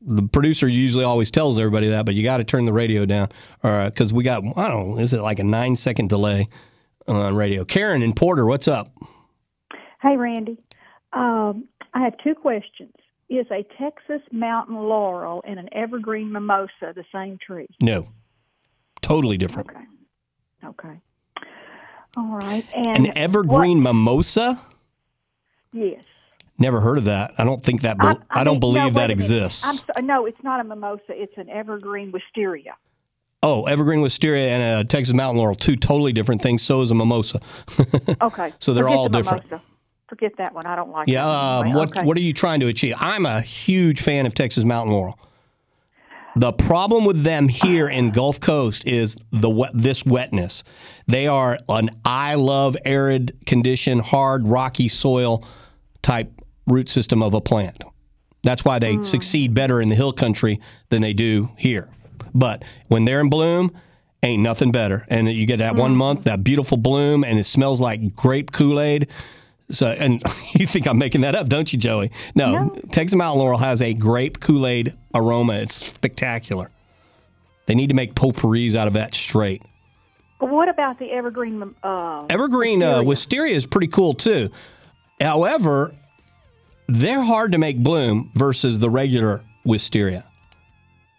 [0.01, 3.29] The producer usually always tells everybody that, but you got to turn the radio down,
[3.61, 6.49] because we got I don't know, is it like a nine second delay
[7.07, 7.63] on radio?
[7.63, 8.91] Karen and Porter, what's up?
[10.01, 10.57] Hey, Randy.
[11.13, 12.93] Um, I have two questions.
[13.29, 17.67] Is a Texas mountain laurel and an evergreen mimosa the same tree?
[17.81, 18.09] No,
[19.01, 19.69] totally different.
[19.71, 19.79] Okay.
[20.65, 21.01] Okay.
[22.17, 22.65] All right.
[22.75, 24.61] And An evergreen mimosa?
[25.73, 26.03] Yes.
[26.57, 27.33] Never heard of that.
[27.37, 27.97] I don't think that.
[27.99, 29.11] Be- I, don't mean, believe no, that wait a minute.
[29.11, 29.67] exists.
[29.67, 31.01] I'm so, no, it's not a mimosa.
[31.09, 32.75] It's an evergreen wisteria.
[33.43, 36.61] Oh, evergreen wisteria and a Texas mountain laurel, two totally different things.
[36.63, 37.39] So is a mimosa.
[38.21, 38.53] Okay.
[38.59, 39.43] So they're all different.
[39.51, 39.63] Mimosa.
[40.07, 40.65] Forget that one.
[40.65, 41.25] I don't like Yeah.
[41.25, 42.03] Um, what Okay.
[42.03, 42.95] What are you trying to achieve?
[42.97, 45.17] I'm a huge fan of Texas mountain laurel.
[46.37, 50.63] The problem with them here in Gulf Coast is the wet, this wetness.
[51.07, 55.45] They are an I love arid condition, hard, rocky soil
[56.01, 56.29] type
[56.67, 57.81] root system of a plant.
[58.43, 60.59] That's why they succeed better in the hill country
[60.89, 61.89] than they do here.
[62.33, 63.71] But when they're in bloom,
[64.21, 65.05] ain't nothing better.
[65.09, 68.79] And you get that one month, that beautiful bloom, and it smells like grape Kool
[68.79, 69.07] Aid.
[69.69, 70.21] So, and
[70.53, 72.11] you think I'm making that up, don't you, Joey?
[72.35, 75.53] No, Texas Mountain Laurel has a grape Kool Aid aroma.
[75.55, 76.69] It's spectacular.
[77.65, 79.63] They need to make potpourris out of that straight.
[80.39, 81.73] But what about the evergreen?
[81.81, 84.51] Uh, Evergreen uh, wisteria is pretty cool too.
[85.19, 85.95] However,
[86.87, 90.25] they're hard to make bloom versus the regular wisteria.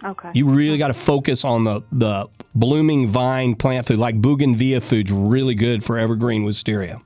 [0.05, 0.31] Okay.
[0.35, 5.11] You really got to focus on the the blooming vine plant food, like bougainvillea food's
[5.11, 7.01] really good for evergreen wisteria.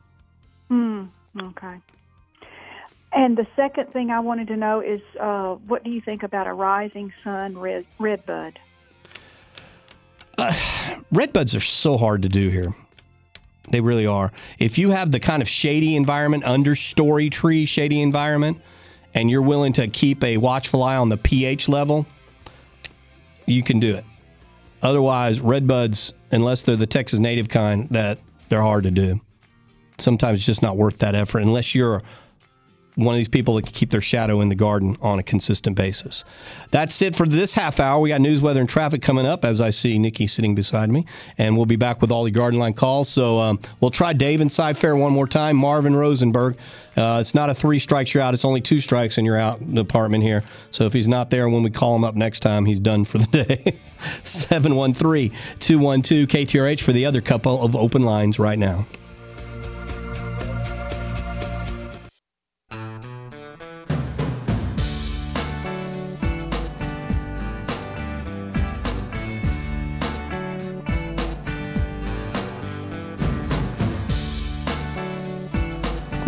[0.68, 1.04] Hmm.
[1.38, 1.76] Okay.
[3.12, 6.46] And the second thing I wanted to know is, uh, what do you think about
[6.46, 8.58] a rising sun red redbud?
[11.12, 12.74] Redbuds are so hard to do here.
[13.70, 14.32] They really are.
[14.58, 18.60] If you have the kind of shady environment, understory tree shady environment,
[19.12, 22.06] and you're willing to keep a watchful eye on the pH level,
[23.46, 24.04] you can do it.
[24.82, 29.20] Otherwise, redbuds, unless they're the Texas native kind, that they're hard to do.
[30.00, 32.02] Sometimes it's just not worth that effort unless you're
[32.96, 35.76] one of these people that can keep their shadow in the garden on a consistent
[35.76, 36.24] basis.
[36.70, 38.00] That's it for this half hour.
[38.00, 41.06] We got news, weather, and traffic coming up as I see Nikki sitting beside me.
[41.38, 43.08] And we'll be back with all the garden line calls.
[43.08, 45.56] So um, we'll try Dave and Cy Fair one more time.
[45.56, 46.56] Marvin Rosenberg.
[46.96, 49.60] Uh, it's not a three strikes you're out, it's only two strikes and you're out
[49.76, 50.42] apartment here.
[50.72, 53.18] So if he's not there when we call him up next time, he's done for
[53.18, 53.78] the day.
[54.24, 58.86] 713 212 KTRH for the other couple of open lines right now.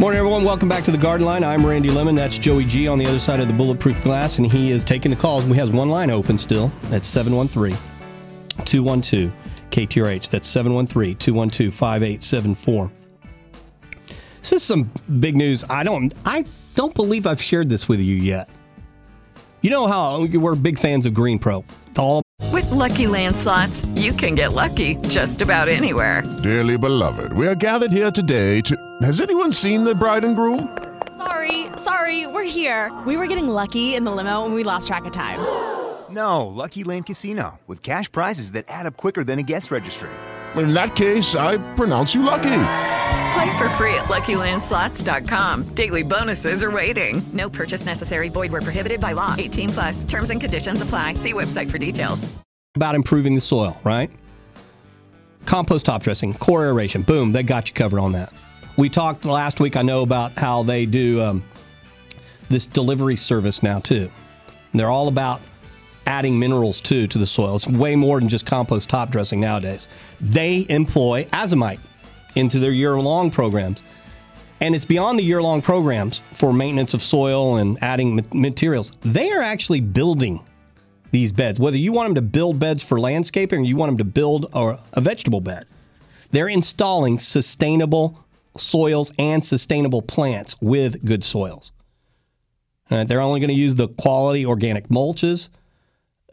[0.02, 0.42] Morning, everyone.
[0.42, 1.44] Welcome back to the Garden Line.
[1.44, 2.16] I'm Randy Lemmon.
[2.16, 5.12] That's Joey G on the other side of the bulletproof glass, and he is taking
[5.12, 5.44] the calls.
[5.44, 6.72] We has one line open still.
[6.90, 7.78] That's 713
[8.64, 9.32] 212
[9.70, 10.28] KTRH.
[10.28, 12.90] That's 713 212 5874.
[14.40, 15.64] This is some big news.
[15.70, 18.50] I don't I don't believe I've shared this with you yet.
[19.62, 21.64] You know how we're big fans of Green Pro.
[21.86, 22.22] It's all
[22.52, 26.24] With Lucky Land slots, you can get lucky just about anywhere.
[26.42, 28.76] Dearly beloved, we are gathered here today to.
[29.02, 30.76] Has anyone seen the bride and groom?
[31.16, 32.90] Sorry, sorry, we're here.
[33.06, 35.38] We were getting lucky in the limo and we lost track of time.
[36.10, 40.10] No, Lucky Land Casino, with cash prizes that add up quicker than a guest registry.
[40.56, 42.50] In that case, I pronounce you lucky.
[43.32, 45.74] Play for free at LuckyLandSlots.com.
[45.74, 47.22] Daily bonuses are waiting.
[47.32, 48.28] No purchase necessary.
[48.28, 49.34] Void where prohibited by law.
[49.38, 50.04] 18 plus.
[50.04, 51.14] Terms and conditions apply.
[51.14, 52.28] See website for details.
[52.76, 54.10] about improving the soil, right?
[55.46, 58.32] Compost top dressing, core aeration, boom, they got you covered on that.
[58.76, 61.44] We talked last week, I know, about how they do um,
[62.48, 64.10] this delivery service now, too.
[64.72, 65.40] They're all about
[66.06, 67.56] adding minerals, too, to the soil.
[67.56, 69.88] It's way more than just compost top dressing nowadays.
[70.20, 71.80] They employ azomite
[72.34, 73.82] into their year long programs.
[74.60, 78.92] And it's beyond the year long programs for maintenance of soil and adding materials.
[79.00, 80.40] They are actually building
[81.10, 83.98] these beds, whether you want them to build beds for landscaping or you want them
[83.98, 85.66] to build a, a vegetable bed.
[86.30, 88.18] They're installing sustainable
[88.56, 91.72] soils and sustainable plants with good soils.
[92.88, 95.48] They're only going to use the quality organic mulches.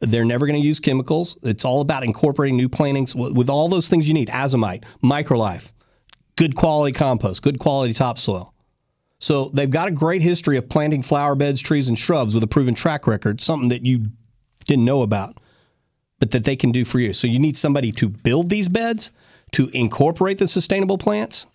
[0.02, 1.38] They're never going to use chemicals.
[1.44, 5.72] It's all about incorporating new plantings with, with all those things you need azomite, microlife,
[6.40, 8.54] good quality compost, good quality topsoil.
[9.20, 12.48] So they've got a great history of planting flower beds, trees, and shrubs with a
[12.48, 14.06] proven track record, something that you
[14.64, 15.38] didn't know about.
[16.20, 17.14] but that they can do for you.
[17.14, 19.12] So you need somebody to build these beds,
[19.52, 21.48] to incorporate the sustainable plants.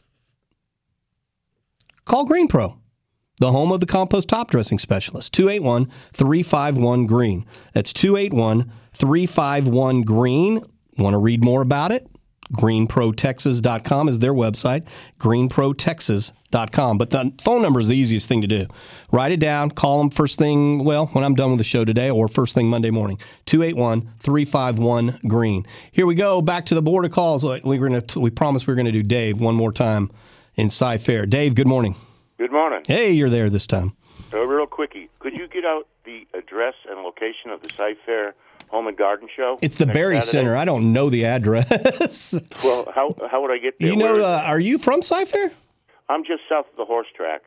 [2.05, 2.77] Call Green Pro,
[3.41, 5.33] the home of the compost top dressing specialist.
[5.33, 7.47] 281 351 Green.
[7.73, 10.65] That's 281 351 Green.
[10.99, 12.07] Want to read more about it?
[12.55, 14.87] greenprotexas.com is their website
[15.19, 18.67] greenprotexas.com but the phone number is the easiest thing to do.
[19.11, 22.11] Write it down call them first thing well when i'm done with the show today
[22.11, 25.67] or first thing monday morning 281-351 green.
[25.93, 27.45] Here we go back to the board of calls.
[27.45, 30.11] We were gonna we promised we were going to do dave one more time
[30.57, 31.27] in Cy-Fair.
[31.27, 31.95] Dave good morning.
[32.39, 32.83] Good morning.
[32.87, 33.97] hey you're there this time.
[34.33, 38.35] Uh, real quickie, could you get out the address and location of the Sci Fair
[38.75, 39.59] Home and Garden Show?
[39.63, 40.31] it's the Berry Saturday?
[40.33, 42.35] center i don't know the address
[42.65, 43.89] Well, how how would I get there?
[43.89, 45.51] you know uh, are you from fair?
[46.09, 47.43] I'm just south of the horse track.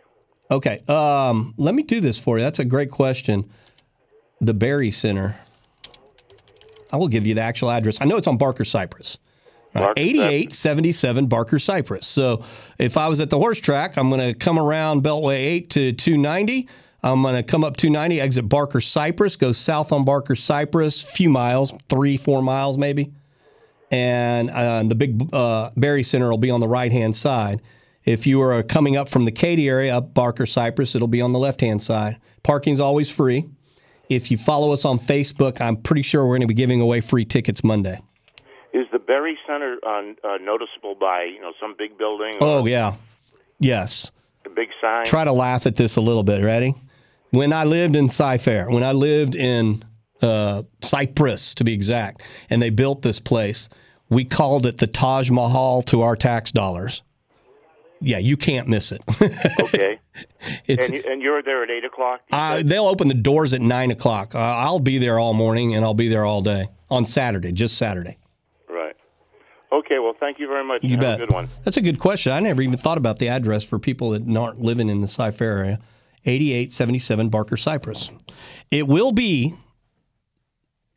[0.49, 0.81] Okay.
[0.87, 2.43] Um, let me do this for you.
[2.43, 3.49] That's a great question.
[4.41, 5.35] The Berry Center.
[6.91, 7.99] I will give you the actual address.
[7.99, 9.17] I know it's on Barker Cypress.
[9.75, 12.07] All right, 8877 Barker Cypress.
[12.07, 12.43] So
[12.79, 15.91] if I was at the horse track, I'm going to come around Beltway 8 to
[15.91, 16.67] 290.
[17.13, 21.29] I'm going to come up 290, exit Barker Cypress, go south on Barker Cypress, few
[21.29, 23.13] miles, three, four miles maybe.
[23.89, 27.61] And uh, the big uh, Berry Center will be on the right hand side.
[28.03, 31.31] If you are coming up from the Katy area, up Barker Cypress, it'll be on
[31.31, 32.17] the left hand side.
[32.43, 33.49] Parking's always free.
[34.09, 37.01] If you follow us on Facebook, I'm pretty sure we're going to be giving away
[37.01, 38.01] free tickets Monday.
[38.73, 42.37] Is the Berry Center uh, uh, noticeable by you know some big building?
[42.41, 42.95] Oh, yeah.
[43.59, 44.11] Yes.
[44.45, 45.05] A big sign.
[45.05, 46.41] Try to laugh at this a little bit.
[46.43, 46.75] Ready?
[47.37, 49.85] When I lived in Cy-Fair, when I lived in
[50.23, 53.69] uh, Cypress, to be exact, and they built this place,
[54.09, 57.03] we called it the Taj Mahal to our tax dollars.
[58.01, 59.01] Yeah, you can't miss it.
[59.61, 59.99] okay.
[60.65, 62.21] It's- and, you, and you're there at eight o'clock.
[62.31, 64.33] Uh, they'll open the doors at nine o'clock.
[64.33, 67.77] Uh, I'll be there all morning and I'll be there all day on Saturday, just
[67.77, 68.17] Saturday.
[68.67, 68.95] Right.
[69.71, 69.99] Okay.
[69.99, 70.83] Well, thank you very much.
[70.83, 71.21] You Have bet.
[71.21, 71.49] a good one.
[71.65, 72.31] That's a good question.
[72.31, 75.57] I never even thought about the address for people that aren't living in the Fair
[75.59, 75.79] area.
[76.25, 78.11] 8877 Barker Cypress.
[78.71, 79.55] It will be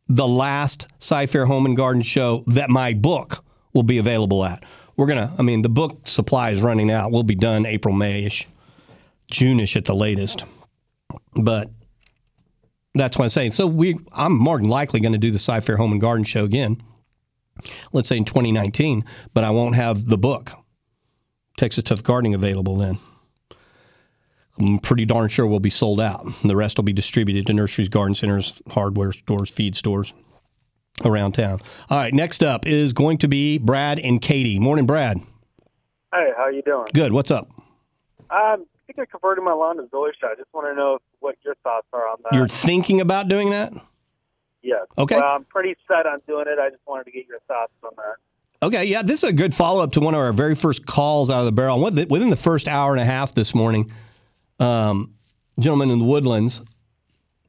[0.09, 4.64] the last Cy-Fair Home and Garden show that my book will be available at.
[4.97, 7.12] We're going to, I mean, the book supply is running out.
[7.12, 8.48] We'll be done April, May ish,
[9.30, 10.44] June ish at the latest.
[11.34, 11.70] But
[12.94, 13.52] that's what I'm saying.
[13.52, 16.44] So we, I'm more than likely going to do the Cy-Fair Home and Garden show
[16.44, 16.82] again
[17.92, 20.52] let's say in 2019, but I won't have the book,
[21.59, 22.98] Texas Tough Gardening, available then.
[24.61, 26.27] I'm pretty darn sure we'll be sold out.
[26.45, 30.12] The rest will be distributed to nurseries, garden centers, hardware stores, feed stores
[31.05, 31.61] around town.
[31.89, 34.59] All right, next up is going to be Brad and Katy.
[34.59, 35.19] Morning, Brad.
[36.12, 36.89] Hey, how you doing?
[36.93, 37.12] Good.
[37.12, 37.49] What's up?
[37.59, 37.62] Um,
[38.31, 40.24] I'm thinking of converting my lawn to zoysia.
[40.24, 42.35] I just want to know what your thoughts are on that.
[42.35, 43.73] You're thinking about doing that?
[44.62, 44.87] yes.
[44.99, 45.16] Okay.
[45.16, 46.59] Well, I'm pretty set on doing it.
[46.59, 48.16] I just wanted to get your thoughts on that.
[48.62, 51.31] Okay, yeah, this is a good follow up to one of our very first calls
[51.31, 51.81] out of the barrel.
[51.81, 53.91] Within the first hour and a half this morning,
[54.61, 55.15] um,
[55.59, 56.62] gentleman in the woodlands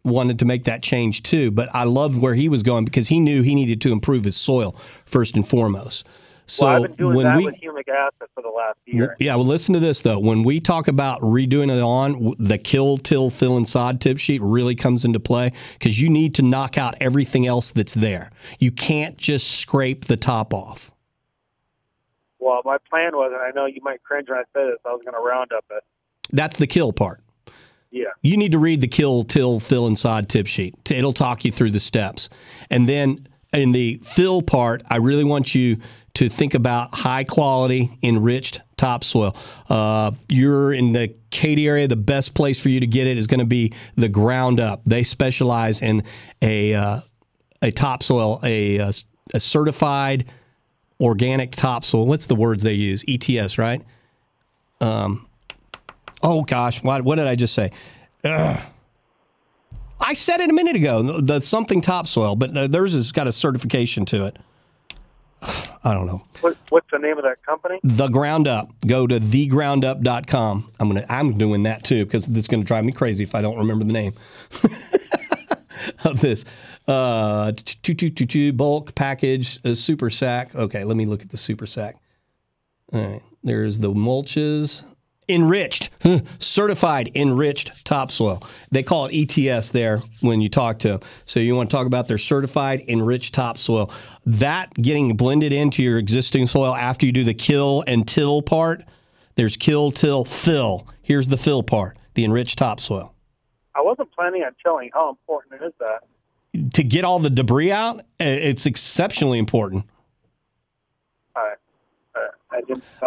[0.04, 1.52] wanted to make that change too.
[1.52, 4.36] But I loved where he was going because he knew he needed to improve his
[4.36, 4.76] soil
[5.06, 6.08] first and foremost.
[6.48, 9.16] So well, I've been doing when that we with humic acid for the last year.
[9.20, 10.20] yeah, well, listen to this though.
[10.20, 14.42] When we talk about redoing it on, the kill, till, fill, and sod tip sheet
[14.42, 18.32] really comes into play because you need to knock out everything else that's there.
[18.60, 20.92] You can't just scrape the top off.
[22.40, 24.90] Well, my plan was, and I know you might cringe when I say this, I
[24.90, 25.84] was going to round up it.
[26.32, 27.22] That's the kill part.
[27.92, 28.06] Yeah.
[28.22, 30.90] You need to read the kill, till, fill, and sod tip sheet.
[30.90, 32.30] It'll talk you through the steps.
[32.70, 35.78] And then in the fill part, I really want you
[36.14, 39.36] to think about high quality, enriched topsoil.
[39.70, 43.28] Uh, you're in the Katy area, the best place for you to get it is
[43.28, 44.82] going to be the ground up.
[44.86, 46.04] They specialize in
[46.42, 47.02] a, uh,
[47.62, 48.92] a topsoil, a, a,
[49.34, 50.26] a certified
[51.00, 52.06] organic topsoil.
[52.06, 53.06] What's the words they use?
[53.08, 53.82] ETS, right?
[54.82, 55.28] Um,
[56.24, 57.72] oh gosh, what, what did I just say?
[58.24, 58.60] Ugh.
[60.00, 61.04] I said it a minute ago.
[61.04, 64.38] The, the something topsoil, but uh, theirs has got a certification to it.
[65.84, 66.24] I don't know.
[66.42, 67.80] What, what's the name of that company?
[67.84, 68.72] The ground up.
[68.86, 70.72] Go to thegroundup.com.
[70.80, 71.06] I'm gonna.
[71.08, 73.94] I'm doing that too because it's gonna drive me crazy if I don't remember the
[73.94, 74.14] name
[76.04, 76.46] of this.
[76.88, 80.56] Uh, two two two two bulk package uh, super sack.
[80.56, 81.96] Okay, let me look at the super sack.
[82.92, 84.84] All right, there's the mulches.
[85.32, 85.90] Enriched,
[86.40, 88.44] certified enriched topsoil.
[88.70, 91.00] They call it ETS there when you talk to them.
[91.26, 93.92] So you want to talk about their certified enriched topsoil.
[94.26, 98.84] That getting blended into your existing soil after you do the kill and till part.
[99.36, 100.88] There's kill, till, fill.
[101.02, 103.14] Here's the fill part, the enriched topsoil.
[103.74, 104.90] I wasn't planning on tilling.
[104.94, 106.02] How important is that?
[106.74, 109.86] to get all the debris out, it's exceptionally important.
[111.36, 111.58] All right.
[112.16, 112.32] All right.
[112.32, 112.41] I didn't calculate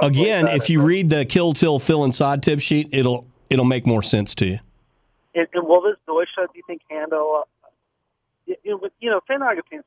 [0.01, 3.87] Again, if you read the kill till fill and sod tip sheet, it'll it'll make
[3.87, 4.59] more sense to you.
[5.35, 7.45] And, and will this zoysia, do you think, handle?
[7.45, 7.69] Uh,
[8.47, 9.43] you, know, you know, St.
[9.43, 9.85] Augustine's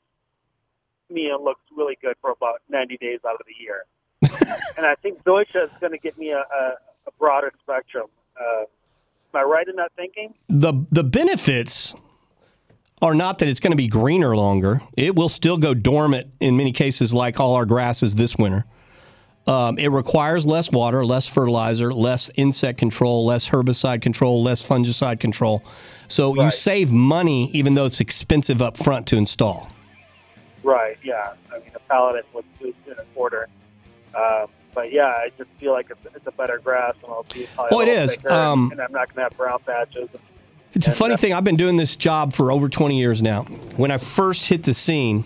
[1.10, 3.86] meal looks really good for about 90 days out of the year.
[4.78, 6.74] and I think zoysia is going to get me a, a,
[7.08, 8.08] a broader spectrum.
[8.40, 8.66] Uh, am
[9.36, 10.34] I right in that thinking?
[10.50, 11.94] the The benefits
[13.02, 14.82] are not that it's going to be greener longer.
[14.98, 18.66] It will still go dormant in many cases, like all our grasses this winter.
[19.48, 25.20] Um, it requires less water, less fertilizer, less insect control, less herbicide control, less fungicide
[25.20, 25.64] control.
[26.10, 29.70] So you save money, even though it's expensive up front to install.
[30.64, 30.98] Right.
[31.04, 31.34] Yeah.
[31.54, 33.48] I mean, the paladin was was in a quarter.
[34.14, 37.48] Um, but yeah, I just feel like it's, it's a better grass, and I'll be
[37.56, 38.26] probably Oh, a it is.
[38.26, 40.10] Um, and I'm not going to have brown patches.
[40.74, 41.34] It's a funny uh, thing.
[41.34, 43.44] I've been doing this job for over 20 years now.
[43.78, 45.26] When I first hit the scene,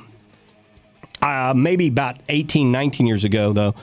[1.21, 3.75] uh, maybe about 18, 19 years ago, though,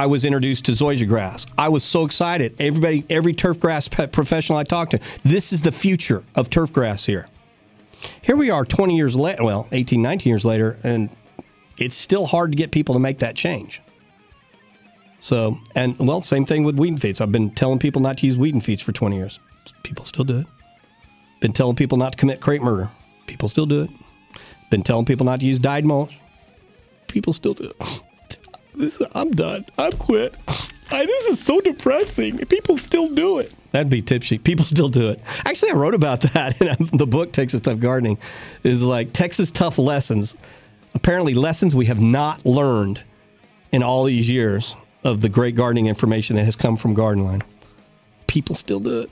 [0.00, 1.44] I was introduced to zoysia grass.
[1.58, 2.58] I was so excited.
[2.58, 7.04] Everybody, every turf grass professional I talked to, this is the future of turf grass
[7.04, 7.28] here.
[8.22, 11.10] Here we are 20 years later, well, 18, 19 years later, and
[11.76, 13.82] it's still hard to get people to make that change.
[15.20, 17.20] So, and well, same thing with weed and feeds.
[17.20, 19.38] I've been telling people not to use weed and feeds for 20 years.
[19.82, 20.46] People still do it.
[21.42, 22.88] Been telling people not to commit crepe murder.
[23.26, 23.90] People still do it.
[24.70, 26.18] Been telling people not to use dyed mulch.
[27.06, 28.02] People still do it.
[28.80, 29.66] This, I'm done.
[29.76, 30.34] I'm quit.
[30.90, 32.38] I, this is so depressing.
[32.46, 33.54] People still do it.
[33.72, 34.38] That'd be tipsy.
[34.38, 35.20] People still do it.
[35.44, 38.16] Actually, I wrote about that in the book Texas Tough Gardening.
[38.62, 40.34] Is like Texas Tough lessons.
[40.94, 43.02] Apparently, lessons we have not learned
[43.70, 44.74] in all these years
[45.04, 47.42] of the great gardening information that has come from Garden Line.
[48.28, 49.10] People still do it.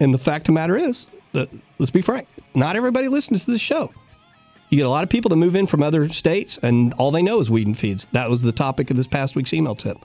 [0.00, 1.48] And the fact of the matter is, that,
[1.78, 3.92] let's be frank, not everybody listens to this show.
[4.72, 7.20] You get a lot of people that move in from other states, and all they
[7.20, 8.06] know is weed and feeds.
[8.12, 9.98] That was the topic of this past week's email tip.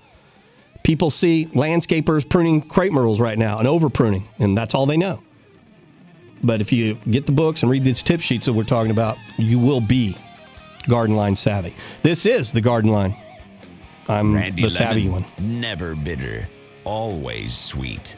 [0.84, 4.98] People see landscapers pruning crepe myrtles right now and over pruning, and that's all they
[4.98, 5.22] know.
[6.44, 9.18] But if you get the books and read these tip sheets that we're talking about,
[9.38, 10.18] you will be
[10.90, 11.74] garden line savvy.
[12.04, 13.16] This is the garden line.
[14.10, 15.26] I'm Randy the savvy Lemmon, one.
[15.62, 16.50] Never bitter,
[16.84, 18.18] always sweet.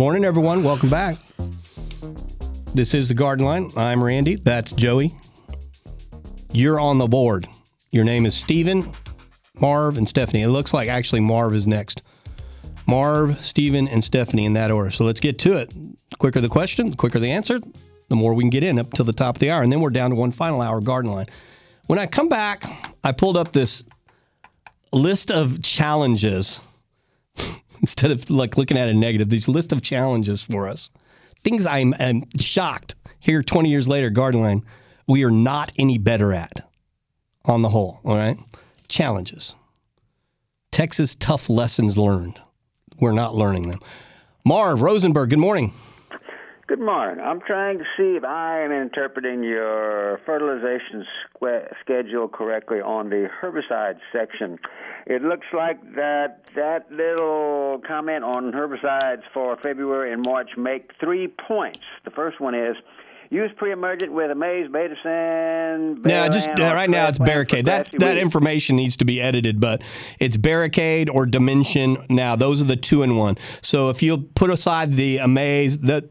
[0.00, 0.62] Morning, everyone.
[0.62, 1.18] Welcome back.
[2.72, 3.68] This is the Garden Line.
[3.76, 4.36] I'm Randy.
[4.36, 5.14] That's Joey.
[6.52, 7.46] You're on the board.
[7.90, 8.90] Your name is Steven,
[9.60, 10.40] Marv, and Stephanie.
[10.40, 12.00] It looks like actually Marv is next.
[12.86, 14.90] Marv, Steven, and Stephanie in that order.
[14.90, 15.70] So let's get to it.
[16.18, 17.60] Quicker the question, the quicker the answer,
[18.08, 19.60] the more we can get in up till the top of the hour.
[19.60, 21.26] And then we're down to one final hour Garden Line.
[21.88, 22.64] When I come back,
[23.04, 23.84] I pulled up this
[24.94, 26.58] list of challenges
[27.82, 30.90] instead of like looking at a negative, these list of challenges for us.
[31.42, 34.62] Things I'm, I'm shocked here 20 years later, Garden Line,
[35.06, 36.68] we are not any better at
[37.44, 38.00] on the whole.
[38.04, 38.38] All right.
[38.88, 39.54] Challenges.
[40.70, 42.40] Texas tough lessons learned.
[42.98, 43.80] We're not learning them.
[44.44, 45.72] Marv Rosenberg, good morning.
[46.70, 47.24] Good morning.
[47.24, 51.04] I'm trying to see if I am interpreting your fertilization
[51.34, 54.56] sque- schedule correctly on the herbicide section.
[55.06, 61.28] It looks like that that little comment on herbicides for February and March make three
[61.28, 61.80] points.
[62.04, 62.76] The first one is
[63.30, 67.66] use pre-emergent with amaze, betasan, Yeah, just uh, right now it's Clear Plant for barricade.
[67.66, 68.22] That that weeds.
[68.22, 69.82] information needs to be edited, but
[70.18, 72.04] it's barricade or dimension.
[72.10, 73.38] Now those are the two in one.
[73.62, 76.10] So if you put aside the amaze, that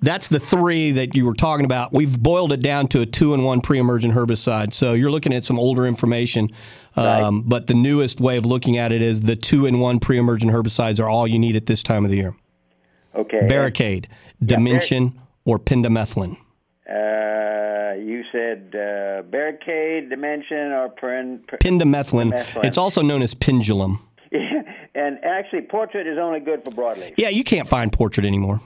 [0.00, 1.92] that's the three that you were talking about.
[1.92, 4.72] We've boiled it down to a two in one pre-emergent herbicide.
[4.72, 6.50] So you're looking at some older information.
[6.96, 10.52] Um, But the newest way of looking at it is the two in one pre-emergent
[10.52, 12.34] herbicides are all you need at this time of the year.
[13.14, 13.46] Okay.
[13.48, 14.08] Barricade,
[14.44, 16.36] dimension, or pendimethalin.
[16.88, 22.32] Uh, you said uh, barricade, dimension, or pen, Pendimethalin.
[22.32, 22.64] Pendimethalin.
[22.64, 23.98] It's also known as pendulum.
[24.94, 27.14] and actually, portrait is only good for broadleaf.
[27.16, 28.60] Yeah, you can't find portrait anymore.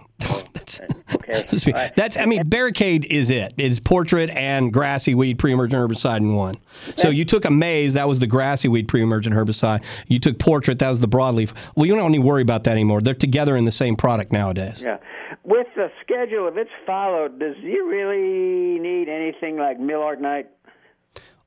[1.27, 1.65] That's, that's.
[1.65, 3.55] That's- I mean, barricade is it.
[3.57, 6.57] It's portrait and grassy weed pre-emergent herbicide in one.
[6.97, 9.83] So you took Amaze, that was the grassy weed pre-emergent herbicide.
[10.09, 11.53] You took portrait, that was the broadleaf.
[11.77, 13.01] Well, you don't need to worry about that anymore.
[13.01, 14.83] They're together in the same product nowadays.
[14.83, 14.99] Yeah.
[15.45, 20.47] With the schedule, if it's followed, does you really need anything like milorganite?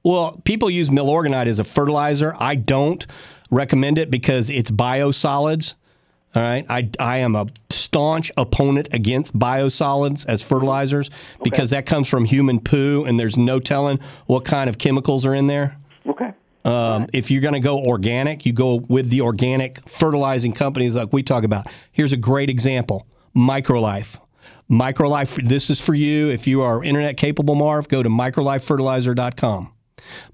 [0.04, 2.36] Well, people use milorganite as a fertilizer.
[2.38, 3.06] I don't
[3.50, 5.76] recommend it because it's biosolids.
[6.36, 11.12] All right, I, I am a staunch opponent against biosolids as fertilizers
[11.44, 15.36] because that comes from human poo, and there's no telling what kind of chemicals are
[15.36, 15.78] in there.
[16.08, 16.32] Okay.
[16.66, 21.14] Um, If you're going to go organic, you go with the organic fertilizing companies like
[21.14, 21.68] we talk about.
[21.92, 23.06] Here's a great example
[23.36, 24.20] Microlife.
[24.72, 26.30] Microlife, this is for you.
[26.30, 29.72] If you are internet capable, Marv, go to microlifefertilizer.com.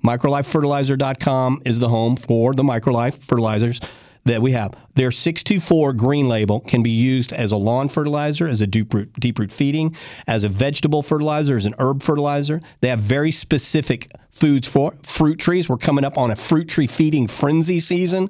[0.03, 3.81] Microlifefertilizer.com is the home for the Microlife fertilizers
[4.29, 4.73] that we have.
[4.95, 9.11] Their 624 green label can be used as a lawn fertilizer, as a deep root,
[9.19, 9.95] deep root feeding,
[10.27, 12.59] as a vegetable fertilizer, as an herb fertilizer.
[12.81, 15.67] They have very specific foods for fruit trees.
[15.67, 18.29] We're coming up on a fruit tree feeding frenzy season.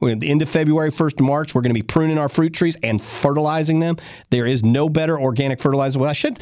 [0.00, 1.54] We're at the end of February, 1st of March.
[1.54, 3.96] We're going to be pruning our fruit trees and fertilizing them.
[4.30, 5.98] There is no better organic fertilizer.
[5.98, 6.38] Well, I should.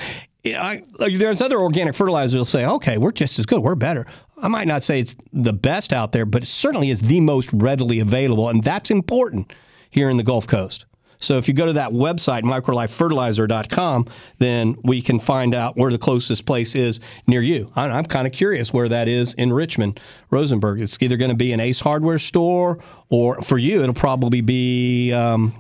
[0.47, 4.07] I, there's other organic fertilizers that'll say, okay, we're just as good, we're better.
[4.37, 7.51] I might not say it's the best out there, but it certainly is the most
[7.53, 9.53] readily available, and that's important
[9.91, 10.85] here in the Gulf Coast.
[11.21, 14.07] So if you go to that website, microlifefertilizer.com,
[14.39, 17.71] then we can find out where the closest place is near you.
[17.75, 20.01] I- I'm kind of curious where that is in Richmond,
[20.31, 20.81] Rosenberg.
[20.81, 25.13] It's either going to be an Ace Hardware store, or for you, it'll probably be
[25.13, 25.55] um,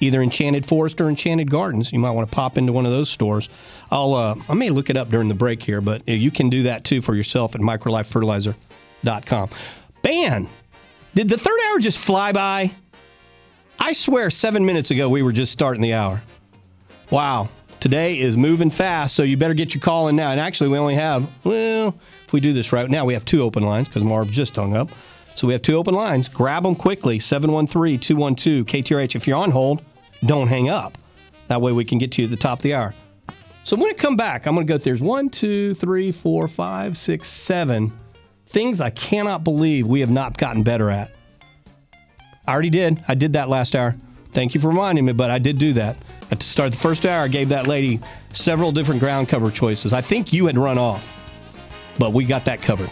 [0.00, 1.92] either Enchanted Forest or Enchanted Gardens.
[1.92, 3.48] You might want to pop into one of those stores.
[3.90, 6.64] I'll uh, I may look it up during the break here, but you can do
[6.64, 9.50] that too for yourself at microlifefertilizer.com.
[10.02, 10.48] Ban,
[11.14, 12.70] did the third hour just fly by?
[13.80, 16.22] I swear, seven minutes ago we were just starting the hour.
[17.10, 17.48] Wow,
[17.80, 20.30] today is moving fast, so you better get your call in now.
[20.30, 21.94] And actually, we only have well,
[22.26, 24.76] if we do this right now, we have two open lines because Marv just hung
[24.76, 24.90] up.
[25.34, 26.28] So we have two open lines.
[26.28, 29.14] Grab them quickly 713 212 KTRH.
[29.14, 29.82] If you're on hold,
[30.24, 30.98] don't hang up.
[31.48, 32.94] That way we can get to you at the top of the hour.
[33.64, 36.96] So when I come back, I'm going to go there's one, two, three, four, five,
[36.96, 37.92] six, seven
[38.46, 41.10] things I cannot believe we have not gotten better at.
[42.46, 43.04] I already did.
[43.06, 43.94] I did that last hour.
[44.32, 45.96] Thank you for reminding me, but I did do that.
[46.30, 48.00] At the start of the first hour, I gave that lady
[48.32, 49.92] several different ground cover choices.
[49.92, 51.06] I think you had run off,
[51.98, 52.90] but we got that covered.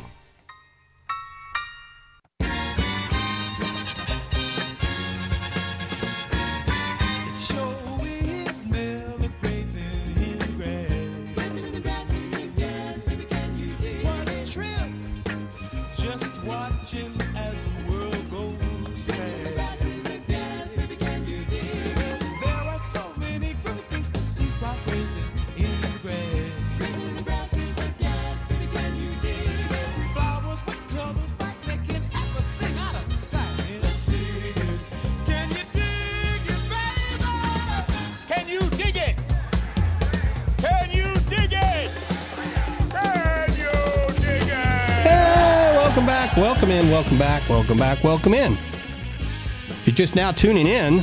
[47.66, 48.04] Welcome back.
[48.04, 48.52] Welcome in.
[48.52, 51.02] If you're just now tuning in,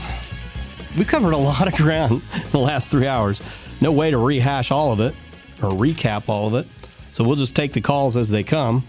[0.97, 3.41] we covered a lot of ground in the last three hours.
[3.81, 5.13] No way to rehash all of it
[5.61, 6.65] or recap all of it.
[7.11, 8.83] So we'll just take the calls as they come.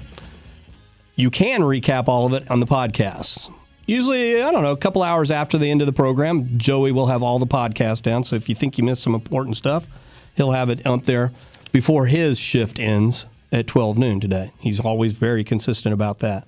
[1.17, 3.53] You can recap all of it on the podcasts.
[3.87, 7.09] Usually, I don't know, a couple hours after the end of the program, Joey will
[7.09, 8.23] have all the podcasts down.
[8.23, 9.89] So if you think you missed some important stuff,
[10.37, 11.33] he'll have it up there
[11.73, 14.53] before his shift ends at 12 noon today.
[14.61, 16.47] He's always very consistent about that.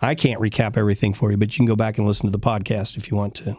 [0.00, 2.38] I can't recap everything for you, but you can go back and listen to the
[2.38, 3.56] podcast if you want to.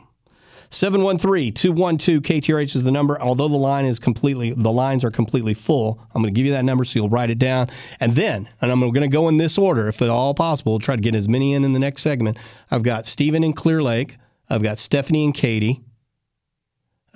[0.71, 3.19] 713-212-KTRH is the number.
[3.19, 6.51] Although the line is completely the lines are completely full, I'm going to give you
[6.51, 7.69] that number so you'll write it down.
[7.99, 10.95] And then, and I'm going to go in this order if at all possible, try
[10.95, 12.37] to get as many in in the next segment.
[12.69, 14.17] I've got Stephen in Clear Lake,
[14.49, 15.81] I've got Stephanie and Katy.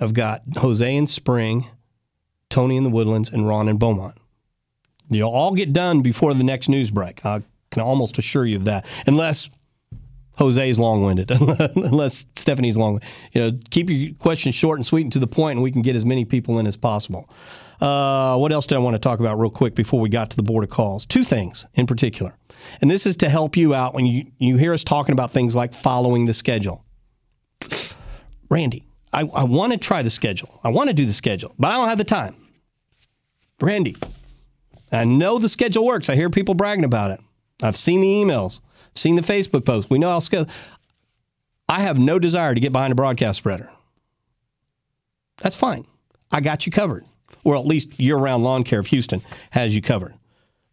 [0.00, 1.68] I've got Jose in Spring,
[2.50, 4.16] Tony in the Woodlands, and Ron in Beaumont.
[5.08, 7.24] You'll all get done before the next news break.
[7.24, 7.42] I
[7.74, 8.86] can almost assure you of that.
[9.06, 9.50] Unless
[10.38, 11.30] Jose's long-winded,
[11.76, 13.00] unless Stephanie's long.
[13.32, 15.82] You know, keep your questions short and sweet and to the point, and we can
[15.82, 17.28] get as many people in as possible.
[17.80, 20.36] Uh, what else do I want to talk about real quick before we got to
[20.36, 21.06] the board of calls?
[21.06, 22.36] Two things in particular,
[22.80, 25.54] and this is to help you out when you you hear us talking about things
[25.54, 26.84] like following the schedule.
[28.48, 30.60] Randy, I, I want to try the schedule.
[30.64, 32.36] I want to do the schedule, but I don't have the time.
[33.60, 33.96] Randy,
[34.92, 36.08] I know the schedule works.
[36.08, 37.20] I hear people bragging about it.
[37.62, 38.60] I've seen the emails,
[38.94, 39.90] seen the Facebook posts.
[39.90, 40.52] We know how schedule.
[41.68, 43.70] I have no desire to get behind a broadcast spreader.
[45.42, 45.86] That's fine.
[46.30, 47.04] I got you covered.
[47.42, 50.14] Or at least year round lawn care of Houston has you covered.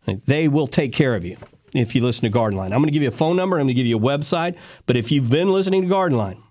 [0.06, 1.38] They will take care of you
[1.74, 2.74] if you listen to Garden Line.
[2.74, 4.58] I'm going to give you a phone number, I'm going to give you a website.
[4.86, 6.42] But if you've been listening to Garden Line,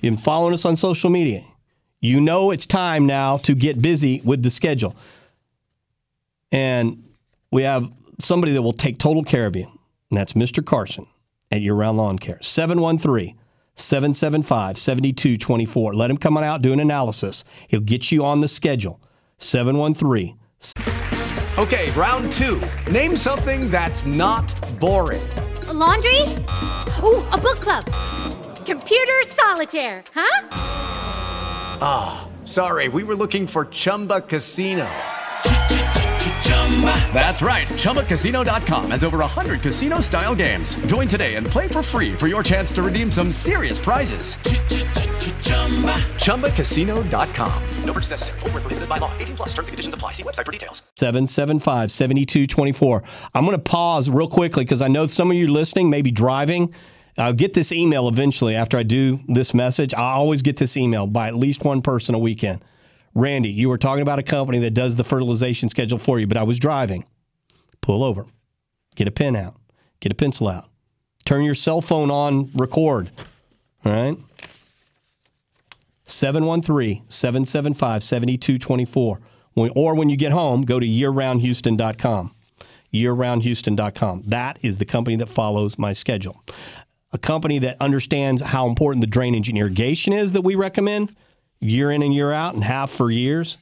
[0.00, 1.44] you've been following us on social media,
[2.00, 4.96] you know it's time now to get busy with the schedule.
[6.50, 7.02] And
[7.50, 7.90] we have
[8.22, 9.64] somebody that will take total care of you,
[10.10, 10.64] and that's Mr.
[10.64, 11.06] Carson
[11.50, 12.38] at Year Round Lawn Care.
[12.40, 13.38] 713
[13.76, 15.94] 775 7224.
[15.94, 17.44] Let him come on out, do an analysis.
[17.68, 19.00] He'll get you on the schedule.
[19.38, 20.38] 713
[21.58, 22.62] Okay, round two.
[22.90, 25.22] Name something that's not boring.
[25.68, 26.22] A laundry?
[27.02, 27.84] Ooh, a book club.
[28.64, 30.48] Computer solitaire, huh?
[31.84, 34.88] Ah, sorry, we were looking for Chumba Casino.
[37.12, 37.68] That's right.
[37.68, 40.74] ChumbaCasino.com has over 100 casino style games.
[40.86, 44.34] Join today and play for free for your chance to redeem some serious prizes.
[46.16, 47.62] ChumbaCasino.com.
[47.84, 48.40] No purchase necessary.
[48.40, 49.12] Void where prohibited by law.
[49.18, 50.12] 18 plus terms and conditions apply.
[50.12, 50.82] See website for details.
[50.96, 53.02] 775 7224.
[53.34, 56.10] I'm going to pause real quickly because I know some of you listening may be
[56.10, 56.74] driving.
[57.18, 59.92] I'll get this email eventually after I do this message.
[59.92, 62.64] I always get this email by at least one person a weekend.
[63.14, 66.36] Randy, you were talking about a company that does the fertilization schedule for you, but
[66.36, 67.04] I was driving.
[67.80, 68.26] Pull over,
[68.96, 69.56] get a pen out,
[70.00, 70.68] get a pencil out,
[71.24, 73.10] turn your cell phone on, record.
[73.84, 74.16] All right?
[76.04, 79.20] 713 775 7224.
[79.54, 82.34] Or when you get home, go to yearroundhouston.com.
[82.94, 84.22] Yearroundhouston.com.
[84.26, 86.42] That is the company that follows my schedule.
[87.12, 91.14] A company that understands how important the drainage and irrigation is that we recommend
[91.62, 93.56] year in and year out and have for years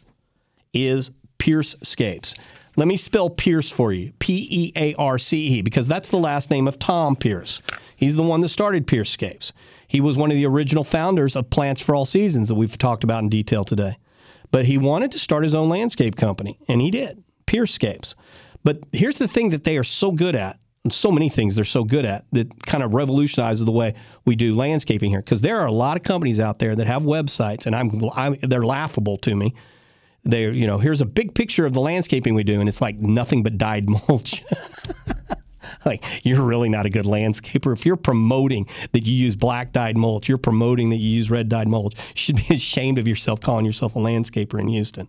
[0.72, 2.34] is Pearce Scapes.
[2.76, 6.18] Let me spell Pearce for you P E A R C E, because that's the
[6.18, 7.60] last name of Tom Pearce.
[7.96, 9.52] He's the one that started Pearce Scapes.
[9.86, 13.02] He was one of the original founders of Plants for All Seasons that we've talked
[13.02, 13.98] about in detail today.
[14.52, 18.14] But he wanted to start his own landscape company, and he did, Pearce Scapes.
[18.62, 21.84] But here's the thing that they are so good at, so many things they're so
[21.84, 23.94] good at that kind of revolutionizes the way
[24.24, 25.20] we do landscaping here.
[25.20, 28.36] Because there are a lot of companies out there that have websites, and I'm, I'm
[28.42, 29.54] they're laughable to me.
[30.24, 32.96] They, you know, here's a big picture of the landscaping we do, and it's like
[32.96, 34.42] nothing but dyed mulch.
[35.84, 39.96] like you're really not a good landscaper if you're promoting that you use black dyed
[39.96, 40.28] mulch.
[40.28, 41.94] You're promoting that you use red dyed mulch.
[41.94, 45.08] You should be ashamed of yourself calling yourself a landscaper in Houston.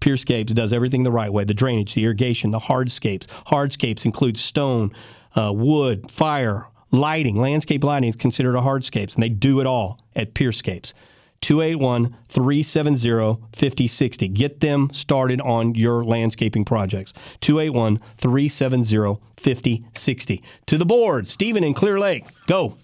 [0.00, 3.26] Pearcescapes does everything the right way: the drainage, the irrigation, the hardscapes.
[3.46, 4.92] Hardscapes include stone,
[5.34, 7.36] uh, wood, fire, lighting.
[7.36, 10.92] Landscape lighting is considered a hardscapes, and they do it all at Pearcescapes.
[11.40, 14.28] 281 370 5060.
[14.28, 17.12] Get them started on your landscaping projects.
[17.40, 20.42] 281 370 5060.
[20.66, 22.24] To the board, Stephen in Clear Lake.
[22.46, 22.76] Go.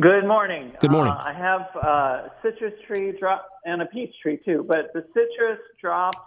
[0.00, 0.72] Good morning.
[0.80, 1.14] Good morning.
[1.14, 5.58] Uh, I have a citrus tree drop and a peach tree too, but the citrus
[5.80, 6.18] dropped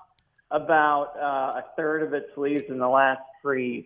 [0.51, 3.85] about uh, a third of its leaves in the last freeze.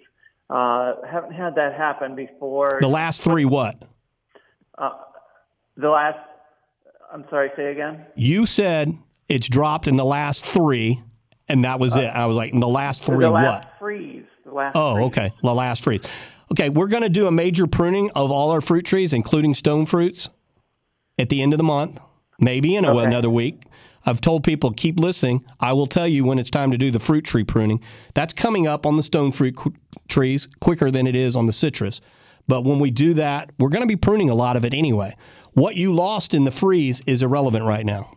[0.49, 2.77] Uh, haven't had that happen before.
[2.79, 3.83] The last three what?
[4.77, 4.91] Uh,
[5.77, 6.19] the last.
[7.11, 7.51] I'm sorry.
[7.55, 8.05] Say again.
[8.15, 8.97] You said
[9.29, 11.01] it's dropped in the last three,
[11.47, 12.05] and that was it.
[12.05, 13.43] I was like, in the last three the what?
[13.43, 14.25] last freeze.
[14.45, 14.75] The last.
[14.75, 15.05] Oh, freeze.
[15.07, 15.33] okay.
[15.41, 16.01] The last freeze.
[16.51, 19.85] Okay, we're going to do a major pruning of all our fruit trees, including stone
[19.85, 20.29] fruits,
[21.17, 21.99] at the end of the month,
[22.39, 23.05] maybe in a, Okay.
[23.05, 23.63] another week.
[24.05, 25.45] I've told people keep listening.
[25.61, 27.79] I will tell you when it's time to do the fruit tree pruning.
[28.13, 29.73] That's coming up on the stone fruit qu-
[30.09, 32.01] trees quicker than it is on the citrus.
[32.47, 35.15] But when we do that, we're going to be pruning a lot of it anyway.
[35.53, 38.11] What you lost in the freeze is irrelevant right now.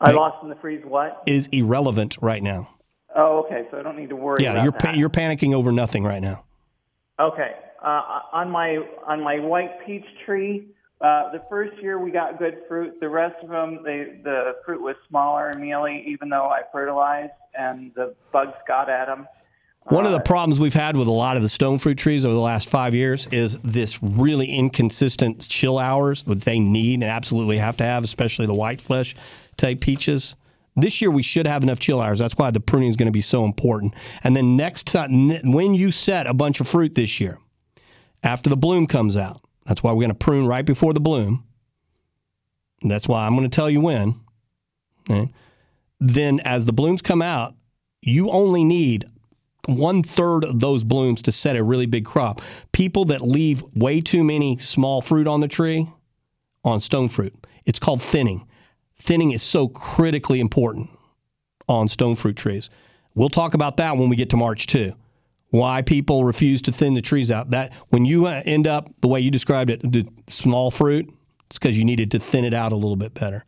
[0.00, 0.80] I lost in the freeze.
[0.82, 1.22] What?
[1.26, 2.70] Is irrelevant right now.
[3.16, 3.66] Oh, okay.
[3.70, 4.42] So I don't need to worry.
[4.42, 4.82] Yeah, about you're that.
[4.82, 6.44] pa- you're panicking over nothing right now.
[7.18, 7.52] Okay.
[7.82, 10.68] Uh, on my on my white peach tree,
[11.00, 13.00] uh, the first year we got good fruit.
[13.00, 17.32] The rest of them, they, the fruit was smaller and mealy, even though I fertilized,
[17.58, 19.26] and the bugs got at them.
[19.84, 22.34] One of the problems we've had with a lot of the stone fruit trees over
[22.34, 27.56] the last five years is this really inconsistent chill hours that they need and absolutely
[27.56, 29.16] have to have, especially the white flesh
[29.56, 30.36] type peaches.
[30.80, 32.18] This year we should have enough chill hours.
[32.18, 33.94] That's why the pruning is going to be so important.
[34.22, 37.38] And then next time, when you set a bunch of fruit this year,
[38.22, 41.44] after the bloom comes out, that's why we're going to prune right before the bloom.
[42.82, 44.20] That's why I'm going to tell you when.
[45.08, 45.32] Okay?
[46.00, 47.54] Then as the blooms come out,
[48.02, 49.06] you only need
[49.66, 52.40] one third of those blooms to set a really big crop.
[52.72, 55.88] People that leave way too many small fruit on the tree,
[56.64, 57.34] on stone fruit,
[57.66, 58.46] it's called thinning.
[59.00, 60.90] Thinning is so critically important
[61.68, 62.68] on stone fruit trees.
[63.14, 64.92] We'll talk about that when we get to March too.
[65.48, 67.50] Why people refuse to thin the trees out.
[67.50, 71.12] That when you uh, end up the way you described it, the small fruit,
[71.46, 73.44] it's because you needed to thin it out a little bit better,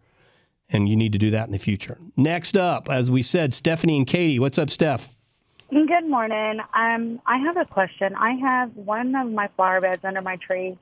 [0.71, 1.99] and you need to do that in the future.
[2.17, 4.41] Next up, as we said, Stephanie and Katy.
[4.41, 5.11] What's up, Steph?
[5.71, 6.61] Good morning.
[6.75, 8.15] Um, I have a question.
[8.17, 10.77] I have one of my flower beds under my tree.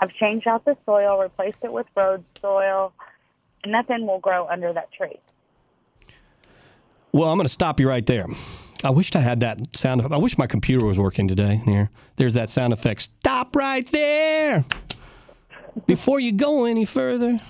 [0.00, 2.92] I've changed out the soil, replaced it with road soil,
[3.66, 5.18] nothing will grow under that tree.
[7.12, 8.26] Well, I'm going to stop you right there.
[8.82, 10.02] I wished I had that sound.
[10.12, 11.56] I wish my computer was working today.
[11.64, 13.02] Here, there's that sound effect.
[13.02, 14.64] Stop right there.
[15.86, 17.40] Before you go any further,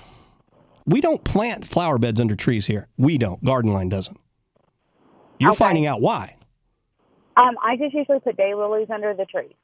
[0.87, 2.89] we don't plant flower beds under trees here.
[2.97, 3.43] We don't.
[3.43, 4.19] Garden Line doesn't.
[5.39, 5.59] You're Okay.
[5.59, 6.35] finding out why.
[7.37, 9.55] Um, I just usually put daylilies under the trees.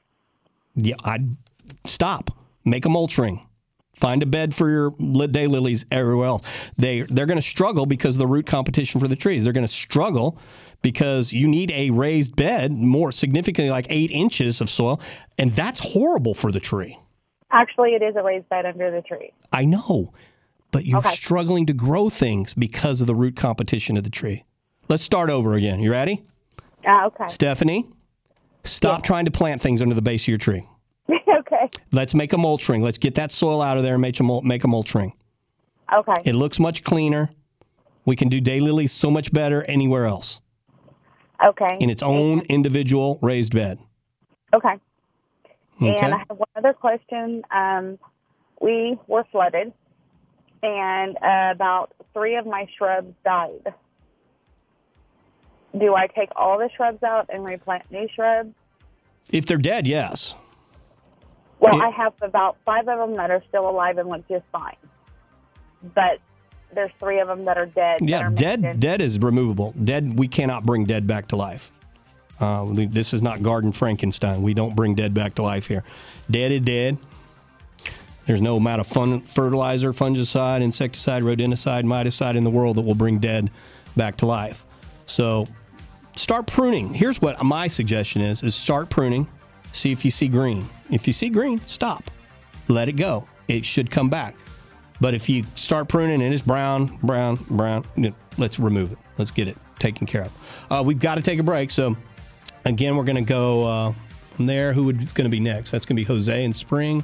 [0.75, 1.37] Yeah, I'd
[1.85, 2.31] stop.
[2.65, 3.47] Make a mulch ring.
[4.01, 6.43] Find a bed for your li- daylilies everywhere else.
[6.79, 9.45] They they're going to struggle because of the root competition for the trees.
[9.45, 10.39] They're going to struggle
[10.83, 15.01] because you need a raised bed more significantly like eight inches of soil,
[15.39, 16.99] and that's horrible for the tree.
[17.51, 19.33] Actually, it is a raised bed under the tree.
[19.53, 20.15] I know,
[20.71, 21.11] but you're Okay.
[21.11, 24.45] struggling to grow things because of the root competition of the tree.
[24.89, 25.81] Let's start over again.
[25.81, 26.23] You ready?
[26.89, 27.25] Uh, okay.
[27.29, 27.87] Stephanie,
[28.65, 30.67] stop trying to plant things under the base of your tree.
[31.63, 31.71] Okay.
[31.93, 32.83] Let's make a mulch ring.
[32.83, 35.13] Let's get that soil out of there and make a, mul- make a mulch ring.
[35.93, 36.15] Okay.
[36.25, 37.31] It looks much cleaner.
[38.05, 40.41] We can do daylilies so much better anywhere else
[41.45, 41.77] Okay.
[41.81, 43.79] in its own individual raised bed.
[44.55, 44.75] Okay.
[45.83, 45.97] Okay.
[45.99, 47.43] And I have one other question.
[47.51, 47.99] Um,
[48.61, 49.73] we were flooded,
[50.63, 53.73] and uh, about three of my shrubs died.
[55.79, 58.51] Do I take all the shrubs out and replant new shrubs?
[59.31, 60.35] If they're dead, yes.
[61.61, 61.85] Well, Yeah.
[61.87, 64.77] I have about five of them that are still alive and look just fine,
[65.95, 66.19] but
[66.75, 67.99] there's three of them that are dead.
[68.01, 69.75] Yeah, are dead dead is removable.
[69.85, 71.71] Dead, we cannot bring dead back to life.
[72.41, 74.41] Uh, this is not Garden Frankenstein.
[74.41, 75.85] We don't bring dead back to life here.
[76.31, 76.97] Dead is dead.
[78.25, 82.95] There's no amount of fun, fertilizer, fungicide, insecticide, rodenticide, miticide in the world that will
[82.95, 83.51] bring dead
[83.97, 84.65] back to life.
[85.07, 85.45] So
[86.17, 86.95] start pruning.
[86.95, 89.27] Here's what my suggestion is: is start pruning.
[89.73, 90.67] See if you see green.
[90.91, 92.11] If you see green, stop.
[92.69, 93.27] Let it go.
[93.49, 94.35] It should come back.
[95.01, 97.85] But if you start pruning and it's brown, brown, brown,
[98.37, 98.99] let's remove it.
[99.17, 100.39] Let's get it taken care of.
[100.71, 101.71] Uh, we've got to take a break.
[101.71, 101.97] So,
[102.65, 103.95] again, we're going to go uh,
[104.33, 104.73] from there.
[104.73, 105.71] Who is going to be next?
[105.71, 107.03] That's going to be Jose in Spring,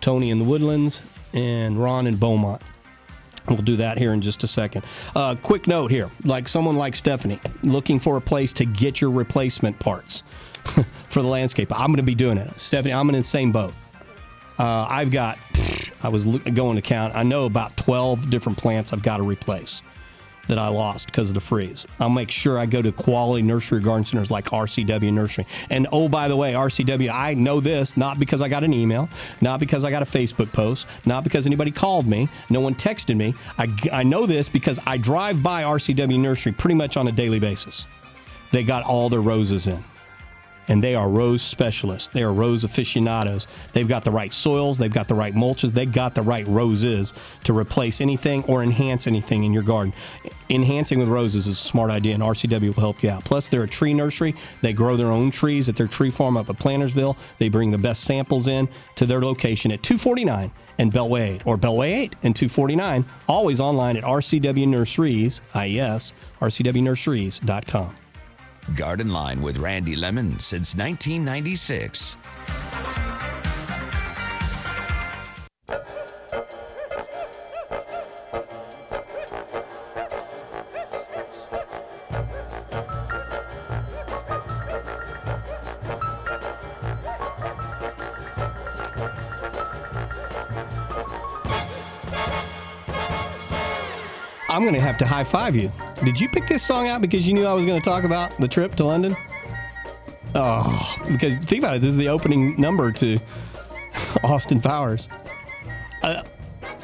[0.00, 1.00] Tony in the Woodlands,
[1.32, 2.62] and Ron in Beaumont.
[3.48, 4.84] We'll do that here in just a second.
[5.14, 9.10] Uh, quick note here like someone like Stephanie looking for a place to get your
[9.10, 10.22] replacement parts
[11.08, 11.72] for the landscape.
[11.72, 12.58] I'm going to be doing it.
[12.58, 13.72] Stephanie, I'm in the same boat.
[14.58, 15.38] Uh, I've got,
[16.02, 19.82] I was going to count, I know about 12 different plants I've got to replace
[20.48, 21.86] that I lost because of the freeze.
[21.98, 25.46] I'll make sure I go to quality nursery garden centers like RCW Nursery.
[25.70, 29.08] And oh, by the way, RCW, I know this not because I got an email,
[29.40, 33.16] not because I got a Facebook post, not because anybody called me, no one texted
[33.16, 33.34] me.
[33.58, 37.40] I, I know this because I drive by RCW Nursery pretty much on a daily
[37.40, 37.86] basis.
[38.52, 39.82] They got all their roses in
[40.68, 42.08] and they are rose specialists.
[42.12, 43.46] They are rose aficionados.
[43.72, 47.12] They've got the right soils, they've got the right mulches, they've got the right roses
[47.44, 49.92] to replace anything or enhance anything in your garden.
[50.50, 53.24] Enhancing with roses is a smart idea, and RCW will help you out.
[53.24, 54.34] Plus, they're a tree nursery.
[54.60, 57.16] They grow their own trees at their tree farm up at Plantersville.
[57.38, 61.56] They bring the best samples in to their location at 249 and Beltway 8 or
[61.56, 63.04] Beltway 8 and 249.
[63.28, 68.03] Always online at RCW Nurseries, IES, rcwnurseries.com.
[68.76, 72.16] Garden Line with Randy Lemmon since 1996.
[94.48, 95.72] I'm going to have to high five you.
[96.02, 98.36] Did you pick this song out because you knew I was going to talk about
[98.38, 99.16] the trip to London?
[100.34, 101.82] Oh, because think about it.
[101.82, 103.18] This is the opening number to
[104.24, 105.08] Austin Powers.
[106.02, 106.22] Uh,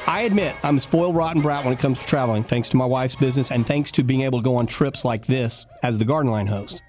[0.06, 2.84] I admit I'm a spoiled, rotten brat when it comes to traveling, thanks to my
[2.84, 6.04] wife's business and thanks to being able to go on trips like this as the
[6.04, 6.82] Garden Line host.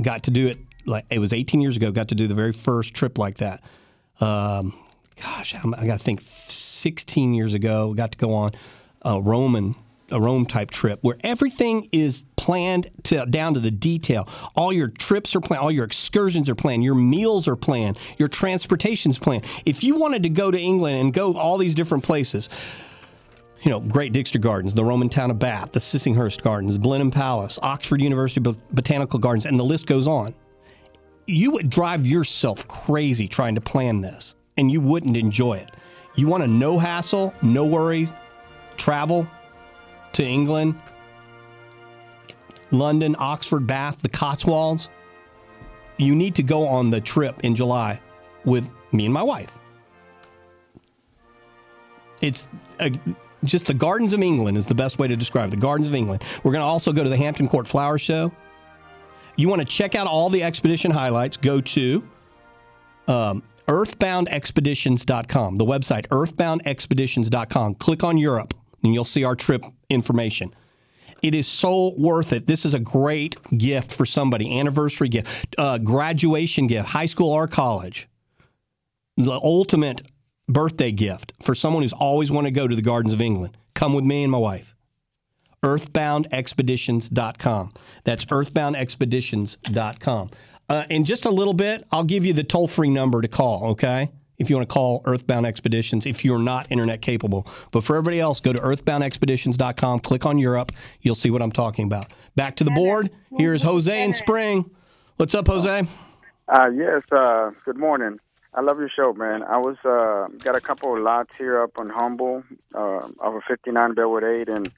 [0.00, 1.92] Got to do it like it was 18 years ago.
[1.92, 3.62] Got to do the very first trip like that.
[4.20, 4.74] Um,
[5.20, 7.94] gosh, I'm, I got to think 16 years ago.
[7.94, 8.52] Got to go on
[9.02, 9.76] a Roman
[10.14, 14.28] a Rome type trip where everything is planned to down to the detail.
[14.54, 18.28] All your trips are planned, all your excursions are planned, your meals are planned, your
[18.28, 19.44] transportation's planned.
[19.66, 22.48] If you wanted to go to England and go all these different places,
[23.62, 27.58] you know, Great Dixter Gardens, the Roman town of Bath, the Sissinghurst Gardens, Blenheim Palace,
[27.62, 30.34] Oxford University Bot- Botanical Gardens, and the list goes on.
[31.26, 35.70] You would drive yourself crazy trying to plan this, and you wouldn't enjoy it.
[36.14, 38.12] You want a no hassle, no worries
[38.76, 39.26] travel
[40.14, 40.74] to England,
[42.70, 44.88] London, Oxford, Bath, the Cotswolds.
[45.96, 48.00] You need to go on the trip in July
[48.44, 49.52] with me and my wife.
[52.20, 52.48] It's
[52.80, 52.90] a,
[53.44, 55.50] just the Gardens of England is the best way to describe it.
[55.52, 56.24] The Gardens of England.
[56.42, 58.32] We're going to also go to the Hampton Court Flower Show.
[59.36, 61.36] You want to check out all the expedition highlights?
[61.36, 62.08] Go to
[63.08, 67.74] um, earthboundexpeditions.com, the website earthboundexpeditions.com.
[67.76, 68.54] Click on Europe
[68.84, 70.54] and you'll see our trip information.
[71.22, 72.46] It is so worth it.
[72.46, 77.48] This is a great gift for somebody, anniversary gift, uh, graduation gift, high school or
[77.48, 78.06] college.
[79.16, 80.02] The ultimate
[80.48, 83.56] birthday gift for someone who's always wanted to go to the Gardens of England.
[83.72, 84.74] Come with me and my wife.
[85.62, 87.72] Earthboundexpeditions.com.
[88.04, 90.30] That's earthboundexpeditions.com.
[90.68, 93.70] Uh, in just a little bit, I'll give you the toll free number to call,
[93.70, 94.10] okay?
[94.38, 97.46] If you want to call Earthbound Expeditions, if you're not internet capable.
[97.70, 100.72] But for everybody else, go to earthboundexpeditions.com, click on Europe.
[101.00, 102.12] You'll see what I'm talking about.
[102.36, 103.10] Back to the board.
[103.38, 104.70] Here's Jose in Spring.
[105.16, 105.86] What's up, Jose?
[106.48, 108.18] Uh, yes, uh, good morning.
[108.52, 109.42] I love your show, man.
[109.42, 112.44] I was uh, got a couple of lots here up on Humble,
[112.74, 114.68] uh, over 59 Beltway 8, and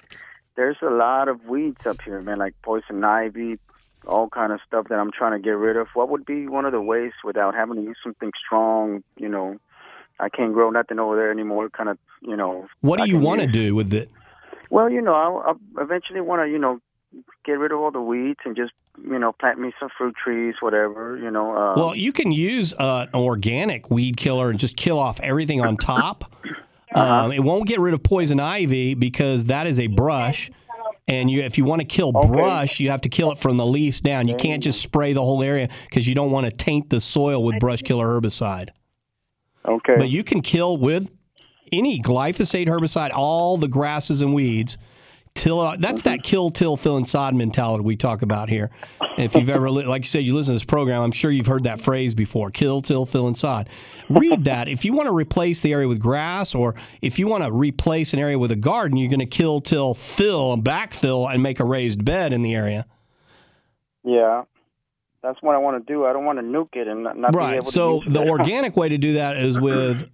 [0.55, 3.59] there's a lot of weeds up here, man, like poison ivy,
[4.07, 5.89] all kind of stuff that I'm trying to get rid of.
[5.95, 9.03] What would be one of the ways without having to use something strong?
[9.17, 9.59] You know,
[10.19, 11.69] I can't grow nothing over there anymore.
[11.71, 12.67] Kind of, you know.
[12.81, 14.11] What do I you want to do with it?
[14.71, 16.81] Well, you know, I, I eventually want to, you know,
[17.45, 18.73] get rid of all the weeds and just,
[19.03, 21.19] you know, plant me some fruit trees, whatever.
[21.19, 21.57] You know.
[21.57, 25.61] Uh, Well, you can use uh, an organic weed killer and just kill off everything
[25.61, 26.33] on top.
[26.95, 30.51] Um, it won't get rid of poison ivy because that is a brush.
[31.09, 33.67] And you, if you want to kill brush, you have to kill it from the
[33.67, 34.27] leaves down.
[34.27, 34.83] You can't just mm.
[34.83, 38.07] spray the whole area because you don't want to taint the soil with brush killer
[38.07, 38.71] herbicide.
[39.67, 39.95] Okay.
[39.99, 41.11] But you can kill with
[41.73, 44.79] any glyphosate herbicide all the grasses and weeds.
[45.37, 46.23] Till that's that mm-hmm.
[46.23, 48.71] kill, till, fill, and sod mentality we talk about here.
[49.01, 51.31] And if you've ever, li- like you said, you listen to this program, I'm sure
[51.31, 53.69] you've heard that phrase before: kill, till, fill, and sod.
[54.09, 54.67] Read that.
[54.69, 58.15] If you want to replace the area with grass, or if you want to replace
[58.15, 61.61] an area with a garden, you're going to kill, till, fill, and backfill, and make
[61.61, 62.87] a raised bed in the area.
[64.05, 64.45] Yeah,
[65.23, 66.07] that's what I want to do.
[66.07, 67.55] I don't want to nuke it and not, not be right.
[67.57, 70.09] able to So the organic way to do that is with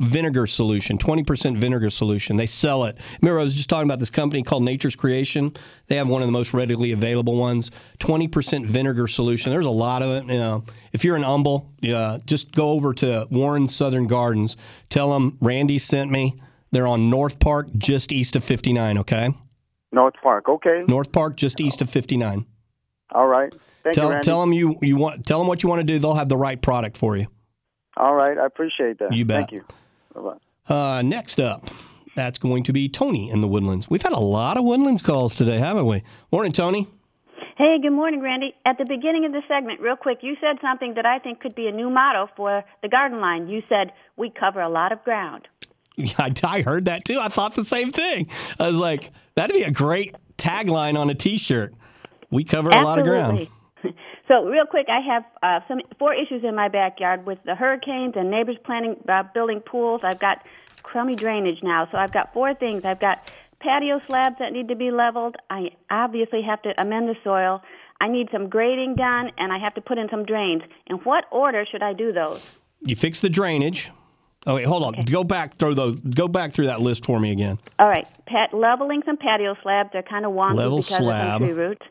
[0.00, 2.36] vinegar solution, 20% vinegar solution.
[2.36, 2.96] They sell it.
[3.20, 5.54] Remember, I was just talking about this company called Nature's Creation.
[5.86, 7.70] They have one of the most readily available ones,
[8.00, 9.52] 20% vinegar solution.
[9.52, 10.32] There's a lot of it.
[10.32, 14.56] You know, if you're in Humble, yeah, just go over to Warren Southern Gardens.
[14.88, 16.40] Tell them Randy sent me.
[16.72, 18.98] They're on North Park, just east of 59.
[18.98, 19.34] Okay.
[19.92, 20.48] North Park.
[20.48, 20.84] Okay.
[20.88, 22.46] North Park, just east of 59.
[23.12, 23.52] All right.
[23.82, 24.24] Thank tell you, Randy.
[24.24, 25.98] tell them you you want tell them what you want to do.
[25.98, 27.26] They'll have the right product for you.
[27.96, 28.38] All right.
[28.38, 29.12] I appreciate that.
[29.12, 29.48] You bet.
[29.48, 29.66] Thank you.
[30.20, 30.74] Bye-bye.
[30.74, 31.70] Uh, next up,
[32.14, 33.88] that's going to be Tony in the Woodlands.
[33.88, 36.02] We've had a lot of Woodlands calls today, haven't we?
[36.32, 36.88] Morning, Tony.
[37.56, 38.54] Hey, good morning, Randy.
[38.64, 41.54] At the beginning of the segment, real quick, you said something that I think could
[41.54, 43.48] be a new motto for the garden line.
[43.48, 45.46] You said, We cover a lot of ground.
[46.18, 47.18] I, I heard that too.
[47.20, 48.28] I thought the same thing.
[48.58, 51.74] I was like, that'd be a great tagline on a T-shirt.
[52.30, 53.48] We cover a lot of ground.
[54.30, 58.14] So, real quick, I have uh, some four issues in my backyard with the hurricanes
[58.14, 60.02] and neighbors planning uh, building pools.
[60.04, 60.46] I've got
[60.84, 62.84] crummy drainage now, so I've got four things.
[62.84, 63.28] I've got
[63.58, 65.34] patio slabs that need to be leveled.
[65.50, 67.60] I obviously have to amend the soil.
[68.00, 70.62] I need some grading done, and I have to put in some drains.
[70.86, 72.40] In what order should I do those?
[72.82, 73.90] You fix the drainage.
[74.46, 74.94] Oh wait, hold on.
[75.06, 75.98] Go back through those.
[75.98, 77.58] Go back through that list for me again.
[77.80, 79.90] All right, pat, leveling some patio slabs.
[79.92, 81.42] They're kind of wonky Level because slab.
[81.42, 81.82] of some tree roots.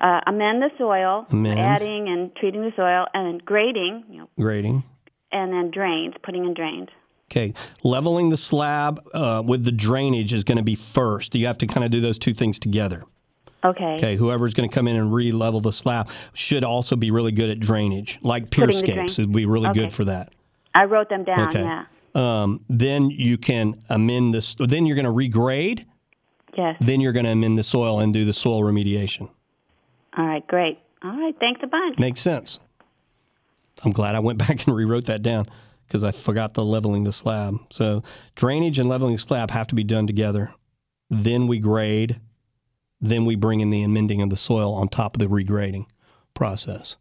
[0.00, 1.58] Uh, amend the soil, Amend.
[1.58, 4.82] adding and treating the soil, and then grading, you know, Grading.
[5.32, 6.88] and then drains, putting in drains.
[7.30, 11.34] Okay, leveling the slab uh, with the drainage is going to be first.
[11.34, 13.04] You have to kind of do those two things together.
[13.64, 13.96] Okay.
[13.96, 17.48] Okay, whoever's going to come in and re-level the slab should also be really good
[17.48, 19.80] at drainage, like Pearcescapes would be really Okay.
[19.80, 20.32] good for that.
[20.74, 21.48] I wrote them down.
[21.48, 21.62] okay.
[21.62, 21.84] Yeah.
[22.14, 24.54] Um, then you can amend this.
[24.58, 25.86] Then you're going to regrade.
[26.56, 26.76] Yes.
[26.80, 29.30] Then you're going to amend the soil and do the soil remediation.
[30.16, 30.46] All right.
[30.46, 30.78] Great.
[31.02, 31.34] All right.
[31.38, 31.98] Thanks a bunch.
[31.98, 32.60] Makes sense.
[33.84, 35.46] I'm glad I went back and rewrote that down
[35.86, 37.56] because I forgot the leveling the slab.
[37.70, 38.02] So
[38.34, 40.54] drainage and leveling the slab have to be done together.
[41.10, 42.20] Then we grade.
[43.00, 45.86] Then we bring in the amending of the soil on top of the regrading
[46.32, 46.96] process.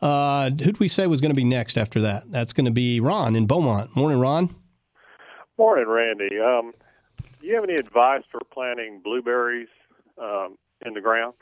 [0.00, 2.24] Uh, who'd we say was going to be next after that?
[2.30, 3.94] That's going to be Ron in Beaumont.
[3.94, 4.54] Morning, Ron.
[5.58, 6.40] Morning, Randy.
[6.40, 6.72] Um,
[7.40, 9.68] do you have any advice for planting blueberries
[10.20, 11.34] um, in the ground?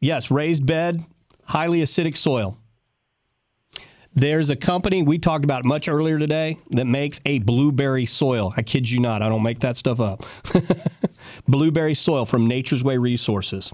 [0.00, 1.04] Yes, raised bed,
[1.44, 2.56] highly acidic soil.
[4.14, 8.52] There's a company we talked about much earlier today that makes a blueberry soil.
[8.56, 10.24] I kid you not, I don't make that stuff up.
[11.48, 13.72] blueberry soil from Nature's Way Resources.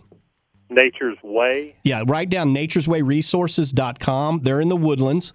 [0.68, 1.76] Nature's Way.
[1.84, 4.40] Yeah, write down nature'swayresources.com.
[4.42, 5.32] They're in the woodlands,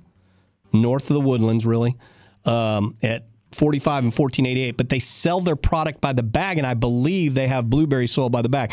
[0.73, 1.97] north of the woodlands, really,
[2.45, 4.77] um, at 45 and 1488.
[4.77, 8.29] But they sell their product by the bag, and I believe they have blueberry soil
[8.29, 8.71] by the bag.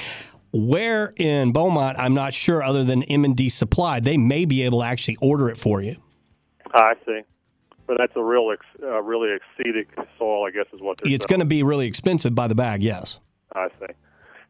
[0.53, 4.87] Where in Beaumont, I'm not sure, other than M&D Supply, they may be able to
[4.87, 5.97] actually order it for you.
[6.73, 7.21] I see.
[7.87, 9.87] But that's a real, ex- uh, really acidic
[10.19, 12.83] soil, I guess, is what they're It's going to be really expensive by the bag,
[12.83, 13.19] yes.
[13.55, 13.93] I see.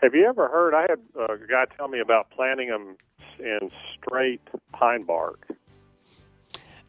[0.02, 0.74] Have you ever heard?
[0.74, 2.96] I had a guy tell me about planting them
[3.40, 4.40] in straight
[4.72, 5.48] pine bark.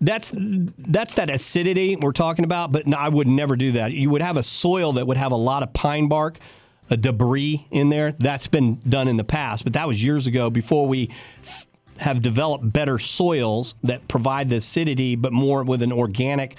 [0.02, 3.92] That's that's that acidity we're talking about, but no, I would never do that.
[3.92, 6.40] You would have a soil that would have a lot of pine bark,
[6.90, 8.14] a debris in there.
[8.14, 11.10] That's been done in the past, but that was years ago before we
[11.44, 11.68] f-
[11.98, 16.56] have developed better soils that provide the acidity, but more with an organic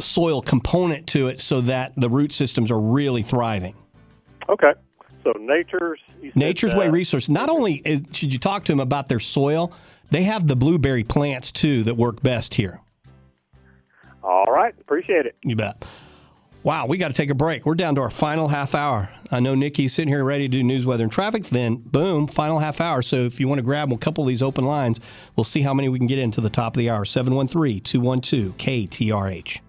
[0.00, 3.74] soil component to it, so that the root systems are really thriving.
[4.48, 4.72] Okay.
[5.24, 6.00] So nature's
[6.34, 6.88] Nature's Way.
[6.88, 7.28] Resource.
[7.28, 9.72] Not only is, should you talk to them about their soil,
[10.10, 12.80] they have the blueberry plants too that work best here.
[14.22, 14.74] All right.
[14.80, 15.36] Appreciate it.
[15.42, 15.84] You bet.
[16.62, 17.64] Wow, we got to take a break.
[17.64, 19.10] We're down to our final half hour.
[19.30, 21.44] I know Nikki's sitting here ready to do news, weather, and traffic.
[21.44, 23.00] Then, boom, final half hour.
[23.00, 25.00] So if you want to grab a couple of these open lines,
[25.36, 27.06] we'll see how many we can get into the top of the hour.
[27.06, 29.60] 713 212 KTRH.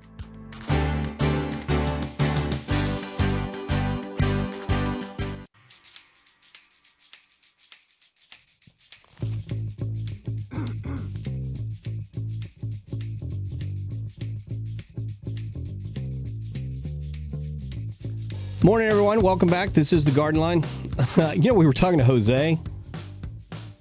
[18.63, 19.23] Morning, everyone.
[19.23, 19.69] Welcome back.
[19.73, 20.63] This is the Garden Line.
[21.33, 22.59] you know, we were talking to Jose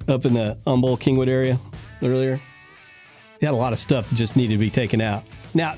[0.08, 1.58] up in the Humble Kingwood area
[2.02, 2.40] earlier.
[3.40, 5.22] He had a lot of stuff that just needed to be taken out.
[5.52, 5.76] Now,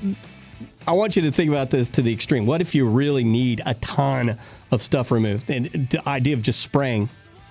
[0.87, 2.45] I want you to think about this to the extreme.
[2.45, 4.39] What if you really need a ton
[4.71, 5.49] of stuff removed?
[5.49, 7.09] And the idea of just spraying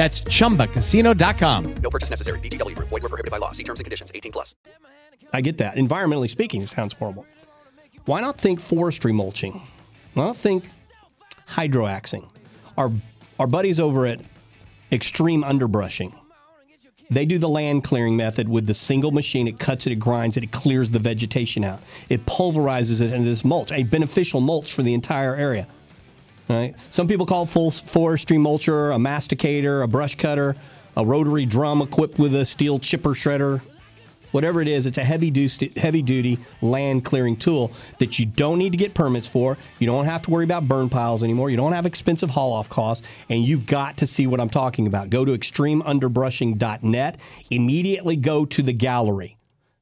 [0.00, 1.74] That's chumbacasino.com.
[1.82, 2.38] No purchase necessary.
[2.38, 2.88] VGW Group.
[2.88, 3.50] Void were prohibited by law.
[3.50, 4.10] See terms and conditions.
[4.14, 4.54] 18 plus.
[5.34, 5.76] I get that.
[5.76, 7.26] Environmentally speaking, it sounds horrible.
[8.06, 9.60] Why not think forestry mulching?
[10.14, 10.64] Why not think
[11.46, 12.26] hydroaxing?
[12.78, 12.90] Our
[13.38, 14.22] our buddies over at
[14.90, 16.14] Extreme Underbrushing,
[17.10, 19.46] they do the land clearing method with the single machine.
[19.46, 21.82] It cuts it, it grinds it, it clears the vegetation out.
[22.08, 25.66] It pulverizes it into this mulch, a beneficial mulch for the entire area.
[26.50, 26.74] Right?
[26.90, 30.56] Some people call full forestry mulcher a masticator, a brush cutter,
[30.96, 33.60] a rotary drum equipped with a steel chipper shredder.
[34.32, 38.58] Whatever it is, it's a heavy duty, heavy duty land clearing tool that you don't
[38.58, 39.58] need to get permits for.
[39.78, 41.50] You don't have to worry about burn piles anymore.
[41.50, 44.88] You don't have expensive haul off costs, and you've got to see what I'm talking
[44.88, 45.08] about.
[45.08, 47.16] Go to extremeunderbrushing.net.
[47.50, 49.36] Immediately go to the gallery,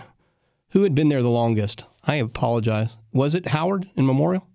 [0.70, 1.84] Who had been there the longest?
[2.06, 2.90] I apologize.
[3.12, 4.46] Was it Howard in Memorial?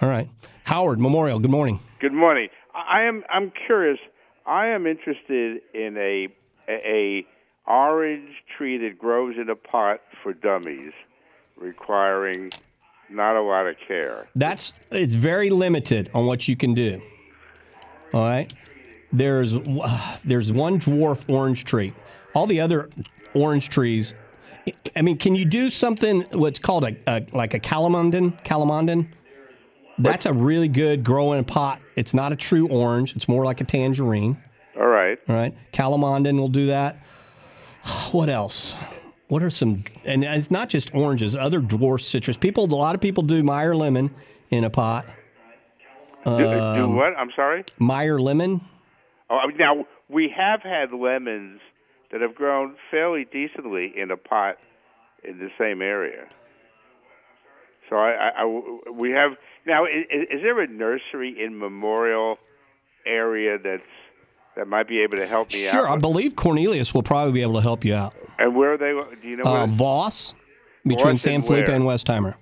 [0.00, 0.28] All right.
[0.64, 1.80] Howard, Memorial, good morning.
[2.00, 2.48] Good morning.
[2.74, 3.98] I am I'm curious.
[4.46, 6.28] I am interested in a
[6.68, 7.26] a, a
[7.70, 10.92] orange tree that grows in a pot for dummies,
[11.56, 12.52] requiring
[13.10, 14.28] not a lot of care.
[14.34, 17.02] That's it's very limited on what you can do.
[18.14, 18.52] All right.
[19.12, 21.92] There's uh, there's one dwarf orange tree.
[22.34, 22.90] All the other
[23.34, 24.14] orange trees.
[24.96, 28.42] I mean, can you do something what's called a, a like a calamondin?
[28.44, 29.08] Calamondin.
[29.98, 31.80] That's a really good growing pot.
[31.96, 33.16] It's not a true orange.
[33.16, 34.40] It's more like a tangerine.
[34.76, 35.18] All right.
[35.28, 35.52] All right.
[35.72, 36.96] Calamondin will do that.
[38.12, 38.74] What else?
[39.28, 39.84] What are some?
[40.04, 41.36] And it's not just oranges.
[41.36, 42.36] Other dwarf citrus.
[42.36, 42.64] People.
[42.64, 44.10] A lot of people do Meyer lemon
[44.50, 45.04] in a pot.
[46.24, 47.14] Do, do Um, what?
[47.16, 47.64] I'm sorry.
[47.78, 48.60] Meyer lemon.
[49.30, 51.60] Oh, now we have had lemons
[52.10, 54.56] that have grown fairly decently in a pot
[55.24, 56.26] in the same area.
[57.88, 59.32] So I, I, I- we have
[59.66, 59.84] now.
[59.84, 62.38] Is, is there a nursery in Memorial
[63.06, 63.82] area that's
[64.56, 65.70] that might be able to help me out.
[65.70, 68.12] Sure, I believe Cornelius will probably be able to help you out.
[68.38, 68.90] And where are they?
[69.22, 69.62] Do you know where?
[69.62, 70.34] Uh, Voss,
[70.84, 72.34] between Voss San and Felipe and Westheimer.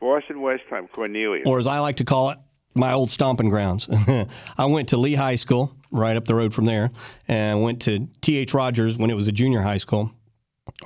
[0.00, 1.46] Boston West Time, Cornelius.
[1.46, 2.38] or as I like to call it,
[2.74, 3.88] my old stomping grounds.
[4.58, 6.90] I went to Lee High School, right up the road from there,
[7.28, 8.52] and went to T.H.
[8.52, 10.10] Rogers when it was a junior high school,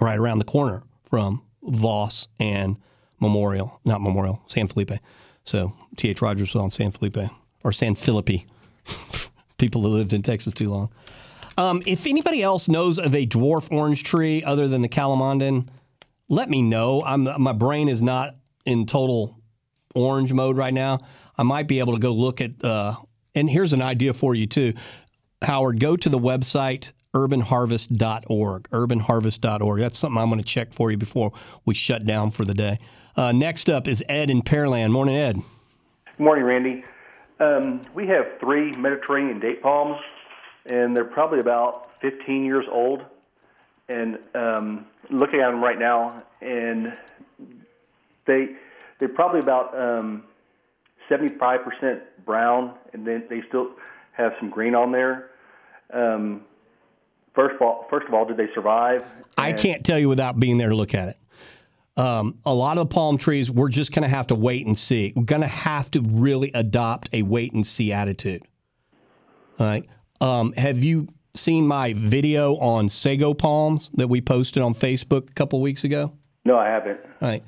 [0.00, 2.76] right around the corner from Voss and
[3.18, 4.92] Memorial, not Memorial, San Felipe.
[5.44, 6.20] So T.H.
[6.20, 7.30] Rogers was on San Felipe
[7.64, 8.46] or San Felipe.
[9.58, 10.90] People that lived in Texas too long.
[11.56, 15.66] Um, if anybody else knows of a dwarf orange tree other than the Calamondin,
[16.28, 17.02] let me know.
[17.02, 19.36] I'm my brain is not in total
[19.94, 21.00] orange mode right now.
[21.36, 22.62] I might be able to go look at.
[22.62, 22.94] Uh,
[23.38, 24.74] and here's an idea for you too,
[25.42, 25.80] Howard.
[25.80, 28.68] Go to the website urbanharvest.org.
[28.70, 29.80] Urbanharvest.org.
[29.80, 31.32] That's something I'm going to check for you before
[31.64, 32.78] we shut down for the day.
[33.16, 34.90] Uh, next up is Ed in Pearland.
[34.90, 35.36] Morning, Ed.
[35.36, 36.84] Good morning, Randy.
[37.40, 39.98] Um, we have three Mediterranean date palms,
[40.66, 43.04] and they're probably about 15 years old.
[43.88, 46.92] And um, looking at them right now, and
[48.26, 48.48] they
[48.98, 50.24] they're probably about um,
[51.10, 53.70] 75% brown, and then they still
[54.12, 55.30] have some green on there.
[55.92, 56.42] Um,
[57.34, 59.02] first of all, first of all, did they survive?
[59.36, 61.18] I can't tell you without being there to look at it.
[61.96, 64.78] Um, a lot of the palm trees, we're just going to have to wait and
[64.78, 65.12] see.
[65.16, 68.42] We're going to have to really adopt a wait and see attitude.
[69.58, 69.84] All right.
[70.20, 75.32] Um, have you seen my video on sago palms that we posted on Facebook a
[75.34, 76.12] couple weeks ago?
[76.44, 77.00] No, I haven't.
[77.20, 77.42] All right.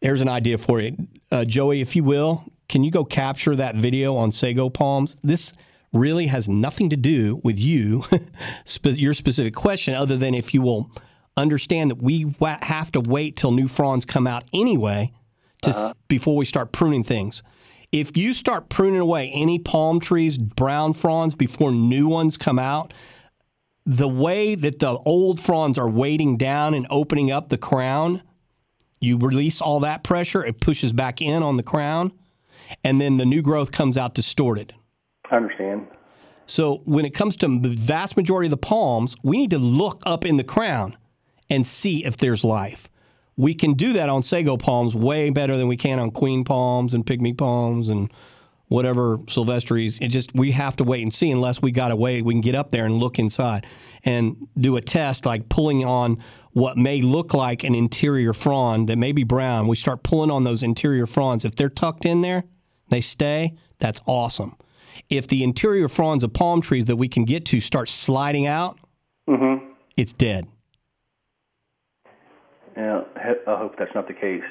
[0.00, 0.96] There's an idea for you.
[1.32, 2.44] Uh, Joey, if you will,
[2.74, 5.16] can you go capture that video on sago palms?
[5.22, 5.52] This
[5.92, 8.02] really has nothing to do with you,
[8.82, 10.90] your specific question, other than if you will
[11.36, 15.12] understand that we have to wait till new fronds come out anyway
[15.62, 15.84] to uh-huh.
[15.84, 17.44] s- before we start pruning things.
[17.92, 22.92] If you start pruning away any palm trees, brown fronds before new ones come out,
[23.86, 28.20] the way that the old fronds are weighting down and opening up the crown,
[28.98, 32.10] you release all that pressure, it pushes back in on the crown,
[32.82, 34.74] and then the new growth comes out distorted.
[35.30, 35.86] I understand.
[36.46, 40.02] So when it comes to the vast majority of the palms, we need to look
[40.04, 40.96] up in the crown
[41.48, 42.88] and see if there's life.
[43.36, 46.94] We can do that on sago palms way better than we can on queen palms
[46.94, 48.12] and pygmy palms and
[48.68, 50.00] whatever sylvestris.
[50.00, 52.40] It just we have to wait and see unless we got a way we can
[52.40, 53.66] get up there and look inside
[54.04, 56.18] and do a test like pulling on
[56.52, 59.66] what may look like an interior frond that may be brown.
[59.66, 61.44] We start pulling on those interior fronds.
[61.44, 62.44] If they're tucked in there,
[62.88, 63.54] they stay.
[63.78, 64.56] That's awesome.
[65.10, 68.78] If the interior fronds of palm trees that we can get to start sliding out,
[69.28, 69.72] Mm-hmm.
[69.96, 70.46] it's dead.
[72.76, 73.02] Yeah,
[73.46, 74.42] I hope that's not the case.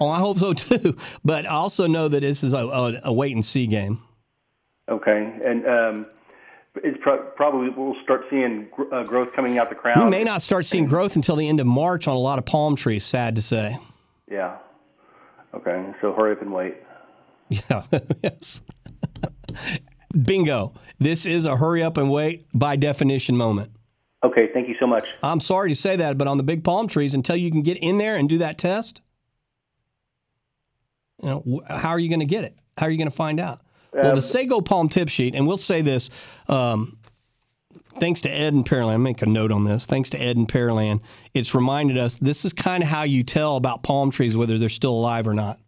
[0.00, 0.96] Oh, I hope so too.
[1.24, 4.00] But I also know that this is a, a, a wait and see game.
[4.88, 6.06] Okay, and um,
[6.76, 10.02] it's pro- probably we'll start seeing gr- uh, growth coming out the crown.
[10.04, 12.46] We may not start seeing growth until the end of March on a lot of
[12.46, 13.04] palm trees.
[13.04, 13.76] Sad to say.
[14.30, 14.56] Yeah.
[15.54, 16.74] Okay, so hurry up and wait.
[17.70, 17.82] Yeah.
[18.22, 18.62] yes.
[20.24, 20.74] Bingo.
[20.98, 23.72] This is a hurry up and wait by definition moment.
[24.24, 25.06] Okay, thank you so much.
[25.22, 27.76] I'm sorry to say that, but on the big palm trees, until you can get
[27.78, 29.00] in there and do that test,
[31.22, 32.56] you know, how are you going to get it?
[32.76, 33.60] How are you going to find out?
[33.92, 36.10] well, the Um, Sago palm tip sheet, and we'll say this.
[36.48, 36.98] Um,
[38.00, 39.86] thanks to Ed and Pearland, make a note on this.
[39.86, 41.00] Thanks to Ed and Pearland,
[41.32, 44.68] it's reminded us this is kind of how you tell about palm trees whether they're
[44.68, 45.58] still alive or not.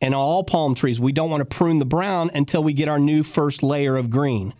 [0.00, 2.98] And all palm trees, we don't want to prune the brown until we get our
[2.98, 4.54] new first layer of green.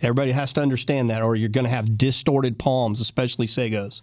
[0.00, 4.02] Everybody has to understand that, or you're going to have distorted palms, especially sagos.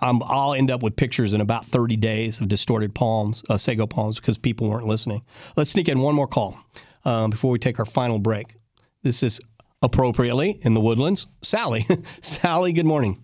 [0.00, 3.86] Um, I'll end up with pictures in about 30 days of distorted palms, uh, sago
[3.86, 5.22] palms, because people weren't listening.
[5.56, 6.58] Let's sneak in one more call
[7.04, 8.54] um, before we take our final break.
[9.02, 9.40] This is
[9.82, 11.26] appropriately in the woodlands.
[11.42, 11.86] Sally.
[12.22, 13.18] Sally, good morning.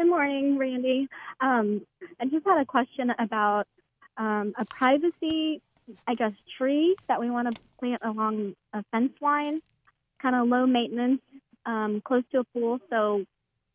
[0.00, 1.08] Good morning, Randy.
[1.42, 1.82] Um,
[2.18, 3.66] I just had a question about
[4.16, 5.60] um, a privacy,
[6.06, 9.60] I guess, tree that we want to plant along a fence line,
[10.22, 11.20] kind of low maintenance,
[11.66, 13.26] um, close to a pool, so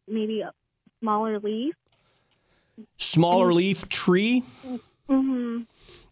[0.08, 0.52] maybe a
[1.00, 1.76] smaller leaf.
[2.98, 4.42] Smaller leaf tree.
[5.08, 5.60] Mm-hmm.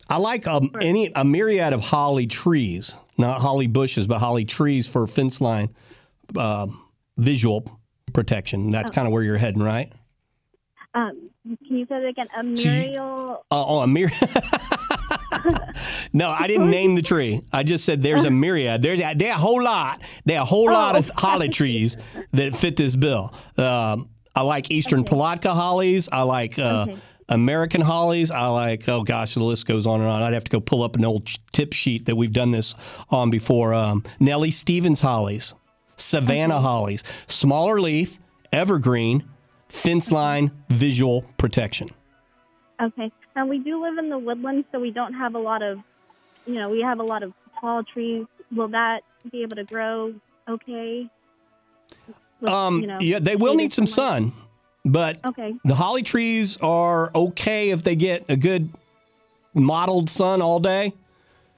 [0.10, 4.88] I like um, any a myriad of holly trees, not holly bushes, but holly trees
[4.88, 5.74] for fence line
[6.38, 6.68] uh,
[7.18, 7.80] visual
[8.14, 8.70] protection.
[8.70, 8.94] That's Oh.
[8.94, 9.92] kind of where you're heading, right?
[10.96, 12.28] Um, can you say that again?
[12.38, 13.46] A Muriel.
[13.52, 14.14] Uh, oh, a myriad.
[16.14, 17.42] no, I didn't name the tree.
[17.52, 18.82] I just said there's a myriad.
[18.82, 20.02] There's a, there a whole lot.
[20.26, 21.98] There are a whole lot of holly trees
[22.32, 23.34] that fit this bill.
[23.58, 26.10] Um, I like Eastern Palatka hollies.
[26.12, 27.00] I like uh, Okay.
[27.30, 28.32] American hollies.
[28.32, 30.22] I like, oh gosh, the list goes on and on.
[30.22, 32.76] I'd have to go pull up an old tip sheet that we've done this
[33.10, 33.74] on before.
[33.74, 35.54] Um, Nellie Stevens hollies,
[35.98, 38.20] Savannah hollies, smaller leaf,
[38.52, 39.24] evergreen,
[39.74, 41.90] fence line, visual protection.
[42.82, 43.12] Okay.
[43.36, 45.80] Now we do live in the woodlands, so we don't have a lot of,
[46.46, 48.26] you know, we have a lot of tall trees.
[48.56, 49.02] Will that
[49.32, 50.14] be able to grow
[50.48, 51.10] okay?
[52.40, 54.32] With, Um, you know, yeah, they will need some sun,
[54.86, 55.56] but Okay.
[55.66, 58.70] the holly trees are okay if they get a good
[59.56, 60.94] mottled sun all day.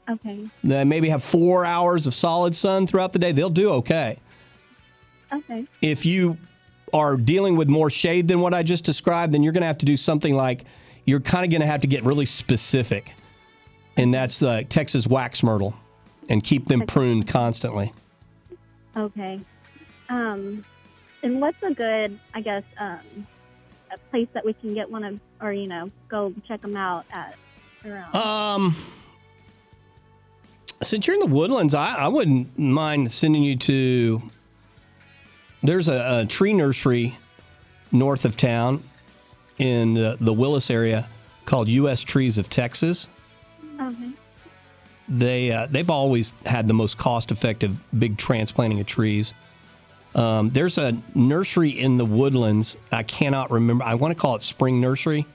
[0.10, 0.48] Okay.
[0.64, 3.34] They maybe have four hours of solid sun throughout the day.
[3.34, 4.20] They'll do okay.
[5.34, 5.66] Okay.
[5.82, 6.38] If you
[6.94, 9.78] are dealing with more shade than what I just described, then you're going to have
[9.80, 10.66] to do something like
[11.06, 13.14] you're kind of going to have to get really specific,
[13.98, 15.74] and that's uh, Texas wax myrtle,
[16.30, 17.92] and keep them pruned constantly.
[18.96, 19.40] Okay.
[20.10, 20.64] Um,
[21.24, 23.28] and what's a good, I guess, um,
[23.92, 27.06] a place that we can get one of, or you know, go check them out
[27.12, 27.36] at
[27.86, 28.16] around?
[28.16, 28.76] Um,
[30.82, 34.32] since you're in the woodlands, I, I wouldn't mind sending you to.
[35.66, 37.18] There's a, a tree nursery
[37.92, 38.84] north of town
[39.58, 41.08] in uh, the Willis area
[41.46, 42.02] called U.S.
[42.02, 43.10] Trees of Texas.
[43.80, 44.12] Okay.
[45.08, 49.34] They uh, they've always had the most cost effective big transplanting of trees.
[50.16, 52.78] Um, there's a nursery in the woodlands.
[52.92, 53.84] I cannot remember.
[53.84, 55.26] I want to call it Spring Nursery.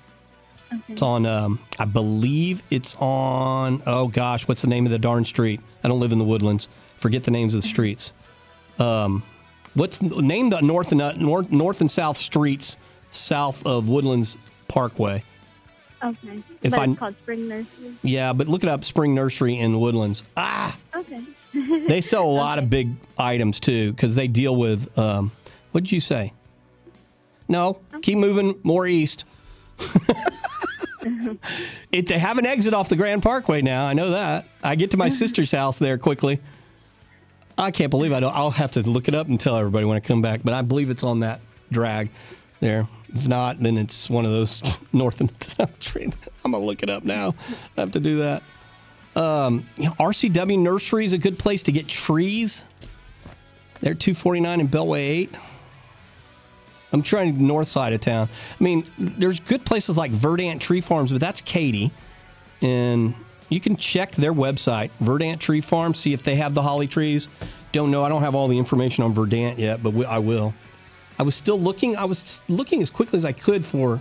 [0.88, 5.24] It's on, um, I believe it's on, oh gosh, what's the name of the darn
[5.24, 5.60] street?
[5.82, 6.68] I don't live in the woodlands.
[6.96, 8.12] Forget the names of the streets.
[8.78, 9.22] Um,
[9.74, 12.76] what's name the north and uh, north, north and south streets
[13.10, 14.38] south of Woodlands
[14.68, 15.22] Parkway?
[16.02, 16.42] Okay.
[16.62, 17.94] If but I- it's called Spring Nursery.
[18.02, 20.24] Yeah, but look it up, Spring Nursery in Woodlands.
[20.36, 21.22] Ah, Okay.
[21.88, 24.96] they sell a lot of big items too because they deal with.
[24.98, 25.32] Um,
[25.72, 26.32] what did you say?
[27.48, 29.24] No, keep moving more east.
[31.92, 33.86] It, they have an exit off the Grand Parkway now.
[33.86, 34.46] I know that.
[34.62, 36.40] I get to my sister's house there quickly.
[37.60, 38.34] I can't believe I don't.
[38.34, 40.40] I'll have to look it up and tell everybody when I come back.
[40.42, 42.10] But I believe it's on that drag
[42.60, 42.88] there.
[43.12, 44.62] If not, then it's one of those
[44.92, 46.14] north and south street.
[46.44, 47.34] I'm gonna look it up now.
[47.76, 48.42] I have to do that.
[49.14, 52.64] Um, you know, RCW Nursery is a good place to get trees.
[53.80, 55.34] They're 249 in Beltway 8.
[56.92, 58.28] I'm trying north side of town.
[58.58, 61.90] I mean, there's good places like Verdant Tree Farms, but that's Katy.
[62.62, 63.14] And
[63.50, 67.28] you can check their website, Verdant Tree Farm, see if they have the holly trees.
[67.72, 68.02] Don't know.
[68.02, 70.54] I don't have all the information on Verdant yet, but we- I will.
[71.18, 71.96] I was still looking.
[71.96, 74.00] I was looking as quickly as I could for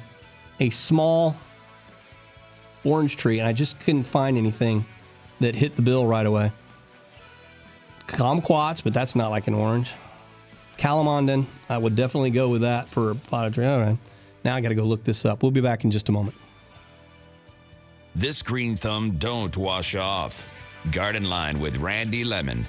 [0.60, 1.36] a small
[2.86, 4.86] orange tree, and I just couldn't find anything
[5.42, 6.52] that hit the bill right away.
[8.08, 9.92] Kumquats, but that's not like an orange.
[10.78, 13.66] Calamondin, I would definitely go with that for a potted tree.
[13.66, 13.98] All right.
[14.46, 15.44] Now I got to go look this up.
[15.44, 16.36] We'll be back in just a moment.
[18.20, 20.46] This green thumb don't wash off.
[20.91, 22.68] Garden Line with Randy Lemmon.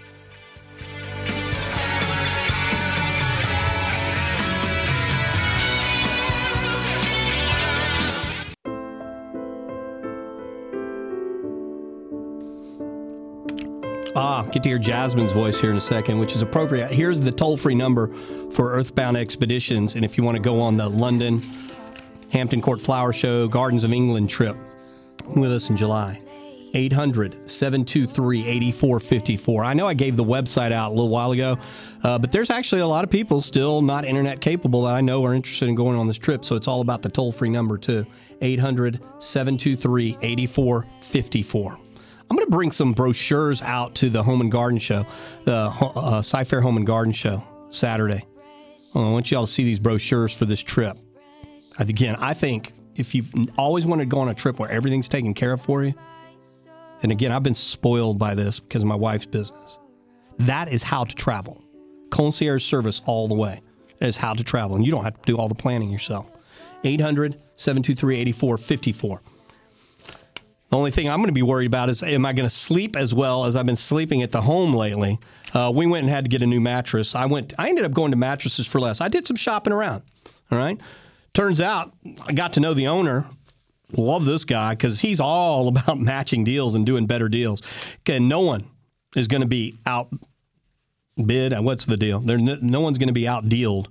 [14.15, 16.93] Ah, get to hear Jasmine's voice here in a second, which is appropriate.
[16.93, 18.07] Here's the toll free number
[18.53, 19.97] for Earthbound Expeditions.
[19.97, 21.43] And if you want to go on the London
[22.31, 24.57] Hampton Court Flower Show Gardens of England trip
[25.37, 26.21] with us in July,
[26.75, 29.65] 800 723 8454.
[29.65, 31.59] I know I gave the website out a little while ago,
[32.03, 35.25] uh, but there's actually a lot of people still not internet capable that I know
[35.25, 36.45] are interested in going on this trip.
[36.45, 38.07] So it's all about the toll free number, too.
[38.41, 41.79] 800 723 8454.
[42.31, 45.05] I'm going to bring some brochures out to the Home and Garden Show,
[45.45, 48.25] the uh, Cy-Fair Home and Garden Show, Saturday.
[48.95, 50.97] I want you all to see these brochures for this trip.
[51.79, 55.35] Again, I think if you've always wanted to go on a trip where everything's taken
[55.35, 55.95] care of for you,
[57.03, 59.79] and again, I've been spoiled by this because of my wife's business.
[60.39, 61.63] That is how to travel.
[62.11, 63.63] Concierge service all the way
[64.01, 64.77] is how to travel.
[64.77, 66.31] And you don't have to do all the planning yourself.
[66.85, 69.21] 800 723 8454.
[70.71, 72.97] The only thing I'm going to be worried about is am I going to sleep
[72.97, 75.19] as well as I've been sleeping at the home lately?
[75.53, 77.15] Uh, we went and had to get a new mattress.
[77.15, 77.55] I went.
[77.59, 79.01] I ended up going to mattresses for less.
[79.01, 80.05] I did some shopping around.
[80.51, 80.81] All right.
[81.33, 81.95] Turns out
[82.27, 83.27] I got to know the owner.
[83.97, 87.63] Love this guy because he's all about matching deals and doing better deals.
[88.01, 88.65] Okay, no one
[89.17, 91.59] is going to be outbid.
[91.59, 92.21] What's the deal?
[92.21, 93.89] There, no, no one's going to be outdealed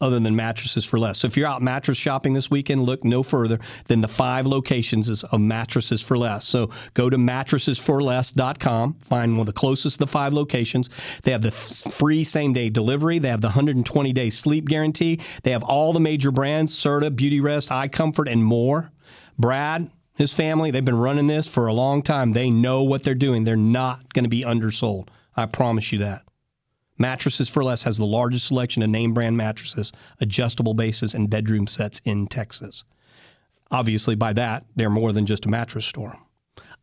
[0.00, 1.18] other than mattresses for less.
[1.18, 5.24] So if you're out mattress shopping this weekend, look no further than the five locations
[5.24, 6.46] of mattresses for less.
[6.46, 10.88] So go to mattressesforless.com, find one of the closest of the five locations.
[11.24, 13.18] They have the free same day delivery.
[13.18, 15.20] They have the 120 day sleep guarantee.
[15.42, 18.92] They have all the major brands, Serta, Beauty Rest, iComfort, and more.
[19.36, 22.32] Brad, his family, they've been running this for a long time.
[22.32, 23.44] They know what they're doing.
[23.44, 25.08] They're not going to be undersold.
[25.36, 26.27] I promise you that.
[26.98, 31.66] Mattresses for Less has the largest selection of name brand mattresses, adjustable bases, and bedroom
[31.66, 32.84] sets in Texas.
[33.70, 36.18] Obviously, by that, they're more than just a mattress store.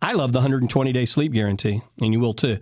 [0.02, 2.60] I love the 120 day sleep guarantee, and you will too.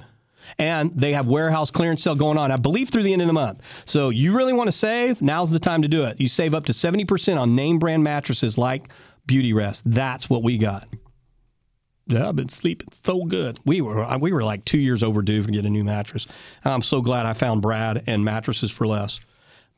[0.58, 3.34] And they have warehouse clearance sale going on, I believe, through the end of the
[3.34, 3.62] month.
[3.86, 5.22] So you really want to save?
[5.22, 6.20] Now's the time to do it.
[6.20, 8.90] You save up to 70% on name brand mattresses like
[9.26, 9.84] Beauty Rest.
[9.86, 10.88] That's what we got.
[12.08, 13.60] Yeah, I've been sleeping so good.
[13.66, 16.28] We were we were like two years overdue to get a new mattress.
[16.66, 19.20] I'm so glad I found Brad and mattresses for less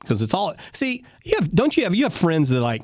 [0.02, 0.56] because it's all.
[0.74, 2.82] See, you have don't you have you have friends that like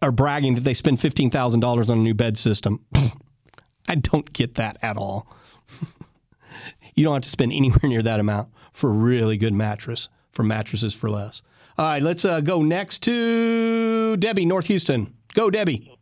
[0.00, 2.84] are bragging that they spend fifteen thousand dollars on a new bed system.
[3.88, 5.26] I don't get that at all.
[6.94, 10.42] you don't have to spend anywhere near that amount for a really good mattress for
[10.42, 11.42] mattresses for less.
[11.78, 15.14] All right, let's uh, go next to Debbie, North Houston.
[15.34, 15.95] Go, Debbie.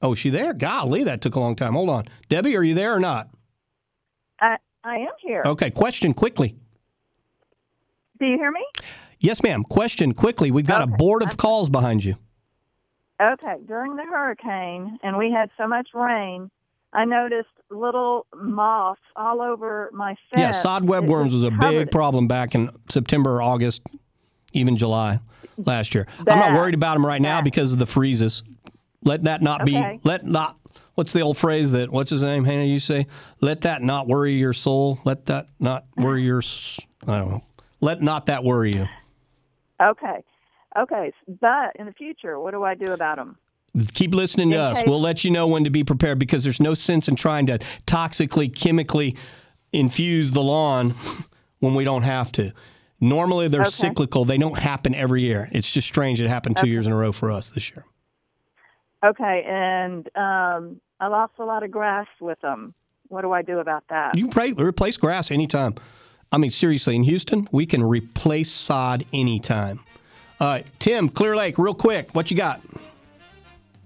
[0.00, 0.52] Oh, is she there?
[0.52, 1.74] Golly, that took a long time.
[1.74, 2.06] Hold on.
[2.28, 3.28] Debbie, are you there or not?
[4.40, 5.42] I, I am here.
[5.44, 6.56] Okay, question quickly.
[8.20, 8.64] Do you hear me?
[9.20, 9.64] Yes, ma'am.
[9.64, 10.50] Question quickly.
[10.50, 12.16] We've got a board of calls behind you.
[13.20, 13.56] Okay.
[13.66, 16.50] During the hurricane, and we had so much rain,
[16.92, 20.40] I noticed little moths all over my fence.
[20.40, 23.82] Yeah, sod webworms was a big problem back in September, August,
[24.52, 25.20] even July
[25.58, 26.06] last year.
[26.20, 28.42] I'm not worried about them right now because of the freezes.
[29.04, 29.98] Let that not Okay.
[30.02, 30.08] be.
[30.08, 30.56] Let not.
[30.94, 31.90] What's the old phrase that?
[31.90, 32.44] What's his name?
[32.44, 33.06] Hannah, you say.
[33.40, 34.98] Let that not worry your soul.
[35.04, 36.42] Let that not worry your.
[37.06, 37.42] I don't know.
[37.80, 38.88] Let not that worry you.
[39.80, 40.24] Okay.
[40.76, 41.12] Okay.
[41.40, 43.36] But in the future, what do I do about them?
[43.94, 44.78] Keep listening to In us.
[44.78, 47.46] case- We'll let you know when to be prepared because there's no sense in trying
[47.46, 49.14] to toxically, chemically
[49.72, 50.94] infuse the lawn
[51.60, 52.52] when we don't have to.
[53.00, 53.70] Normally they're Okay.
[53.70, 54.24] cyclical.
[54.24, 55.48] They don't happen every year.
[55.52, 56.70] It's just strange it happened two Okay.
[56.70, 57.84] years in a row for us this year.
[59.04, 59.44] Okay.
[59.46, 62.74] And um, I lost a lot of grass with them.
[63.08, 64.16] What do I do about that?
[64.16, 65.76] You can pray, replace grass anytime.
[66.30, 69.80] I mean, seriously, in Houston, we can replace sod anytime.
[70.40, 72.60] All right, Tim, Clear Lake, real quick, what you got?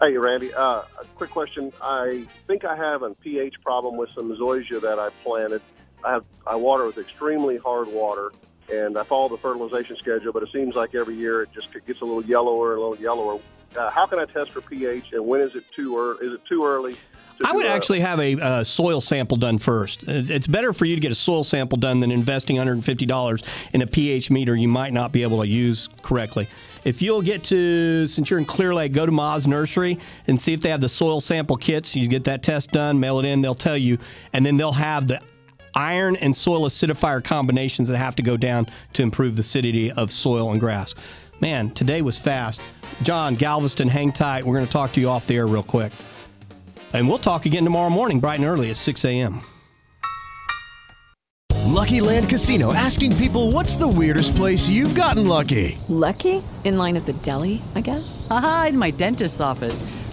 [0.02, 0.52] Hey, Randy.
[0.52, 1.72] Uh, a quick question.
[1.80, 5.62] I think I have a pH problem with some zoysia that I planted.
[6.04, 8.32] I have I water with extremely hard water,
[8.72, 10.32] and I follow the fertilization schedule.
[10.32, 13.02] But it seems like every year it just gets a little yellower, and a little
[13.02, 13.38] yellower.
[13.76, 16.26] Uh, how can I test for pH, and when is it too early?
[16.26, 16.96] Is it too early?
[17.38, 20.04] to I would actually have a uh, soil sample done first.
[20.06, 23.42] It's better for you to get a soil sample done than investing $150
[23.72, 26.48] in a pH meter you might not be able to use correctly.
[26.84, 30.52] If you'll get to, since you're in Clear Lake, go to Maas Nursery and see
[30.52, 31.94] if they have the soil sample kits.
[31.94, 33.98] You get that test done, mail it in, they'll tell you,
[34.32, 35.20] and then they'll have the
[35.74, 40.10] iron and soil acidifier combinations that have to go down to improve the acidity of
[40.10, 40.94] soil and grass.
[41.42, 42.60] Man, today was fast.
[43.02, 44.44] John, Galveston, hang tight.
[44.44, 45.92] We're going to talk to you off the air real quick.
[46.92, 49.40] And we'll talk again tomorrow morning, bright and early at 6 a.m.
[51.66, 55.78] Lucky Land Casino asking people what's the weirdest place you've gotten lucky?
[55.88, 56.44] Lucky?
[56.62, 58.24] In line at the deli, I guess?
[58.30, 59.82] Aha, in my dentist's office.